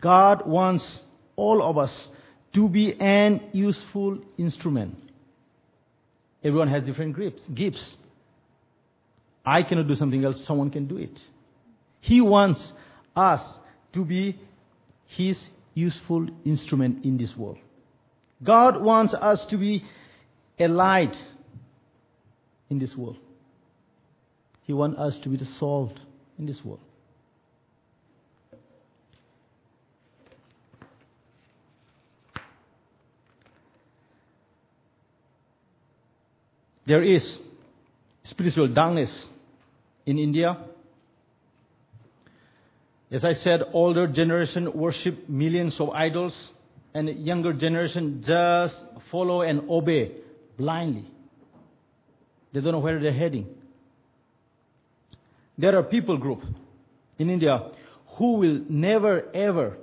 God 0.00 0.46
wants 0.46 1.00
all 1.36 1.62
of 1.62 1.76
us 1.76 2.08
to 2.54 2.68
be 2.68 2.94
an 3.00 3.40
useful 3.52 4.18
instrument. 4.38 4.96
Everyone 6.42 6.68
has 6.68 6.84
different 6.84 7.16
gifts. 7.54 7.96
I 9.44 9.62
cannot 9.62 9.88
do 9.88 9.94
something 9.94 10.24
else, 10.24 10.44
someone 10.46 10.70
can 10.70 10.86
do 10.86 10.96
it. 10.96 11.18
He 12.00 12.20
wants 12.20 12.72
us 13.14 13.40
to 13.92 14.04
be 14.04 14.38
His 15.06 15.38
useful 15.74 16.28
instrument 16.44 17.04
in 17.04 17.18
this 17.18 17.36
world. 17.36 17.58
God 18.42 18.80
wants 18.80 19.14
us 19.14 19.44
to 19.50 19.56
be 19.56 19.84
a 20.58 20.68
light 20.68 21.16
in 22.70 22.78
this 22.78 22.94
world. 22.96 23.16
He 24.62 24.72
wants 24.72 24.98
us 24.98 25.18
to 25.22 25.28
be 25.28 25.36
the 25.36 25.48
salt 25.58 25.92
in 26.38 26.46
this 26.46 26.64
world. 26.64 26.80
There 36.86 37.02
is 37.02 37.40
spiritual 38.24 38.68
darkness 38.68 39.10
in 40.06 40.18
India. 40.18 40.56
As 43.10 43.24
I 43.24 43.34
said, 43.34 43.60
older 43.72 44.06
generation 44.06 44.72
worship 44.74 45.28
millions 45.28 45.76
of 45.78 45.90
idols, 45.90 46.34
and 46.94 47.08
younger 47.26 47.52
generation 47.52 48.22
just 48.24 48.74
follow 49.10 49.42
and 49.42 49.68
obey 49.68 50.12
blindly. 50.56 51.10
They 52.52 52.60
don't 52.60 52.72
know 52.72 52.78
where 52.78 53.00
they're 53.00 53.12
heading. 53.12 53.46
There 55.58 55.76
are 55.76 55.82
people 55.82 56.16
group 56.18 56.42
in 57.18 57.30
India 57.30 57.70
who 58.16 58.34
will 58.34 58.60
never 58.68 59.34
ever 59.34 59.76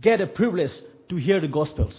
get 0.00 0.20
a 0.20 0.26
privilege 0.26 0.70
to 1.08 1.16
hear 1.16 1.40
the 1.40 1.48
gospels. 1.48 1.94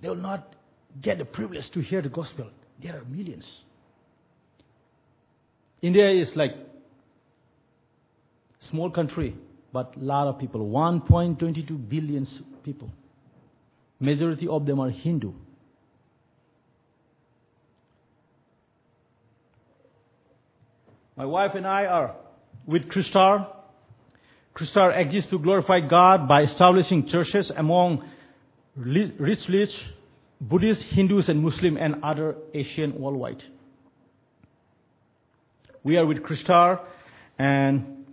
They 0.00 0.08
will 0.08 0.16
not 0.16 0.54
get 1.00 1.18
the 1.18 1.24
privilege 1.24 1.70
to 1.72 1.80
hear 1.80 2.02
the 2.02 2.08
gospel. 2.08 2.48
There 2.82 2.96
are 2.96 3.04
millions. 3.04 3.46
India 5.80 6.10
is 6.10 6.30
like 6.34 6.52
small 8.70 8.90
country, 8.90 9.36
but 9.72 9.94
a 9.96 10.00
lot 10.00 10.26
of 10.26 10.38
people. 10.38 10.68
1.22 10.68 11.88
billion 11.88 12.26
people. 12.64 12.90
Majority 14.00 14.48
of 14.48 14.66
them 14.66 14.80
are 14.80 14.90
Hindu. 14.90 15.32
My 21.16 21.26
wife 21.26 21.52
and 21.54 21.66
I 21.66 21.86
are 21.86 22.14
with 22.66 22.82
Christar. 22.88 23.48
Christar 24.56 24.96
exists 25.00 25.30
to 25.30 25.38
glorify 25.38 25.80
God 25.80 26.28
by 26.28 26.42
establishing 26.42 27.08
churches 27.08 27.50
among 27.56 28.08
rich, 28.76 29.12
rich 29.18 29.70
Buddhists, 30.40 30.84
Hindus, 30.90 31.28
and 31.28 31.42
Muslim 31.42 31.76
and 31.76 31.96
other 32.04 32.36
Asian 32.54 33.00
worldwide. 33.00 33.42
We 35.88 35.96
are 35.96 36.04
with 36.04 36.18
Christar 36.18 36.80
and 37.38 38.04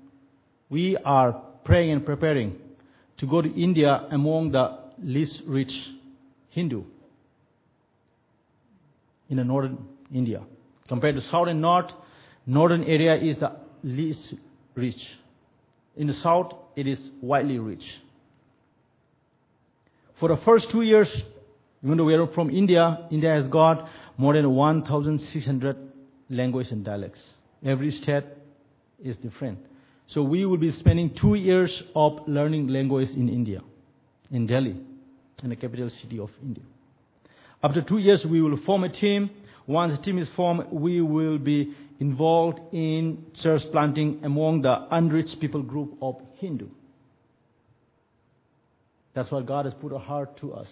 we 0.69 0.95
are 0.95 1.34
praying 1.65 1.91
and 1.91 2.05
preparing 2.05 2.55
to 3.17 3.28
go 3.28 3.41
to 3.41 3.53
India 3.53 4.07
among 4.11 4.53
the 4.53 4.80
least 5.03 5.41
rich 5.45 5.73
Hindu 6.51 6.86
in 9.30 9.36
the 9.36 9.43
northern 9.43 9.78
India. 10.13 10.41
Compared 10.88 11.15
to 11.17 11.21
south 11.23 11.49
and 11.49 11.59
north, 11.59 11.91
northern 12.45 12.86
area 12.86 13.17
is 13.17 13.38
the 13.39 13.51
least 13.84 14.36
rich. 14.76 15.01
In 15.97 16.07
the 16.07 16.13
south, 16.13 16.53
it 16.78 16.88
is 16.88 16.99
widely 17.21 17.59
rich. 17.59 17.84
For 20.21 20.30
the 20.30 20.38
first 20.45 20.67
two 20.71 20.84
years, 20.84 21.09
even 21.84 21.97
though 21.97 22.05
we 22.05 22.13
are 22.13 22.28
from 22.28 22.51
India, 22.51 23.05
India 23.11 23.34
has 23.34 23.49
got 23.49 23.89
more 24.17 24.34
than 24.34 24.49
1,600 24.49 25.76
languages 26.30 26.71
and 26.71 26.86
dialects. 26.86 27.19
Every 27.66 27.91
state 27.91 28.24
is 29.03 29.18
different. 29.18 29.59
So 30.07 30.22
we 30.22 30.45
will 30.45 30.57
be 30.57 30.72
spending 30.72 31.16
two 31.20 31.34
years 31.34 31.84
of 31.95 32.20
learning 32.28 32.68
language 32.68 33.09
in 33.09 33.28
India, 33.28 33.61
in 34.32 34.45
Delhi, 34.45 34.80
in 35.43 35.49
the 35.49 35.55
capital 35.55 35.89
city 36.01 36.20
of 36.20 36.30
India. 36.43 36.63
After 37.63 37.82
two 37.82 37.97
years, 37.97 38.24
we 38.30 38.41
will 38.41 38.57
form 38.66 38.84
a 38.84 38.89
team. 38.89 39.32
Once 39.66 39.97
the 39.97 40.03
team 40.03 40.20
is 40.20 40.28
formed, 40.36 40.66
we 40.72 41.01
will 41.01 41.39
be 41.39 41.74
involved 41.99 42.59
in 42.72 43.26
church 43.41 43.61
planting 43.72 44.22
among 44.24 44.61
the 44.61 44.88
unreached 44.91 45.39
people 45.41 45.63
group 45.63 45.97
of 46.01 46.16
Hindu. 46.36 46.68
That's 49.16 49.32
what 49.32 49.47
God 49.47 49.66
has 49.66 49.74
put 49.74 49.91
a 49.91 49.97
heart 49.97 50.38
to 50.41 50.53
us. 50.53 50.68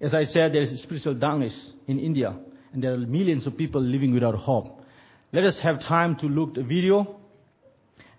As 0.00 0.14
I 0.14 0.24
said, 0.24 0.52
there 0.52 0.62
is 0.62 0.82
spiritual 0.82 1.14
darkness 1.14 1.54
in 1.86 1.98
India, 1.98 2.36
and 2.72 2.82
there 2.82 2.94
are 2.94 2.98
millions 2.98 3.46
of 3.46 3.56
people 3.56 3.80
living 3.80 4.12
without 4.12 4.34
hope. 4.34 4.80
Let 5.32 5.44
us 5.44 5.58
have 5.62 5.80
time 5.80 6.16
to 6.16 6.26
look 6.26 6.54
the 6.54 6.62
video. 6.62 7.20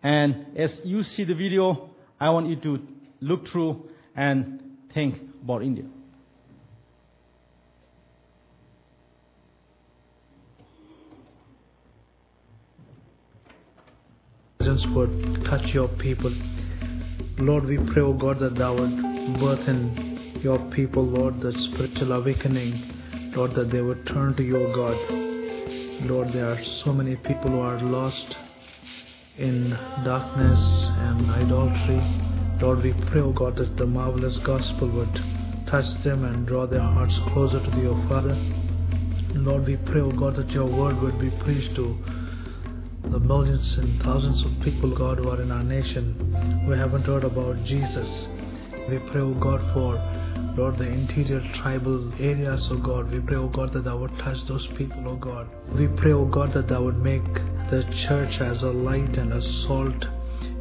And 0.04 0.58
as 0.58 0.80
you 0.84 1.04
see 1.04 1.24
the 1.24 1.36
video, 1.36 1.90
I 2.20 2.30
want 2.30 2.48
you 2.48 2.56
to 2.58 2.80
look 3.22 3.48
through 3.48 3.90
and 4.16 4.62
think 4.94 5.16
about 5.44 5.64
India. 5.64 5.86
would 14.98 15.46
touch 15.46 15.74
your 15.74 15.88
people. 16.00 16.34
Lord, 17.38 17.66
we 17.66 17.78
pray, 17.94 18.02
O 18.02 18.14
God, 18.14 18.40
that 18.40 18.56
thou 18.56 18.74
would 18.74 19.40
birth 19.40 19.68
in 19.68 20.07
your 20.48 20.72
people, 20.72 21.04
Lord, 21.04 21.42
the 21.42 21.52
spiritual 21.52 22.14
awakening, 22.14 23.34
Lord, 23.36 23.54
that 23.56 23.70
they 23.70 23.82
would 23.82 24.08
turn 24.08 24.34
to 24.38 24.44
your 24.44 24.74
God. 24.74 24.96
Lord, 26.08 26.32
there 26.32 26.48
are 26.48 26.64
so 26.86 26.94
many 26.94 27.18
people 27.18 27.52
who 27.52 27.60
are 27.60 27.82
lost 27.82 28.34
in 29.38 29.72
darkness 30.06 30.62
and 31.04 31.30
idolatry. 31.30 32.00
Lord, 32.62 32.82
we 32.82 32.94
pray, 33.12 33.20
O 33.20 33.34
God, 33.34 33.58
that 33.58 33.76
the 33.76 33.86
marvelous 33.86 34.38
gospel 34.46 34.90
would 34.90 35.14
touch 35.70 35.84
them 36.06 36.24
and 36.24 36.48
draw 36.48 36.66
their 36.66 36.80
hearts 36.80 37.20
closer 37.34 37.60
to 37.60 37.82
your 37.82 38.02
Father. 38.08 38.36
Lord, 39.36 39.68
we 39.68 39.76
pray, 39.76 40.00
O 40.00 40.14
God, 40.14 40.38
that 40.38 40.50
your 40.52 40.66
word 40.66 41.02
would 41.02 41.20
be 41.20 41.30
preached 41.44 41.76
to 41.76 41.98
the 43.12 43.20
millions 43.20 43.68
and 43.80 44.02
thousands 44.02 44.46
of 44.46 44.64
people, 44.64 44.98
God, 44.98 45.18
who 45.18 45.30
are 45.30 45.42
in 45.42 45.52
our 45.52 45.64
nation 45.64 46.64
who 46.66 46.72
haven't 46.72 47.04
heard 47.04 47.26
about 47.26 47.62
Jesus. 47.66 48.08
We 48.90 49.00
pray, 49.12 49.20
O 49.20 49.34
God, 49.34 49.60
for 49.74 50.17
Lord, 50.58 50.80
the 50.80 50.86
interior 50.86 51.40
tribal 51.62 52.12
areas, 52.20 52.68
oh 52.72 52.82
God. 52.82 53.12
We 53.12 53.20
pray, 53.20 53.36
oh 53.36 53.48
God, 53.48 53.74
that 53.74 53.84
thou 53.84 54.00
would 54.00 54.18
touch 54.18 54.38
those 54.48 54.68
people, 54.76 55.08
oh 55.08 55.16
God. 55.16 55.48
We 55.78 55.86
pray, 55.86 56.14
oh 56.14 56.26
God, 56.26 56.52
that 56.56 56.68
thou 56.68 56.82
would 56.82 56.98
make 56.98 57.24
the 57.70 57.84
church 58.08 58.42
as 58.42 58.64
a 58.64 58.72
light 58.72 59.20
and 59.20 59.34
a 59.34 59.42
salt 59.68 60.04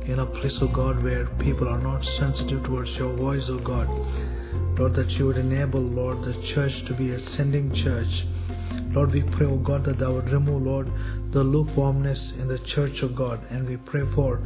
in 0.05 0.19
a 0.19 0.27
place, 0.27 0.59
oh 0.61 0.69
God, 0.69 1.03
where 1.03 1.25
people 1.39 1.67
are 1.67 1.81
not 1.81 2.05
sensitive 2.19 2.63
towards 2.65 2.91
your 2.99 3.17
voice, 3.17 3.45
oh 3.49 3.59
God. 3.59 3.89
Lord, 4.79 4.95
that 4.97 5.09
you 5.13 5.29
would 5.29 5.39
enable, 5.39 5.81
Lord, 5.81 6.21
the 6.21 6.35
church 6.55 6.85
to 6.89 6.95
be 6.95 7.13
a 7.13 7.21
sending 7.31 7.73
church. 7.75 8.27
Lord, 8.93 9.13
we 9.13 9.23
pray, 9.23 9.47
O 9.47 9.57
God, 9.57 9.85
that 9.85 9.99
thou 9.99 10.15
would 10.15 10.31
remove, 10.31 10.63
Lord, 10.63 10.91
the 11.33 11.43
lukewarmness 11.43 12.33
in 12.39 12.49
the 12.49 12.59
church 12.61 13.03
of 13.03 13.15
God. 13.15 13.41
And 13.51 13.69
we 13.69 13.77
pray 13.77 14.03
for, 14.15 14.41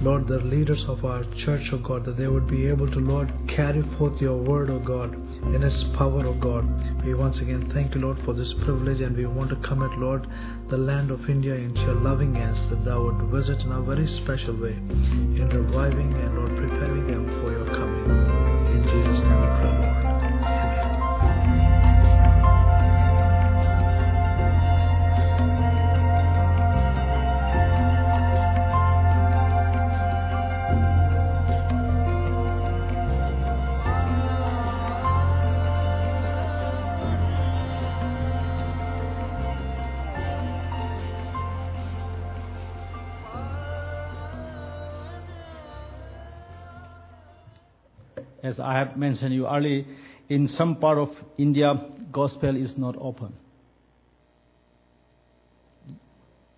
Lord, 0.00 0.28
the 0.28 0.38
leaders 0.38 0.84
of 0.88 1.04
our 1.04 1.24
church, 1.38 1.72
O 1.72 1.78
God, 1.78 2.04
that 2.04 2.16
they 2.16 2.28
would 2.28 2.46
be 2.46 2.66
able 2.66 2.88
to, 2.90 2.98
Lord, 2.98 3.32
carry 3.48 3.82
forth 3.96 4.20
your 4.20 4.36
word, 4.36 4.70
O 4.70 4.78
God, 4.78 5.14
in 5.54 5.62
its 5.62 5.84
power, 5.96 6.26
O 6.26 6.34
God. 6.34 6.64
We 7.04 7.14
once 7.14 7.40
again 7.40 7.70
thank 7.72 7.94
you, 7.94 8.02
Lord, 8.02 8.18
for 8.24 8.34
this 8.34 8.52
privilege, 8.64 9.00
and 9.00 9.16
we 9.16 9.26
want 9.26 9.50
to 9.50 9.68
commit, 9.68 9.90
Lord, 9.98 10.26
the 10.68 10.76
land 10.76 11.10
of 11.10 11.28
India 11.28 11.54
into 11.54 11.80
your 11.80 11.94
loving 11.94 12.34
hands, 12.34 12.58
that 12.70 12.84
thou 12.84 13.02
would 13.04 13.30
visit 13.30 13.60
in 13.60 13.72
a 13.72 13.82
very 13.82 14.06
special 14.22 14.54
way, 14.60 14.72
in 14.72 15.48
reviving 15.48 16.12
and, 16.12 16.34
Lord, 16.36 16.56
preparing 16.56 17.06
them 17.06 17.26
for 17.40 17.52
your 17.52 17.66
coming. 17.66 18.04
In 18.76 18.82
Jesus' 18.82 19.20
name 19.20 19.40
we 19.40 19.46
pray, 19.46 19.78
Lord. 19.80 20.05
I 48.66 48.78
have 48.78 48.96
mentioned 48.96 49.32
you 49.32 49.46
early, 49.46 49.86
in 50.28 50.48
some 50.48 50.76
part 50.76 50.98
of 50.98 51.10
India, 51.38 51.72
gospel 52.10 52.56
is 52.56 52.72
not 52.76 52.96
open. 52.98 53.32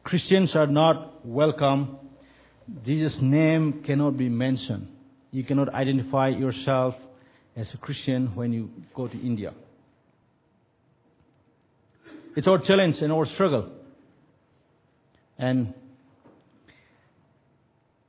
Christians 0.04 0.56
are 0.56 0.66
not 0.66 1.26
welcome. 1.26 1.98
Jesus' 2.82 3.18
name 3.20 3.82
cannot 3.84 4.16
be 4.16 4.30
mentioned. 4.30 4.88
You 5.32 5.44
cannot 5.44 5.68
identify 5.74 6.28
yourself 6.28 6.94
as 7.54 7.68
a 7.74 7.76
Christian 7.76 8.34
when 8.34 8.54
you 8.54 8.70
go 8.94 9.06
to 9.06 9.20
India. 9.20 9.52
It's 12.36 12.48
our 12.48 12.58
challenge 12.58 12.96
and 13.02 13.12
our 13.12 13.26
struggle. 13.26 13.70
And 15.36 15.74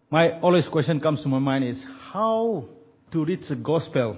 my 0.10 0.40
always 0.40 0.70
question 0.70 1.02
comes 1.02 1.22
to 1.24 1.28
my 1.28 1.40
mind 1.40 1.66
is 1.66 1.84
how 2.14 2.64
to 3.12 3.26
reach 3.26 3.48
the 3.50 3.56
gospel 3.56 4.18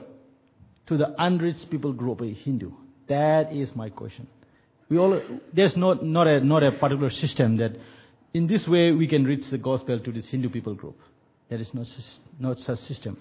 to 0.87 0.97
the 0.97 1.13
unreached 1.17 1.69
people 1.69 1.93
group 1.93 2.21
of 2.21 2.27
Hindu. 2.27 2.71
That 3.07 3.53
is 3.53 3.69
my 3.75 3.89
question. 3.89 4.27
We 4.89 4.97
all, 4.97 5.21
there's 5.53 5.75
not, 5.77 6.03
not, 6.03 6.27
a, 6.27 6.41
not 6.41 6.63
a 6.63 6.71
particular 6.73 7.09
system 7.11 7.57
that 7.57 7.71
in 8.33 8.47
this 8.47 8.67
way 8.67 8.91
we 8.91 9.07
can 9.07 9.23
reach 9.23 9.43
the 9.49 9.57
gospel 9.57 9.99
to 9.99 10.11
this 10.11 10.25
Hindu 10.27 10.49
people 10.49 10.75
group. 10.75 10.97
There 11.49 11.59
is 11.59 11.69
no, 11.73 11.85
not 12.39 12.57
such 12.59 12.79
system. 12.79 13.17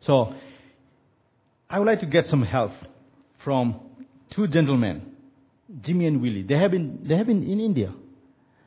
So, 0.00 0.34
I 1.68 1.78
would 1.78 1.86
like 1.86 2.00
to 2.00 2.06
get 2.06 2.26
some 2.26 2.42
help 2.42 2.72
from 3.44 3.80
two 4.34 4.48
gentlemen, 4.48 5.12
Jimmy 5.82 6.06
and 6.06 6.20
Willie. 6.20 6.42
They 6.42 6.56
have 6.56 6.70
been, 6.70 7.06
they 7.06 7.16
have 7.16 7.26
been 7.26 7.42
in 7.42 7.60
India. 7.60 7.92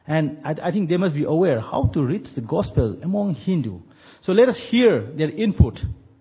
And 0.07 0.39
I, 0.43 0.55
I 0.65 0.71
think 0.71 0.89
they 0.89 0.97
must 0.97 1.15
be 1.15 1.23
aware 1.23 1.59
how 1.59 1.89
to 1.93 2.01
reach 2.01 2.27
the 2.35 2.41
gospel 2.41 2.99
among 3.03 3.35
Hindu. 3.35 3.79
So 4.21 4.31
let 4.31 4.49
us 4.49 4.59
hear 4.69 5.11
their 5.17 5.29
input 5.29 5.79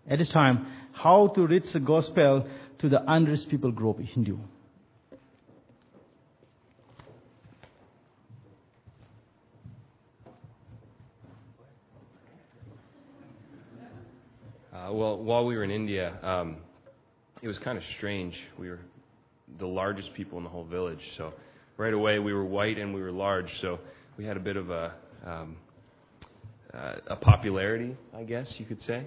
at 0.09 0.19
this 0.19 0.29
time, 0.31 0.67
how 0.93 1.29
to 1.29 1.47
reach 1.47 1.65
the 1.73 1.81
gospel 1.81 2.47
to 2.79 2.89
the 2.89 3.03
unreached 3.11 3.49
people 3.49 3.71
group, 3.71 3.99
Hindu. 4.01 4.39
Uh, 14.73 14.93
well, 14.93 15.17
while 15.23 15.47
we 15.47 15.57
were 15.57 15.63
in 15.63 15.71
India, 15.71 16.19
um, 16.23 16.57
it 17.41 17.47
was 17.47 17.59
kind 17.59 17.79
of 17.79 17.85
strange. 17.97 18.35
We 18.59 18.69
were 18.69 18.81
the 19.59 19.67
largest 19.67 20.13
people 20.15 20.39
in 20.39 20.45
the 20.45 20.51
whole 20.51 20.65
village, 20.65 21.01
so 21.17 21.33
right 21.77 21.95
away 21.95 22.19
we 22.19 22.33
were 22.33 22.45
white 22.45 22.79
and 22.79 22.93
we 22.93 23.01
were 23.01 23.13
large, 23.13 23.49
so 23.61 23.79
we 24.19 24.25
had 24.25 24.37
a 24.37 24.41
bit 24.41 24.57
of 24.57 24.71
a 24.71 24.95
um, 25.25 25.57
uh, 26.75 26.95
a 27.09 27.17
popularity, 27.17 27.97
I 28.15 28.25
guess 28.25 28.53
you 28.59 28.65
could 28.65 28.81
say. 28.83 29.07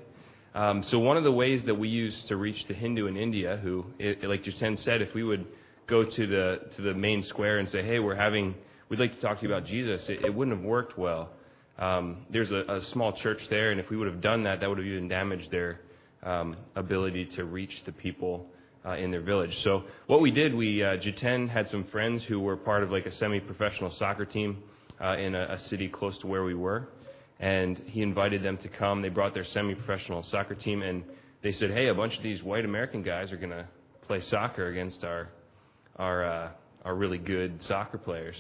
Um, 0.56 0.84
so 0.84 1.00
one 1.00 1.18
of 1.18 1.26
the 1.26 1.32
ways 1.34 1.62
that 1.66 1.76
we 1.76 1.90
use 1.90 2.24
to 2.30 2.38
reach 2.38 2.66
the 2.70 2.74
Hindu 2.74 3.08
in 3.08 3.18
India, 3.18 3.60
who, 3.62 3.86
it, 4.00 4.24
like 4.24 4.44
Jiten 4.44 4.82
said, 4.86 5.02
if 5.02 5.14
we 5.14 5.22
would 5.22 5.46
go 5.86 6.06
to 6.06 6.28
the 6.28 6.62
to 6.78 6.82
the 6.82 6.94
main 6.94 7.24
square 7.24 7.60
and 7.60 7.68
say, 7.68 7.84
"Hey, 7.84 8.00
we're 8.00 8.16
having, 8.16 8.56
we'd 8.88 9.02
like 9.02 9.12
to 9.12 9.20
talk 9.20 9.42
to 9.42 9.46
you 9.46 9.54
about 9.54 9.68
Jesus," 9.68 10.08
it, 10.08 10.24
it 10.24 10.34
wouldn't 10.34 10.56
have 10.56 10.66
worked 10.66 10.98
well. 10.98 11.32
Um, 11.78 12.26
there's 12.30 12.52
a, 12.52 12.64
a 12.70 12.82
small 12.94 13.12
church 13.12 13.42
there, 13.50 13.72
and 13.72 13.82
if 13.82 13.90
we 13.90 13.98
would 13.98 14.08
have 14.08 14.22
done 14.22 14.44
that, 14.44 14.62
that 14.62 14.70
would 14.70 14.78
have 14.78 14.88
even 14.88 15.10
damaged 15.10 15.52
their 15.52 15.82
um, 16.24 16.56
ability 16.78 17.26
to 17.36 17.44
reach 17.44 17.84
the 17.86 17.92
people 17.92 18.48
uh, 18.86 18.96
in 18.96 19.12
their 19.12 19.22
village. 19.22 19.54
So 19.66 19.84
what 20.08 20.22
we 20.22 20.32
did, 20.32 20.56
we 20.56 20.82
uh, 20.82 20.96
had 21.50 21.68
some 21.68 21.84
friends 21.92 22.24
who 22.24 22.40
were 22.40 22.56
part 22.56 22.82
of 22.82 22.92
like 22.92 23.06
a 23.06 23.12
semi-professional 23.16 23.92
soccer 24.00 24.24
team 24.24 24.64
uh, 25.02 25.18
in 25.18 25.36
a, 25.36 25.48
a 25.52 25.60
city 25.68 25.90
close 25.90 26.18
to 26.20 26.28
where 26.28 26.46
we 26.46 26.54
were, 26.54 26.88
and 27.40 27.78
he 27.88 28.02
invited 28.02 28.44
them 28.44 28.58
to 28.60 28.70
come. 28.70 29.02
They 29.02 29.10
brought 29.10 29.34
their 29.34 29.46
semi-professional 29.46 30.24
soccer 30.32 30.56
team, 30.56 30.82
and 30.82 31.04
they 31.44 31.52
said, 31.52 31.72
"Hey, 31.72 31.88
a 31.88 31.94
bunch 31.94 32.18
of 32.18 32.24
these 32.24 32.42
white 32.44 32.66
American 32.66 33.02
guys 33.04 33.32
are 33.32 33.38
going 33.38 33.52
to 33.52 33.68
play 34.04 34.22
soccer 34.22 34.68
against 34.68 35.04
our 35.04 35.30
our 35.98 36.26
uh, 36.26 36.52
our 36.84 36.96
really 36.96 37.18
good 37.18 37.62
soccer 37.64 37.98
players." 37.98 38.36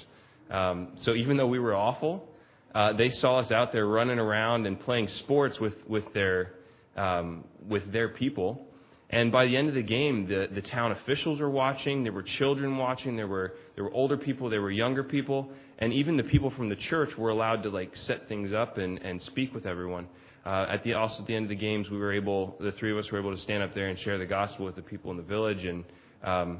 Um, 0.49 0.93
so 0.97 1.13
even 1.13 1.37
though 1.37 1.47
we 1.47 1.59
were 1.59 1.75
awful, 1.75 2.27
uh, 2.73 2.93
they 2.93 3.09
saw 3.09 3.39
us 3.39 3.51
out 3.51 3.71
there 3.71 3.87
running 3.87 4.19
around 4.19 4.65
and 4.65 4.79
playing 4.79 5.07
sports 5.23 5.59
with 5.59 5.75
with 5.87 6.05
their 6.13 6.53
um, 6.95 7.43
with 7.67 7.91
their 7.91 8.09
people. 8.09 8.67
And 9.09 9.31
by 9.31 9.45
the 9.45 9.55
end 9.55 9.69
of 9.69 9.75
the 9.75 9.83
game, 9.83 10.27
the, 10.27 10.47
the 10.53 10.63
town 10.63 10.91
officials 10.91 11.39
were 11.39 11.49
watching. 11.49 12.03
There 12.03 12.11
were 12.11 12.25
children 12.37 12.77
watching. 12.77 13.15
There 13.15 13.27
were 13.27 13.53
there 13.75 13.83
were 13.83 13.93
older 13.93 14.17
people. 14.17 14.49
There 14.49 14.61
were 14.61 14.71
younger 14.71 15.03
people, 15.03 15.51
and 15.79 15.93
even 15.93 16.17
the 16.17 16.23
people 16.23 16.51
from 16.51 16.69
the 16.69 16.75
church 16.75 17.09
were 17.17 17.29
allowed 17.29 17.63
to 17.63 17.69
like 17.69 17.95
set 17.95 18.27
things 18.27 18.53
up 18.53 18.77
and, 18.77 18.99
and 18.99 19.21
speak 19.23 19.53
with 19.53 19.65
everyone. 19.65 20.07
Uh, 20.45 20.67
at 20.69 20.83
the 20.83 20.93
also 20.93 21.21
at 21.21 21.27
the 21.27 21.35
end 21.35 21.45
of 21.45 21.49
the 21.49 21.55
games, 21.55 21.89
we 21.89 21.97
were 21.97 22.13
able 22.13 22.55
the 22.59 22.71
three 22.73 22.91
of 22.91 22.97
us 22.97 23.11
were 23.11 23.19
able 23.19 23.35
to 23.35 23.41
stand 23.41 23.63
up 23.63 23.73
there 23.73 23.87
and 23.87 23.99
share 23.99 24.17
the 24.17 24.25
gospel 24.25 24.65
with 24.65 24.75
the 24.75 24.81
people 24.81 25.09
in 25.11 25.17
the 25.17 25.23
village, 25.23 25.65
and 25.65 25.83
um, 26.23 26.59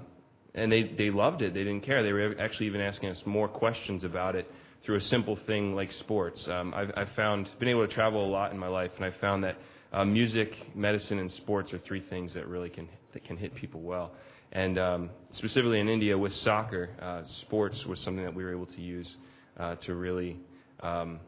and 0.55 0.71
they 0.71 0.93
they 0.97 1.11
loved 1.11 1.41
it. 1.43 1.53
They 1.53 1.63
didn't 1.63 1.81
care. 1.81 2.01
They 2.01 2.11
were 2.11 2.35
actually 2.39 2.65
even 2.65 2.81
asking 2.81 3.09
us 3.09 3.21
more 3.25 3.47
questions 3.47 4.03
about 4.03 4.35
it 4.35 4.49
through 4.85 4.97
a 4.97 5.01
simple 5.01 5.37
thing 5.45 5.75
like 5.75 5.91
sports. 5.93 6.43
Um, 6.47 6.73
I've, 6.73 6.91
I've 6.95 7.09
found 7.15 7.49
been 7.59 7.67
able 7.67 7.87
to 7.87 7.93
travel 7.93 8.25
a 8.25 8.29
lot 8.29 8.51
in 8.51 8.57
my 8.57 8.67
life, 8.67 8.91
and 8.95 9.05
I've 9.05 9.19
found 9.19 9.43
that 9.43 9.57
uh, 9.93 10.03
music, 10.03 10.51
medicine, 10.75 11.19
and 11.19 11.31
sports 11.31 11.71
are 11.73 11.79
three 11.79 12.03
things 12.09 12.33
that 12.33 12.47
really 12.47 12.69
can 12.69 12.89
that 13.13 13.23
can 13.23 13.37
hit 13.37 13.53
people 13.53 13.81
well. 13.81 14.11
And 14.51 14.79
um, 14.79 15.09
specifically 15.31 15.79
in 15.79 15.89
India 15.89 16.17
with 16.17 16.31
soccer, 16.33 16.89
uh, 17.01 17.23
sports 17.41 17.83
was 17.87 17.99
something 17.99 18.23
that 18.23 18.33
we 18.33 18.43
were 18.43 18.51
able 18.51 18.67
to 18.67 18.81
use 18.81 19.13
uh, 19.57 19.75
to 19.85 19.95
really 19.95 20.37
um, 20.81 21.19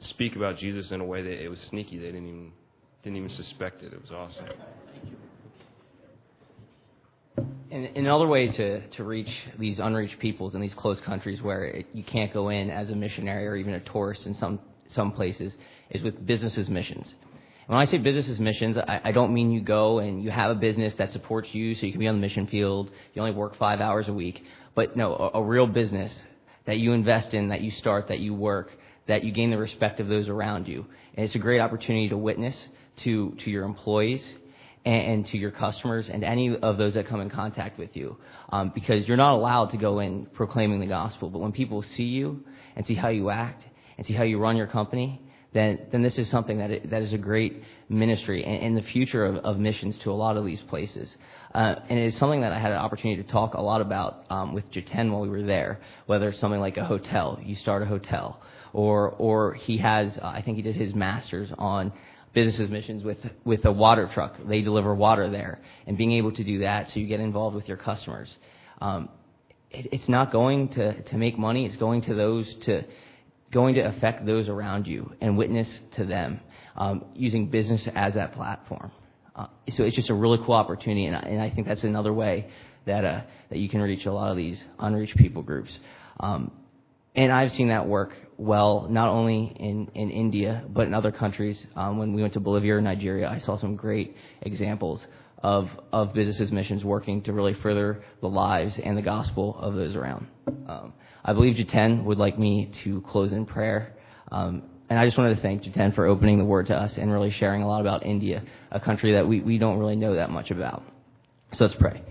speak 0.00 0.36
about 0.36 0.58
Jesus 0.58 0.90
in 0.90 1.00
a 1.00 1.04
way 1.04 1.22
that 1.22 1.42
it 1.42 1.48
was 1.48 1.58
sneaky. 1.70 1.98
They 1.98 2.06
didn't 2.06 2.28
even 2.28 2.52
didn't 3.02 3.16
even 3.16 3.30
suspect 3.30 3.82
it. 3.82 3.92
It 3.92 4.00
was 4.00 4.10
awesome. 4.10 4.46
And 7.70 7.96
another 7.96 8.26
way 8.26 8.48
to, 8.48 8.88
to 8.88 9.04
reach 9.04 9.28
these 9.58 9.78
unreached 9.78 10.18
peoples 10.18 10.54
in 10.54 10.60
these 10.60 10.74
closed 10.74 11.02
countries 11.04 11.42
where 11.42 11.64
it, 11.64 11.86
you 11.92 12.02
can't 12.02 12.32
go 12.32 12.48
in 12.48 12.70
as 12.70 12.90
a 12.90 12.96
missionary 12.96 13.46
or 13.46 13.56
even 13.56 13.74
a 13.74 13.80
tourist 13.80 14.26
in 14.26 14.34
some, 14.34 14.58
some 14.88 15.12
places 15.12 15.52
is 15.90 16.02
with 16.02 16.26
businesses 16.26 16.68
missions. 16.68 17.12
When 17.68 17.78
I 17.78 17.84
say 17.84 17.98
businesses 17.98 18.40
missions, 18.40 18.78
I, 18.78 19.02
I 19.04 19.12
don't 19.12 19.34
mean 19.34 19.52
you 19.52 19.60
go 19.60 19.98
and 19.98 20.24
you 20.24 20.30
have 20.30 20.50
a 20.50 20.54
business 20.54 20.94
that 20.96 21.12
supports 21.12 21.48
you 21.52 21.74
so 21.74 21.84
you 21.84 21.92
can 21.92 22.00
be 22.00 22.06
on 22.06 22.14
the 22.14 22.20
mission 22.20 22.46
field. 22.46 22.90
You 23.12 23.20
only 23.20 23.34
work 23.34 23.58
five 23.58 23.80
hours 23.80 24.08
a 24.08 24.12
week. 24.14 24.42
But 24.74 24.96
no, 24.96 25.12
a, 25.14 25.38
a 25.40 25.44
real 25.44 25.66
business 25.66 26.18
that 26.64 26.78
you 26.78 26.94
invest 26.94 27.34
in, 27.34 27.50
that 27.50 27.60
you 27.60 27.70
start, 27.72 28.08
that 28.08 28.20
you 28.20 28.32
work, 28.32 28.70
that 29.06 29.22
you 29.22 29.32
gain 29.32 29.50
the 29.50 29.58
respect 29.58 30.00
of 30.00 30.08
those 30.08 30.28
around 30.30 30.66
you. 30.66 30.86
And 31.14 31.26
it's 31.26 31.34
a 31.34 31.38
great 31.38 31.60
opportunity 31.60 32.08
to 32.08 32.16
witness 32.16 32.56
to, 33.04 33.36
to 33.44 33.50
your 33.50 33.64
employees 33.64 34.24
and, 34.86 35.02
and 35.02 35.26
to 35.26 35.36
your 35.36 35.50
customers 35.50 36.08
and 36.10 36.24
any 36.24 36.56
of 36.56 36.78
those 36.78 36.94
that 36.94 37.06
come 37.06 37.20
in 37.20 37.28
contact 37.28 37.78
with 37.78 37.94
you. 37.94 38.16
Um, 38.48 38.72
because 38.74 39.06
you're 39.06 39.18
not 39.18 39.34
allowed 39.34 39.72
to 39.72 39.76
go 39.76 39.98
in 39.98 40.24
proclaiming 40.32 40.80
the 40.80 40.86
gospel. 40.86 41.28
But 41.28 41.40
when 41.40 41.52
people 41.52 41.84
see 41.98 42.04
you 42.04 42.44
and 42.76 42.86
see 42.86 42.94
how 42.94 43.08
you 43.08 43.28
act 43.28 43.62
and 43.98 44.06
see 44.06 44.14
how 44.14 44.22
you 44.22 44.38
run 44.38 44.56
your 44.56 44.68
company, 44.68 45.20
then, 45.54 45.78
then 45.90 46.02
this 46.02 46.18
is 46.18 46.30
something 46.30 46.58
that, 46.58 46.70
it, 46.70 46.90
that 46.90 47.02
is 47.02 47.12
a 47.12 47.18
great 47.18 47.62
ministry 47.88 48.44
and, 48.44 48.62
and 48.62 48.76
the 48.76 48.82
future 48.90 49.24
of, 49.24 49.36
of, 49.36 49.58
missions 49.58 49.98
to 50.04 50.10
a 50.10 50.12
lot 50.12 50.36
of 50.36 50.44
these 50.44 50.60
places. 50.68 51.10
Uh, 51.54 51.76
and 51.88 51.98
it 51.98 52.06
is 52.06 52.18
something 52.18 52.42
that 52.42 52.52
I 52.52 52.60
had 52.60 52.70
an 52.70 52.78
opportunity 52.78 53.22
to 53.22 53.32
talk 53.32 53.54
a 53.54 53.60
lot 53.60 53.80
about 53.80 54.24
um, 54.28 54.52
with 54.52 54.70
Jiten 54.70 55.10
while 55.10 55.22
we 55.22 55.30
were 55.30 55.42
there, 55.42 55.80
whether 56.06 56.28
it's 56.28 56.40
something 56.40 56.60
like 56.60 56.76
a 56.76 56.84
hotel, 56.84 57.40
you 57.42 57.56
start 57.56 57.82
a 57.82 57.86
hotel, 57.86 58.42
or, 58.74 59.10
or 59.12 59.54
he 59.54 59.78
has, 59.78 60.18
uh, 60.20 60.26
I 60.26 60.42
think 60.42 60.56
he 60.56 60.62
did 60.62 60.76
his 60.76 60.94
master's 60.94 61.50
on 61.56 61.92
businesses 62.34 62.70
missions 62.70 63.02
with, 63.02 63.18
with 63.44 63.64
a 63.64 63.72
water 63.72 64.08
truck. 64.12 64.34
They 64.46 64.60
deliver 64.60 64.94
water 64.94 65.30
there. 65.30 65.60
And 65.86 65.96
being 65.96 66.12
able 66.12 66.32
to 66.32 66.44
do 66.44 66.60
that 66.60 66.88
so 66.88 67.00
you 67.00 67.06
get 67.06 67.20
involved 67.20 67.56
with 67.56 67.66
your 67.66 67.78
customers. 67.78 68.32
Um, 68.82 69.08
it, 69.70 69.88
it's 69.92 70.08
not 70.08 70.30
going 70.30 70.68
to, 70.70 71.02
to 71.02 71.16
make 71.16 71.38
money. 71.38 71.64
It's 71.64 71.76
going 71.76 72.02
to 72.02 72.14
those 72.14 72.54
to, 72.66 72.82
going 73.52 73.74
to 73.74 73.80
affect 73.80 74.26
those 74.26 74.48
around 74.48 74.86
you 74.86 75.12
and 75.20 75.36
witness 75.36 75.80
to 75.96 76.04
them 76.04 76.40
um, 76.76 77.04
using 77.14 77.48
business 77.48 77.88
as 77.94 78.14
that 78.14 78.34
platform. 78.34 78.90
Uh, 79.34 79.46
so 79.70 79.84
it's 79.84 79.96
just 79.96 80.10
a 80.10 80.14
really 80.14 80.38
cool 80.44 80.54
opportunity, 80.54 81.06
and 81.06 81.16
I, 81.16 81.20
and 81.20 81.40
I 81.40 81.50
think 81.50 81.66
that's 81.66 81.84
another 81.84 82.12
way 82.12 82.50
that 82.86 83.04
uh, 83.04 83.20
that 83.50 83.58
you 83.58 83.68
can 83.68 83.80
reach 83.80 84.06
a 84.06 84.12
lot 84.12 84.30
of 84.30 84.36
these 84.36 84.62
unreached 84.78 85.16
people 85.16 85.42
groups. 85.42 85.76
Um, 86.20 86.50
and 87.14 87.32
I've 87.32 87.50
seen 87.50 87.68
that 87.68 87.86
work 87.86 88.12
well, 88.36 88.86
not 88.88 89.08
only 89.08 89.52
in, 89.58 89.90
in 89.94 90.10
India, 90.10 90.62
but 90.68 90.86
in 90.86 90.94
other 90.94 91.10
countries. 91.10 91.64
Um, 91.74 91.98
when 91.98 92.12
we 92.12 92.22
went 92.22 92.34
to 92.34 92.40
Bolivia 92.40 92.76
or 92.76 92.80
Nigeria, 92.80 93.28
I 93.28 93.40
saw 93.40 93.58
some 93.58 93.74
great 93.74 94.14
examples 94.42 95.04
of, 95.42 95.66
of 95.92 96.14
businesses' 96.14 96.52
missions 96.52 96.84
working 96.84 97.22
to 97.22 97.32
really 97.32 97.54
further 97.62 98.02
the 98.20 98.28
lives 98.28 98.78
and 98.82 98.96
the 98.96 99.02
gospel 99.02 99.56
of 99.58 99.74
those 99.74 99.96
around. 99.96 100.28
Um, 100.68 100.92
I 101.24 101.32
believe 101.32 101.56
Jiten 101.56 102.04
would 102.04 102.18
like 102.18 102.38
me 102.38 102.72
to 102.84 103.02
close 103.02 103.32
in 103.32 103.46
prayer. 103.46 103.94
Um, 104.30 104.62
and 104.90 104.98
I 104.98 105.04
just 105.04 105.18
wanted 105.18 105.36
to 105.36 105.42
thank 105.42 105.64
Jiten 105.64 105.94
for 105.94 106.06
opening 106.06 106.38
the 106.38 106.44
word 106.44 106.66
to 106.66 106.74
us 106.74 106.94
and 106.96 107.12
really 107.12 107.30
sharing 107.30 107.62
a 107.62 107.68
lot 107.68 107.80
about 107.80 108.06
India, 108.06 108.42
a 108.70 108.80
country 108.80 109.14
that 109.14 109.26
we, 109.26 109.40
we 109.40 109.58
don't 109.58 109.78
really 109.78 109.96
know 109.96 110.14
that 110.14 110.30
much 110.30 110.50
about. 110.50 110.82
So 111.52 111.64
let's 111.64 111.76
pray. 111.78 112.02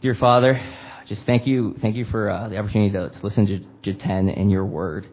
Dear 0.00 0.14
Father, 0.14 0.60
just 1.08 1.26
thank 1.26 1.46
you, 1.46 1.76
thank 1.80 1.96
you 1.96 2.04
for 2.06 2.30
uh, 2.30 2.48
the 2.48 2.56
opportunity 2.56 2.92
to, 2.92 3.10
to 3.10 3.26
listen 3.26 3.46
to 3.46 3.90
Jiten 3.90 4.38
and 4.38 4.50
your 4.50 4.64
word. 4.64 5.06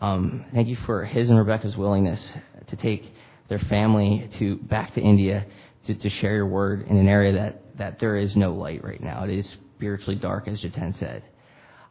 Um, 0.00 0.44
thank 0.52 0.68
you 0.68 0.76
for 0.86 1.04
his 1.04 1.28
and 1.30 1.38
Rebecca's 1.38 1.76
willingness 1.76 2.26
to 2.68 2.76
take 2.76 3.02
their 3.48 3.58
family 3.70 4.28
to 4.38 4.56
back 4.56 4.94
to 4.94 5.00
India 5.00 5.46
to, 5.86 5.94
to 5.94 6.10
share 6.10 6.34
your 6.34 6.46
word 6.46 6.86
in 6.88 6.96
an 6.96 7.08
area 7.08 7.32
that, 7.32 7.78
that 7.78 8.00
there 8.00 8.16
is 8.16 8.36
no 8.36 8.54
light 8.54 8.82
right 8.84 9.00
now. 9.00 9.24
It 9.24 9.30
is 9.30 9.54
spiritually 9.76 10.16
dark, 10.16 10.48
as 10.48 10.62
Jiten 10.62 10.98
said. 10.98 11.24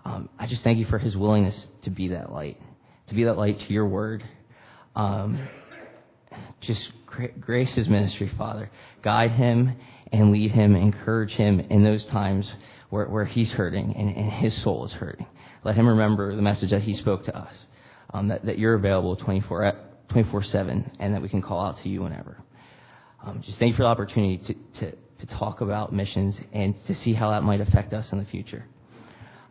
Um, 0.05 0.29
I 0.37 0.47
just 0.47 0.63
thank 0.63 0.77
you 0.77 0.85
for 0.85 0.99
his 0.99 1.15
willingness 1.15 1.65
to 1.83 1.89
be 1.89 2.09
that 2.09 2.31
light, 2.31 2.59
to 3.07 3.15
be 3.15 3.23
that 3.23 3.37
light 3.37 3.59
to 3.59 3.73
your 3.73 3.87
word. 3.87 4.23
Um, 4.95 5.47
just 6.61 6.81
grace 7.39 7.73
his 7.75 7.87
ministry, 7.87 8.31
Father. 8.37 8.69
Guide 9.03 9.31
him 9.31 9.75
and 10.11 10.31
lead 10.31 10.51
him, 10.51 10.75
encourage 10.75 11.31
him 11.31 11.59
in 11.59 11.83
those 11.83 12.05
times 12.07 12.51
where, 12.89 13.07
where 13.07 13.25
he's 13.25 13.51
hurting 13.51 13.95
and, 13.97 14.15
and 14.15 14.31
his 14.31 14.63
soul 14.63 14.85
is 14.85 14.91
hurting. 14.91 15.25
Let 15.63 15.75
him 15.75 15.87
remember 15.87 16.35
the 16.35 16.41
message 16.41 16.71
that 16.71 16.81
he 16.81 16.95
spoke 16.95 17.25
to 17.25 17.37
us, 17.37 17.53
um, 18.13 18.27
that, 18.27 18.45
that 18.45 18.59
you're 18.59 18.75
available 18.75 19.15
24, 19.15 19.73
24-7 20.11 20.91
and 20.99 21.13
that 21.13 21.21
we 21.21 21.29
can 21.29 21.41
call 21.41 21.65
out 21.65 21.77
to 21.83 21.89
you 21.89 22.01
whenever. 22.01 22.37
Um, 23.25 23.41
just 23.45 23.57
thank 23.57 23.71
you 23.71 23.77
for 23.77 23.83
the 23.83 23.87
opportunity 23.89 24.37
to, 24.47 24.53
to, 24.79 24.91
to, 25.25 25.37
talk 25.39 25.61
about 25.61 25.93
missions 25.93 26.37
and 26.51 26.75
to 26.87 26.95
see 26.95 27.13
how 27.13 27.31
that 27.31 27.43
might 27.43 27.61
affect 27.61 27.93
us 27.93 28.05
in 28.11 28.17
the 28.17 28.25
future. 28.25 28.65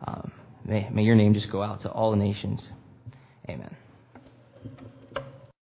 Um, 0.05 0.31
may, 0.65 0.89
may 0.89 1.03
your 1.03 1.15
name 1.15 1.33
just 1.33 1.51
go 1.51 1.61
out 1.61 1.81
to 1.81 1.89
all 1.89 2.11
the 2.11 2.17
nations. 2.17 2.65
Amen. 3.49 3.75